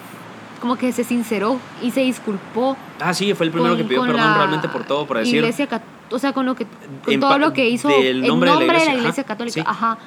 [0.59, 2.75] como que se sinceró y se disculpó.
[2.99, 5.35] Ah, sí, fue el primero con- que pidió perdón realmente por todo, por decir...
[5.35, 5.67] Iglesia
[6.09, 6.67] o sea, con lo que
[7.05, 9.53] con todo lo que hizo en nombre de la de iglesia, Católica.
[9.61, 9.63] sí.
[9.65, 9.97] Ajá.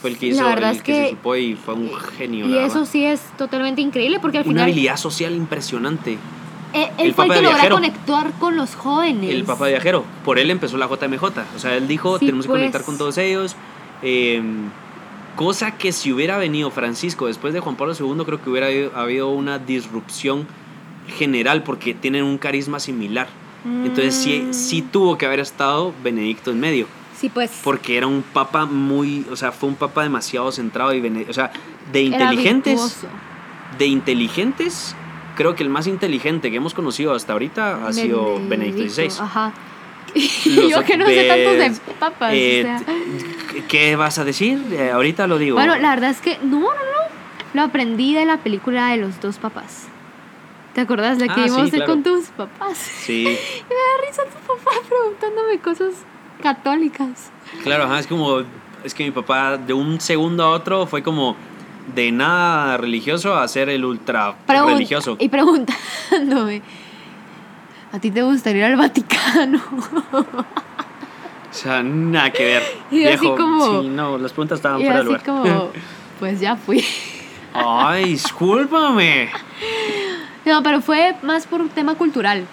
[0.00, 2.46] Fue el que La hizo, verdad el es que, se disculpó y fue un genio.
[2.46, 6.18] Y la eso sí es totalmente increíble porque al Una final habilidad social impresionante.
[6.72, 7.74] eh, él el fue el que viajero.
[7.76, 9.30] conectar con los jóvenes.
[9.30, 10.04] El Papa Viajero.
[10.24, 11.22] Por él empezó la JMJ.
[11.56, 12.60] O sea, él dijo, Sí, tenemos que pues.
[12.60, 13.56] conectar con todos ellos.
[14.02, 14.40] Eh,
[15.36, 18.92] cosa que si hubiera venido Francisco después de Juan Pablo II, creo que hubiera habido,
[18.96, 20.46] habido una disrupción
[21.16, 23.28] general porque tienen un carisma similar.
[23.64, 24.52] Entonces sí, Mm.
[24.54, 26.86] sí tuvo que haber estado Benedicto en medio.
[27.18, 27.50] Sí, pues.
[27.64, 31.32] Porque era un papa muy, o sea, fue un papa demasiado centrado y, bene- o
[31.32, 31.50] sea,
[31.92, 33.00] de inteligentes,
[33.76, 34.94] de inteligentes,
[35.36, 39.20] creo que el más inteligente que hemos conocido hasta ahorita ha sido Benedicto XVI.
[39.20, 39.52] Ajá.
[40.14, 42.32] Los Yo que no sé tantos de papas.
[42.34, 42.94] Eh, o sea.
[43.68, 44.62] ¿Qué vas a decir?
[44.72, 45.56] Eh, ahorita lo digo.
[45.56, 46.72] Bueno, la verdad es que no, no, no.
[47.54, 49.88] Lo aprendí de la película de los dos papás.
[50.74, 51.86] ¿Te acuerdas la que Ah, vimos claro.
[51.86, 52.78] con tus papás?
[52.78, 53.24] Sí,
[53.68, 55.94] Me da risa tu papá preguntándome cosas
[56.42, 57.30] católicas.
[57.62, 58.40] claro, ajá, es como,
[58.84, 61.36] es que mi papá de un segundo a otro fue como
[61.94, 65.16] de nada religioso a ser el ultra religioso.
[65.18, 66.62] Y preguntándome,
[67.92, 69.60] ¿a ti te gustaría ir al Vaticano?
[71.50, 72.62] O sea, nada que ver.
[72.90, 75.24] Y así Viejo, como- sí, no, las preguntas estaban y fuera de así lugar.
[75.24, 75.70] como,
[76.20, 76.84] pues ya fui.
[77.54, 79.30] Ay, discúlpame.
[80.44, 82.44] No, pero fue más por un tema cultural.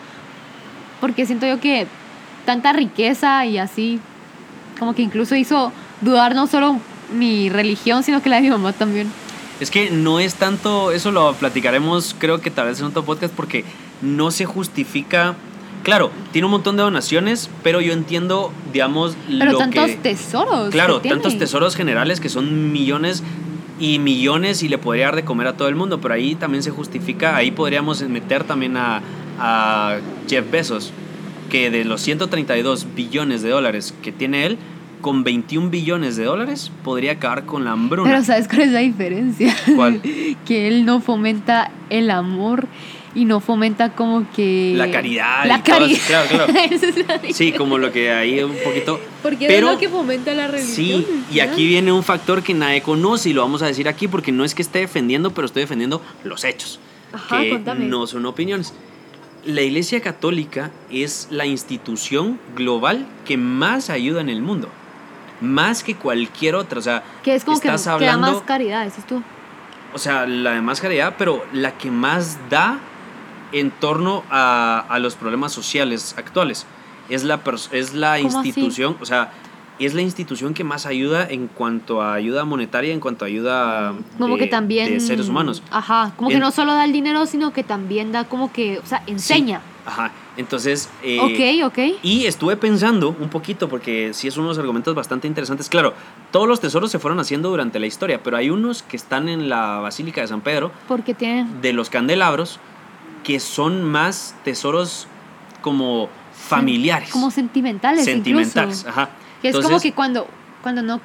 [1.01, 1.87] Porque siento yo que
[2.45, 3.99] tanta riqueza y así,
[4.80, 6.80] como que incluso hizo dudar no solo
[7.13, 9.11] mi religión, sino que la de mi mamá también.
[9.59, 13.34] Es que no es tanto, eso lo platicaremos creo que tal vez en otro podcast
[13.34, 13.63] porque
[14.01, 15.35] no se justifica.
[15.84, 19.95] Claro, tiene un montón de donaciones, pero yo entiendo, digamos, Pero lo tantos que...
[19.97, 20.72] tesoros.
[20.72, 23.23] Claro, que tantos tesoros generales que son millones
[23.80, 26.63] y millones y le podría dar de comer a todo el mundo, pero ahí también
[26.63, 29.01] se justifica, ahí podríamos meter también a,
[29.39, 29.97] a
[30.27, 30.91] Jeff Bezos,
[31.49, 34.57] que de los 132 billones de dólares que tiene él,
[35.01, 38.09] con 21 billones de dólares podría acabar con la hambruna.
[38.09, 39.55] Pero ¿sabes cuál es la diferencia?
[39.76, 40.01] ¿Cuál?
[40.47, 42.67] que él no fomenta el amor
[43.13, 44.73] y no fomenta como que...
[44.76, 45.99] La caridad La caridad.
[46.07, 46.53] claro, claro.
[46.72, 48.99] Esa es la Sí, como lo que ahí un poquito...
[49.22, 50.76] Porque pero, es lo que fomenta la religión.
[50.76, 51.53] Sí, y ¿verdad?
[51.53, 54.43] aquí viene un factor que nadie conoce y lo vamos a decir aquí porque no
[54.43, 56.80] es que esté defendiendo, pero estoy defendiendo los hechos,
[57.13, 57.85] Ajá, que contame.
[57.85, 58.73] no son opiniones.
[59.45, 64.69] La Iglesia Católica es la institución global que más ayuda en el mundo,
[65.39, 66.80] más que cualquier otra.
[66.80, 69.22] O sea, Que es como que, estás que da hablando, más caridad, dices tú.
[69.93, 72.80] o sea, la de más caridad, pero la que más da
[73.51, 76.65] en torno a, a los problemas sociales actuales.
[77.07, 77.39] Es la,
[77.72, 79.31] es la institución, o sea,
[79.80, 83.93] es la institución que más ayuda en cuanto a ayuda monetaria, en cuanto a ayuda
[84.18, 84.89] Como de, que también...
[84.89, 85.61] de seres humanos.
[85.69, 88.85] Ajá, como que no solo da el dinero, sino que también da como que, o
[88.85, 89.61] sea, enseña.
[89.85, 90.89] Ajá, entonces...
[91.03, 91.97] eh, ok, ok.
[92.02, 95.69] Y estuve pensando un poquito, porque sí es unos argumentos bastante interesantes.
[95.69, 95.93] Claro,
[96.31, 99.49] todos los tesoros se fueron haciendo durante la historia, pero hay unos que están en
[99.49, 101.61] la Basílica de San Pedro, Porque tienen...
[101.61, 102.60] de los candelabros,
[103.23, 105.07] que son más tesoros
[105.61, 107.10] como familiares.
[107.10, 108.80] Como sentimentales sentimentales.
[108.80, 108.89] incluso.
[108.89, 109.10] Ajá.
[109.51, 110.27] Que es como que cuando,
[110.61, 110.99] cuando no...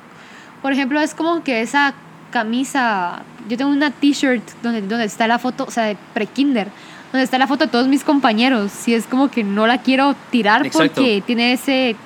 [0.63, 1.95] Por ejemplo, es como que esa
[2.31, 3.23] camisa...
[3.49, 6.69] Yo tengo una t-shirt donde, donde está la foto, o sea, de pre-kinder,
[7.13, 8.71] donde está la foto de todos mis compañeros.
[8.87, 10.95] Y es como que no la quiero tirar Exacto.
[10.97, 11.97] porque tiene ese, es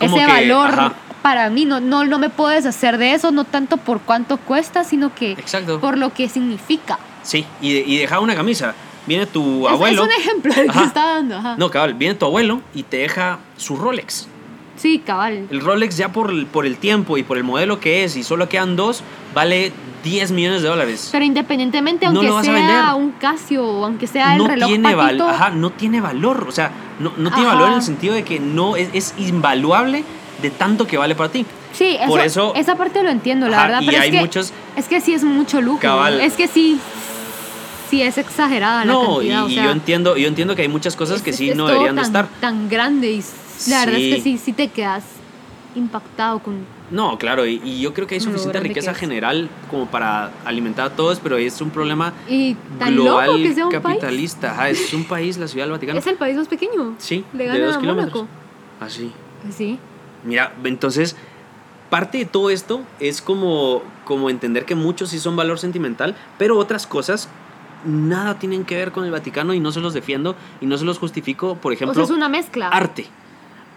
[0.00, 0.92] ese que, valor ajá,
[1.22, 1.64] para mí.
[1.64, 5.32] No, no, no me puedo deshacer de eso, no tanto por cuánto cuesta, sino que
[5.32, 5.80] Exacto.
[5.80, 6.98] por lo que significa.
[7.22, 8.74] Sí, y, de- y deja una camisa.
[9.06, 10.04] Viene tu Es- abuelo.
[10.04, 10.84] Es, un ejemplo el que Ajá.
[10.84, 11.36] está dando.
[11.38, 11.56] Ajá.
[11.58, 14.28] No, cabal, viene tu abuelo y te deja su Rolex.
[14.82, 15.46] Sí, cabal.
[15.48, 18.24] El Rolex ya por el, por el tiempo y por el modelo que es y
[18.24, 19.70] solo quedan dos, vale
[20.02, 21.08] 10 millones de dólares.
[21.12, 25.50] Pero independientemente, aunque sea un Casio o aunque sea el no reloj tiene patito, ajá,
[25.50, 27.54] no tiene valor, o sea, no, no tiene Ajá.
[27.54, 30.02] valor en el sentido de que no es, es invaluable
[30.42, 31.46] de tanto que vale para ti.
[31.72, 33.82] Sí, eso, Por eso- esa parte lo entiendo, la Ajá, verdad.
[33.82, 35.78] y pero hay es que, muchos- Es que sí es mucho lujo.
[35.80, 36.20] Cabal.
[36.20, 36.80] Es que sí.
[37.88, 40.96] Sí es exagerada la No, y, o sea, yo entiendo, yo entiendo que hay muchas
[40.96, 42.28] cosas es- que sí es no deberían de tan- estar.
[42.40, 43.22] Tan grande y
[43.68, 44.38] la verdad es que Sí.
[44.38, 45.04] sí, te quedas
[45.74, 46.56] impactado con.
[46.90, 50.90] No, claro, y, y yo creo que hay suficiente riqueza general como para alimentar a
[50.96, 53.82] todos, pero es un problema Y tan global loco que sea un país.
[53.82, 54.50] capitalista.
[54.52, 55.98] Ajá, es un país, la Ciudad del Vaticano.
[55.98, 56.94] Es el país más pequeño.
[56.98, 58.24] Sí, Le de dos a kilómetros.
[58.80, 59.10] Así.
[59.50, 59.78] Sí.
[60.24, 61.16] Mira, entonces,
[61.88, 66.58] parte de todo esto es como, como entender que muchos sí son valor sentimental, pero
[66.58, 67.28] otras cosas
[67.86, 70.84] nada tienen que ver con el Vaticano y no se los defiendo y no se
[70.84, 71.54] los justifico.
[71.56, 72.68] Por O ejemplo, sea, es una mezcla.
[72.68, 73.06] arte.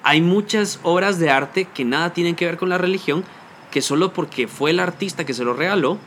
[0.08, 3.24] Hay muchas obras de arte que nada tienen que ver con la religión,
[3.72, 5.98] que solo porque fue el artista que se lo regaló,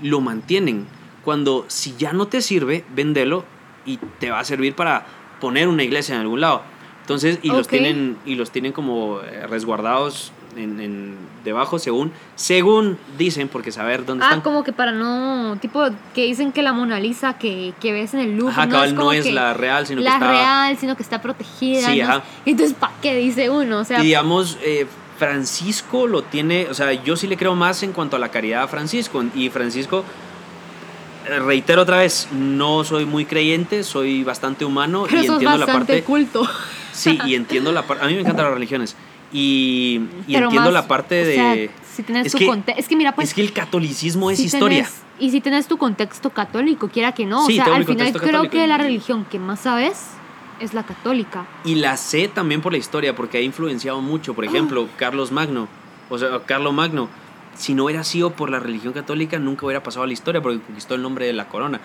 [0.00, 0.86] lo mantienen.
[1.24, 3.44] Cuando si ya no te sirve, véndelo
[3.84, 5.06] y te va a servir para
[5.40, 6.62] poner una iglesia en algún lado.
[7.00, 12.98] Entonces, y los tienen, y los tienen como eh, resguardados en, en- debajo según, según
[13.18, 14.40] dicen, porque saber dónde Ah, están.
[14.42, 15.56] como que para no.
[15.60, 15.84] Tipo,
[16.14, 18.52] que dicen que la Mona Lisa que, que ves en el Louvre.
[18.52, 20.30] Ajá, no cabal, es no como es que la real, sino la que está...
[20.30, 21.88] real, sino que está protegida.
[21.90, 22.04] Sí, ¿no?
[22.04, 22.22] ajá.
[22.46, 23.78] Entonces, ¿para qué dice uno?
[23.80, 24.86] O sea, y digamos, eh,
[25.18, 28.62] Francisco lo tiene, o sea, yo sí le creo más en cuanto a la caridad
[28.62, 29.24] a Francisco.
[29.34, 30.04] Y Francisco,
[31.44, 36.02] reitero otra vez, no soy muy creyente, soy bastante humano pero y entiendo la parte...
[36.02, 36.48] culto.
[36.92, 38.04] Sí, y entiendo la parte...
[38.04, 38.96] A mí me encantan las religiones.
[39.32, 41.34] Y, y entiendo más, la parte o de...
[41.34, 43.28] sea, si es tu que- Es que mira, pues.
[43.28, 44.84] es que el catolicismo es si historia.
[44.84, 47.46] tenés- y si tienes tu contexto católico, quiera que no.
[47.46, 48.50] Sí, o sea, al final creo católico.
[48.52, 50.08] que la religión que más sabes
[50.60, 51.46] es la católica.
[51.64, 54.34] Y la sé también por la historia, porque ha influenciado mucho.
[54.34, 55.68] Por ejemplo, Carlos Magno,
[56.10, 57.08] o sea, Carlo Magno,
[57.56, 60.60] si no hubiera sido por la religión católica, nunca hubiera pasado a la historia, porque
[60.60, 61.80] conquistó el nombre de la corona.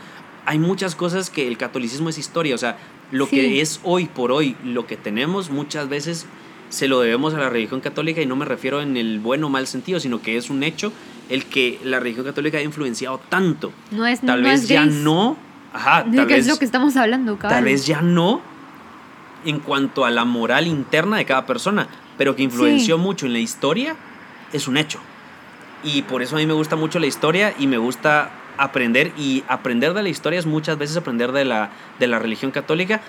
[0.46, 2.78] Hay muchas cosas que el catolicismo es historia, o sea,
[3.12, 3.36] lo Sí.
[3.36, 6.26] que es hoy por hoy, lo que tenemos, muchas veces
[6.70, 9.50] se lo debemos a la religión católica y no me refiero en el bueno o
[9.50, 10.92] mal sentido, sino que es un hecho
[11.30, 13.72] el que la religión católica ha influenciado tanto.
[13.92, 14.96] No es Tal no vez es ya gris.
[14.96, 15.38] no,
[15.74, 17.58] ajá, ¿De tal qué vez es lo que estamos hablando, cabal?
[17.58, 18.42] Tal vez ya no
[19.46, 21.88] en cuanto a la moral interna de cada persona,
[22.18, 23.02] pero que influenció Sí.
[23.02, 23.96] mucho en la historia,
[24.54, 25.00] es un hecho.
[25.84, 29.44] Y por eso a mí me gusta mucho la historia y me gusta aprender y
[29.48, 31.70] aprender de la historia es muchas veces aprender de la,
[32.00, 33.02] de la religión católica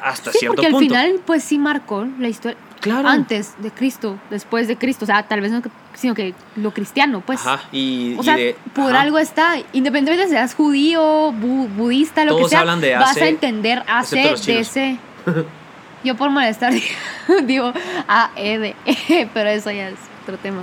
[0.00, 0.94] hasta Sí, cierto porque al punto.
[0.94, 2.56] final, pues sí marcó la historia.
[2.86, 3.08] Claro.
[3.08, 5.04] Antes de Cristo, después de Cristo.
[5.04, 5.62] O sea, tal vez no,
[5.94, 7.40] sino que lo cristiano, pues.
[7.46, 9.02] Ajá, y, O y sea, de- por ajá.
[9.02, 9.56] algo está.
[9.72, 13.28] Independientemente de seas judío, bu- budista, lo Todos que sea, hablan de vas AC, a
[13.28, 14.16] entender AC.
[14.46, 14.98] DC.
[16.04, 16.72] Yo por molestar
[17.44, 17.72] digo
[18.08, 20.62] A, E, D, E, pero eso ya es otro tema.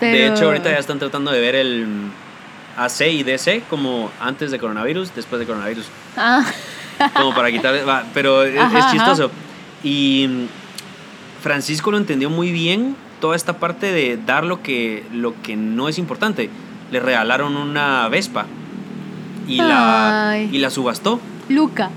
[0.00, 1.86] De hecho, ahorita ya están tratando de ver el
[2.76, 5.86] AC y DC como antes de coronavirus, después de coronavirus.
[6.16, 6.44] Ah,
[7.14, 8.04] Como para quitar.
[8.12, 8.92] pero es, Ajá, es ajá.
[8.92, 9.30] chistoso.
[9.84, 10.46] Y
[11.42, 15.88] Francisco lo entendió muy bien, toda esta parte de dar lo que, lo que no
[15.88, 16.48] es importante.
[16.90, 18.46] Le regalaron una Vespa
[19.48, 20.48] y la, Ay.
[20.52, 21.20] y la subastó.
[21.48, 21.90] Luca.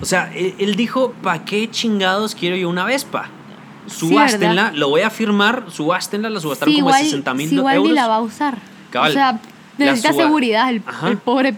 [0.00, 3.28] O sea, él, él dijo, ¿para qué chingados quiero yo una Vespa?
[3.86, 7.76] Subástenla, lo voy a firmar, subástenla, la subastaron Sí, como igual, 60 mil sí, igual
[7.76, 7.90] euros.
[7.90, 8.56] ni la va a usar.
[8.90, 9.40] Cabal, o sea,
[9.78, 10.80] necesita seguridad el
[11.24, 11.54] pobre.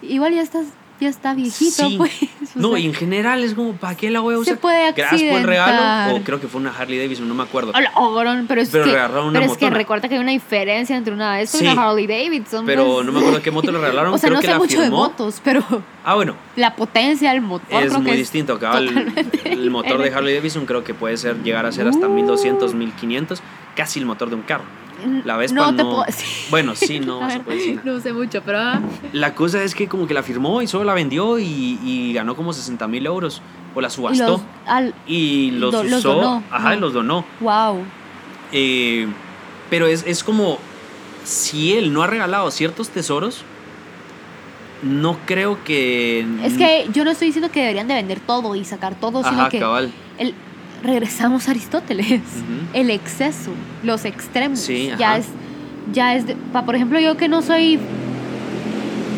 [0.00, 0.66] Igual ya estás,
[1.02, 1.94] ya está viejito, Sí.
[1.98, 2.12] pues.
[2.56, 4.58] o No, sea, y en general es como, ¿para qué la voy a Se usar?
[4.58, 5.72] puede Gracias por el regalo.
[5.82, 6.20] accidentar.
[6.20, 7.72] O creo que fue una Harley Davidson, no me acuerdo.
[7.96, 11.58] Ogrón, pero es Pero que, pero es recuerda que hay una diferencia entre una Vespa
[11.58, 11.64] Sí.
[11.64, 12.64] y una Harley Davidson.
[12.66, 13.06] Pero pues.
[13.06, 14.14] no me acuerdo qué moto le regalaron.
[14.14, 15.62] O sea, creo no que sé la mucho de motos, pero
[16.04, 18.54] Ah, bueno, la potencia del motor es creo muy que distinto.
[18.54, 20.12] Acá el, motor de.
[20.12, 22.12] Harley Davidson creo que puede ser llegar a ser hasta Uh.
[22.14, 23.40] 1200, 1500,
[23.76, 24.64] casi el motor de un carro.
[25.24, 25.76] La Vespa no.
[25.90, 26.04] puedo.
[26.50, 27.80] Bueno, sí, no se puede decir.
[27.84, 28.58] No sé mucho, pero.
[28.58, 28.80] ah,
[29.12, 32.36] La cosa es que como que la firmó y solo la vendió y, y ganó
[32.36, 33.40] como 60 mil euros.
[33.74, 34.26] O la y subastó.
[34.28, 36.14] los, al, Y los do- los usó.
[36.14, 36.74] donó, ajá, ¿no?
[36.76, 37.24] y los donó.
[37.40, 37.78] wow.
[38.52, 39.06] Eh,
[39.70, 40.58] pero es, es como
[41.24, 43.44] si él no ha regalado ciertos tesoros,
[44.82, 46.26] no creo que...
[46.42, 49.40] Es que yo no estoy diciendo que deberían de vender todo y sacar todo, sino
[49.40, 49.92] Ajá, que cabal.
[50.18, 50.34] el,
[50.82, 52.20] regresamos a Aristóteles.
[52.72, 53.50] El exceso,
[53.82, 54.58] los extremos.
[54.58, 55.26] Sí, ya es,
[55.92, 57.78] ya es, de- pa, por ejemplo, yo que no soy,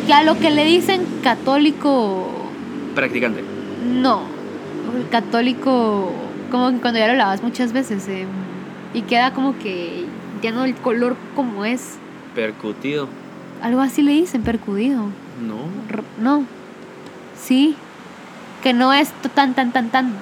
[0.08, 2.28] ya lo que le dicen católico,
[2.94, 3.42] Practicante.
[3.86, 4.22] no,
[5.10, 6.12] católico,
[6.50, 8.26] como que cuando ya lo lavas muchas veces eh,
[8.92, 10.04] y queda como que
[10.42, 11.94] ya no el color como es,
[12.34, 13.08] Percutido.
[13.62, 15.04] algo así le dicen, percudido.
[15.46, 15.56] No.
[15.88, 16.44] R- No.
[17.40, 17.74] Sí.
[18.62, 20.12] Que no es tan, tan, tan, tan.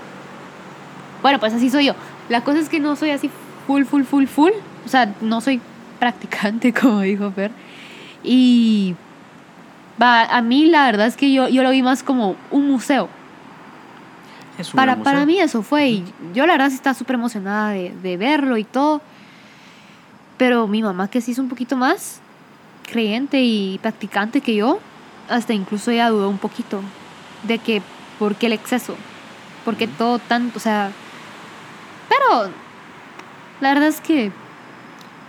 [1.22, 1.94] Bueno, pues así soy yo.
[2.28, 3.30] La cosa es que no soy así
[3.66, 4.52] full, full, full, full.
[4.84, 5.60] O sea, no soy
[5.98, 7.50] practicante, como dijo Fer.
[8.22, 8.94] Y.
[10.00, 13.08] Va, a mí la verdad es que yo, yo lo vi más como un museo.
[14.58, 15.04] Es un Para, museo.
[15.04, 15.88] para mí eso fue.
[15.88, 16.04] Y
[16.34, 19.00] yo la verdad sí estaba súper emocionada de, de verlo y todo.
[20.38, 22.20] Pero mi mamá, que sí es un poquito más
[22.90, 24.80] creyente y practicante que yo,
[25.28, 26.80] hasta incluso ella dudó un poquito
[27.44, 27.80] de que,
[28.18, 28.96] ¿por qué el exceso?
[29.64, 30.58] ¿Por qué todo tanto?
[30.58, 30.90] O sea,
[32.18, 32.50] pero
[33.60, 34.30] la verdad es que,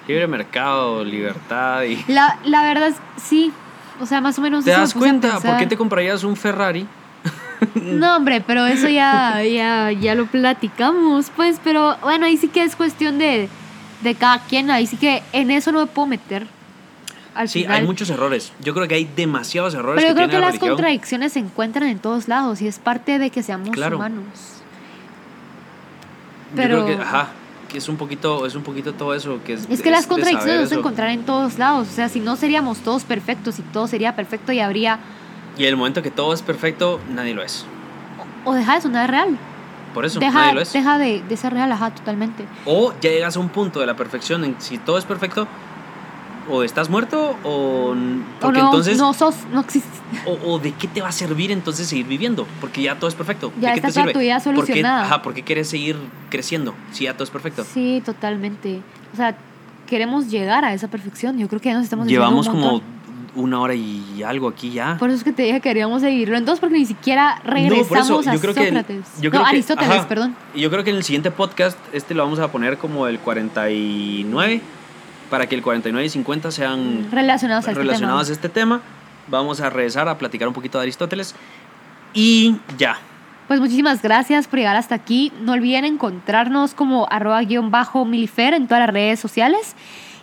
[0.08, 2.04] Libre mercado, libertad y...
[2.12, 3.54] la, la verdad es, sí,
[4.02, 4.66] o sea, más o menos...
[4.66, 5.40] ¿Te eso das cuenta?
[5.40, 6.86] ¿Por qué te comprarías un Ferrari?
[7.76, 12.62] No, hombre, pero eso ya, ya, ya lo platicamos, pues, pero bueno, ahí sí que
[12.64, 13.48] es cuestión de,
[14.02, 16.46] de cada quien, ahí sí que en eso no me puedo meter.
[17.34, 17.78] Al Sí, final.
[17.80, 18.52] hay muchos errores.
[18.62, 20.76] Yo creo que hay demasiados errores Pero yo que creo tiene que la las religión.
[20.76, 23.96] contradicciones se encuentran en todos lados y es parte de que seamos Claro.
[23.96, 24.63] humanos.
[26.54, 27.28] Yo pero- creo que, ajá,
[27.70, 29.68] que es un poquito, es un poquito todo eso que es.
[29.70, 30.80] Es que las contradicciones eso.
[30.80, 31.88] encontrarán en todos lados.
[31.90, 35.00] O sea, si no seríamos todos perfectos y todo sería perfecto y habría.
[35.58, 37.66] Y el momento que todo es perfecto, nadie lo es.
[38.46, 39.38] O deja de sonar real.
[39.94, 40.74] Por eso, Deja, nadie lo es.
[40.74, 42.46] deja de, de ser real, ajá, totalmente.
[42.66, 45.48] O ya llegas a un punto de la perfección en si todo es perfecto,
[46.50, 47.94] o estás muerto, o.
[48.42, 48.98] Porque o no, entonces.
[48.98, 49.92] no sos, no existes.
[50.26, 53.16] O, o de qué te va a servir entonces seguir viviendo, porque ya todo es
[53.16, 53.52] perfecto.
[53.60, 54.14] Ya ¿De qué está te toda sirve?
[54.14, 55.98] tu vida ¿Por qué- ajá, ¿por qué quieres seguir
[56.30, 57.64] creciendo si ya todo es perfecto?
[57.64, 58.82] Sí, totalmente.
[59.14, 59.36] O sea,
[59.88, 61.38] queremos llegar a esa perfección.
[61.38, 62.82] Yo creo que ya nos estamos Llevamos un como
[63.36, 64.96] una hora y algo aquí ya.
[65.00, 66.38] Por eso es que te dije que queríamos seguirlo.
[66.38, 69.06] Entonces, porque ni siquiera regresamos por eso, a yo creo que- Sócrates.
[69.22, 70.08] yo creo no, que- Aristóteles, ajá.
[70.08, 70.36] perdón.
[70.56, 74.62] Yo creo que en el siguiente podcast, este lo vamos a poner como el 49,
[75.30, 78.82] para que el 49 y 50 sean Relacionados al relacionados a este tema.
[79.28, 81.36] Vamos a regresar a platicar un poquito de Aristóteles.
[82.14, 82.98] Y ya.
[83.48, 85.32] Pues muchísimas gracias por llegar hasta aquí.
[85.42, 89.76] No olviden encontrarnos como arroba guion bajo milifer en todas las redes sociales.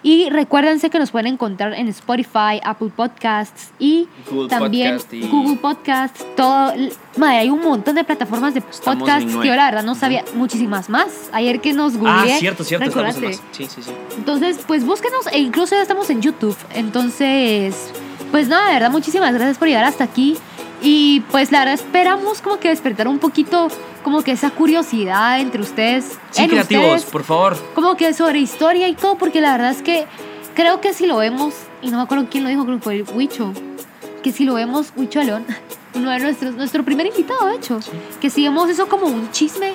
[0.02, 5.28] Y recuérdense que nos pueden encontrar en Spotify, Apple Podcasts y Google también Podcast y-
[5.28, 6.24] Google Podcasts.
[6.36, 6.72] Todo,
[7.18, 10.24] madre, hay un montón de plataformas de podcasts que yo la verdad no sabía.
[10.34, 11.28] Muchísimas más.
[11.32, 12.38] Ayer que nos Ah, googleé.
[12.38, 12.88] cierto, cierto.
[12.88, 13.42] Estamos en recordate.
[13.42, 13.56] más.
[13.56, 13.90] Sí, sí, sí.
[14.16, 16.56] Entonces, pues búsquenos e incluso ya estamos en YouTube.
[16.74, 17.74] Entonces,
[18.30, 20.36] pues nada, de verdad, muchísimas gracias por llegar hasta aquí.
[20.82, 23.68] Y pues la verdad esperamos como que despertar un poquito
[24.02, 26.18] como que esa curiosidad entre ustedes.
[26.30, 27.56] Sí, en creativos, ustedes, por favor.
[27.74, 30.06] como que sobre historia y todo, porque la verdad es que
[30.54, 33.02] creo que si lo vemos, y no me acuerdo quién lo dijo, creo que fue
[33.14, 33.52] Huicho,
[34.22, 35.44] que si lo vemos, Huicho León,
[35.94, 37.78] uno de nuestros, nuestro primer invitado, de hecho,
[38.20, 39.74] que si vemos eso como un chisme,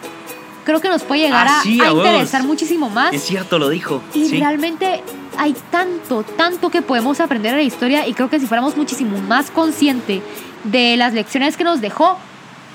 [0.63, 3.13] creo que nos puede llegar Ah, a, sí, interesar muchísimo más.
[3.13, 4.01] Es cierto, lo dijo.
[4.15, 4.39] Y sí.
[4.39, 5.03] realmente
[5.37, 9.17] hay tanto, tanto que podemos aprender de la historia y creo que si fuéramos muchísimo
[9.19, 10.21] más consciente
[10.63, 12.17] de las lecciones que nos dejó,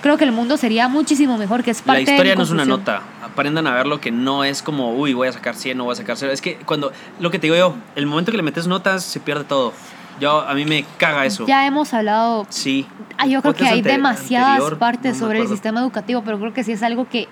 [0.02, 2.44] creo que el mundo sería muchísimo mejor, que es La parte de historia mi no
[2.44, 3.02] es una nota.
[3.24, 5.96] Aprendan a verlo que no es como, uy, voy a sacar 100 o voy a
[5.96, 6.32] sacar 0.
[6.32, 9.20] Es que cuando, lo que te digo yo, el momento que le metes notas se
[9.20, 9.72] pierde todo.
[10.20, 11.46] Yo, a mí me caga eso.
[11.46, 12.86] Ya hemos hablado, Sí.
[13.16, 16.38] ah, yo creo que hay ante- demasiadas anterior, partes no sobre el sistema educativo, pero
[16.38, 17.26] creo que sí es algo que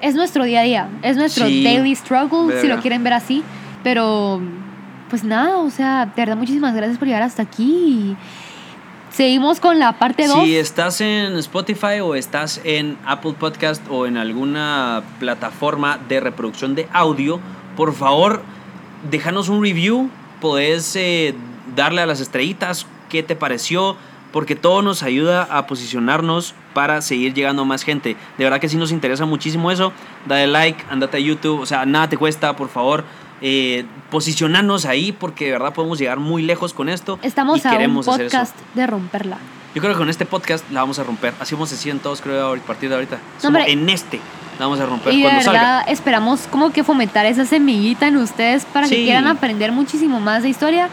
[0.00, 3.42] es nuestro día a día, es nuestro Sí, daily struggle, si lo quieren ver así,
[3.84, 4.40] pero
[5.08, 8.16] pues nada, o sea, de verdad muchísimas gracias por llegar hasta aquí
[9.14, 10.44] seguimos con la parte 2.
[10.44, 16.74] Si estás en Spotify o estás en Apple Podcast o en alguna plataforma de reproducción
[16.74, 17.40] de audio,
[17.76, 18.42] por favor,
[19.10, 20.10] déjanos un review.
[20.40, 21.34] Podés eh,
[21.76, 23.96] darle a las estrellitas qué te pareció,
[24.32, 28.16] porque todo nos ayuda a posicionarnos para seguir llegando a más gente.
[28.36, 29.92] De verdad que sí nos interesa muchísimo eso.
[30.26, 33.04] Dale like, andate a YouTube, o sea, nada te cuesta, por favor.
[33.46, 37.70] Eh, posicionarnos ahí porque de verdad podemos llegar muy lejos con esto Estamos y a
[37.72, 38.38] un queremos hacer eso.
[38.38, 39.36] podcast de romperla.
[39.74, 41.34] Yo creo que con este podcast la vamos a romper.
[41.40, 43.16] Así vamos a decir en todos, creo, a partir de ahorita.
[43.16, 43.72] No, Solo hombre.
[43.72, 44.18] en este
[44.58, 45.82] la vamos a romper Y de cuando verdad salga.
[45.92, 49.02] esperamos como que fomentar esa semillita en ustedes para que Sí.
[49.04, 50.88] quieran aprender muchísimo más de historia.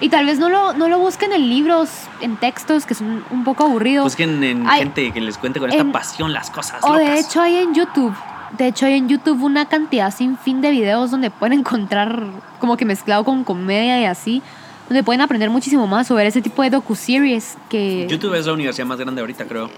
[0.00, 1.88] Y tal vez no lo, no lo busquen en libros,
[2.20, 4.02] en textos que son un poco aburridos.
[4.04, 6.80] Busquen en Ay, gente que les cuente con esta en- pasión las cosas.
[6.82, 7.20] o de locas.
[7.28, 8.12] hecho hay en YouTube.
[8.58, 12.22] De hecho hay en YouTube una cantidad sin fin de videos donde pueden encontrar
[12.60, 14.42] como que mezclado con comedia y así.
[14.88, 18.06] Donde pueden aprender muchísimo más sobre ese tipo de docu-series que...
[18.10, 19.70] YouTube es la universidad más grande ahorita, creo.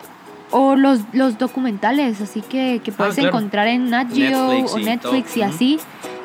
[0.51, 3.29] O los, los documentales, así que, que puedes Ah, claro.
[3.29, 5.41] encontrar en Nat Geo Netflix o Netflix todo.
[5.41, 5.79] y así.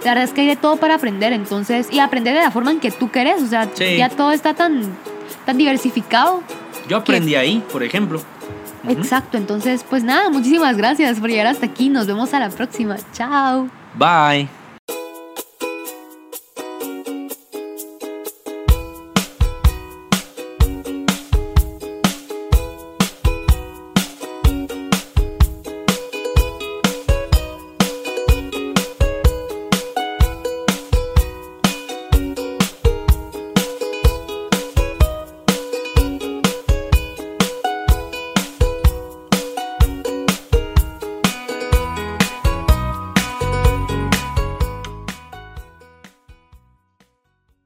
[0.04, 2.72] La verdad es que hay de todo para aprender, entonces, y aprender de la forma
[2.72, 3.98] en que tú querés, o sea, Sí.
[3.98, 4.82] ya todo está tan,
[5.46, 6.42] tan diversificado.
[6.88, 8.22] Yo aprendí ahí, por ejemplo.
[8.88, 12.98] Exacto, entonces, pues nada, muchísimas gracias por llegar hasta aquí, nos vemos a la próxima,
[13.14, 13.70] chao.
[13.96, 14.59] Bye.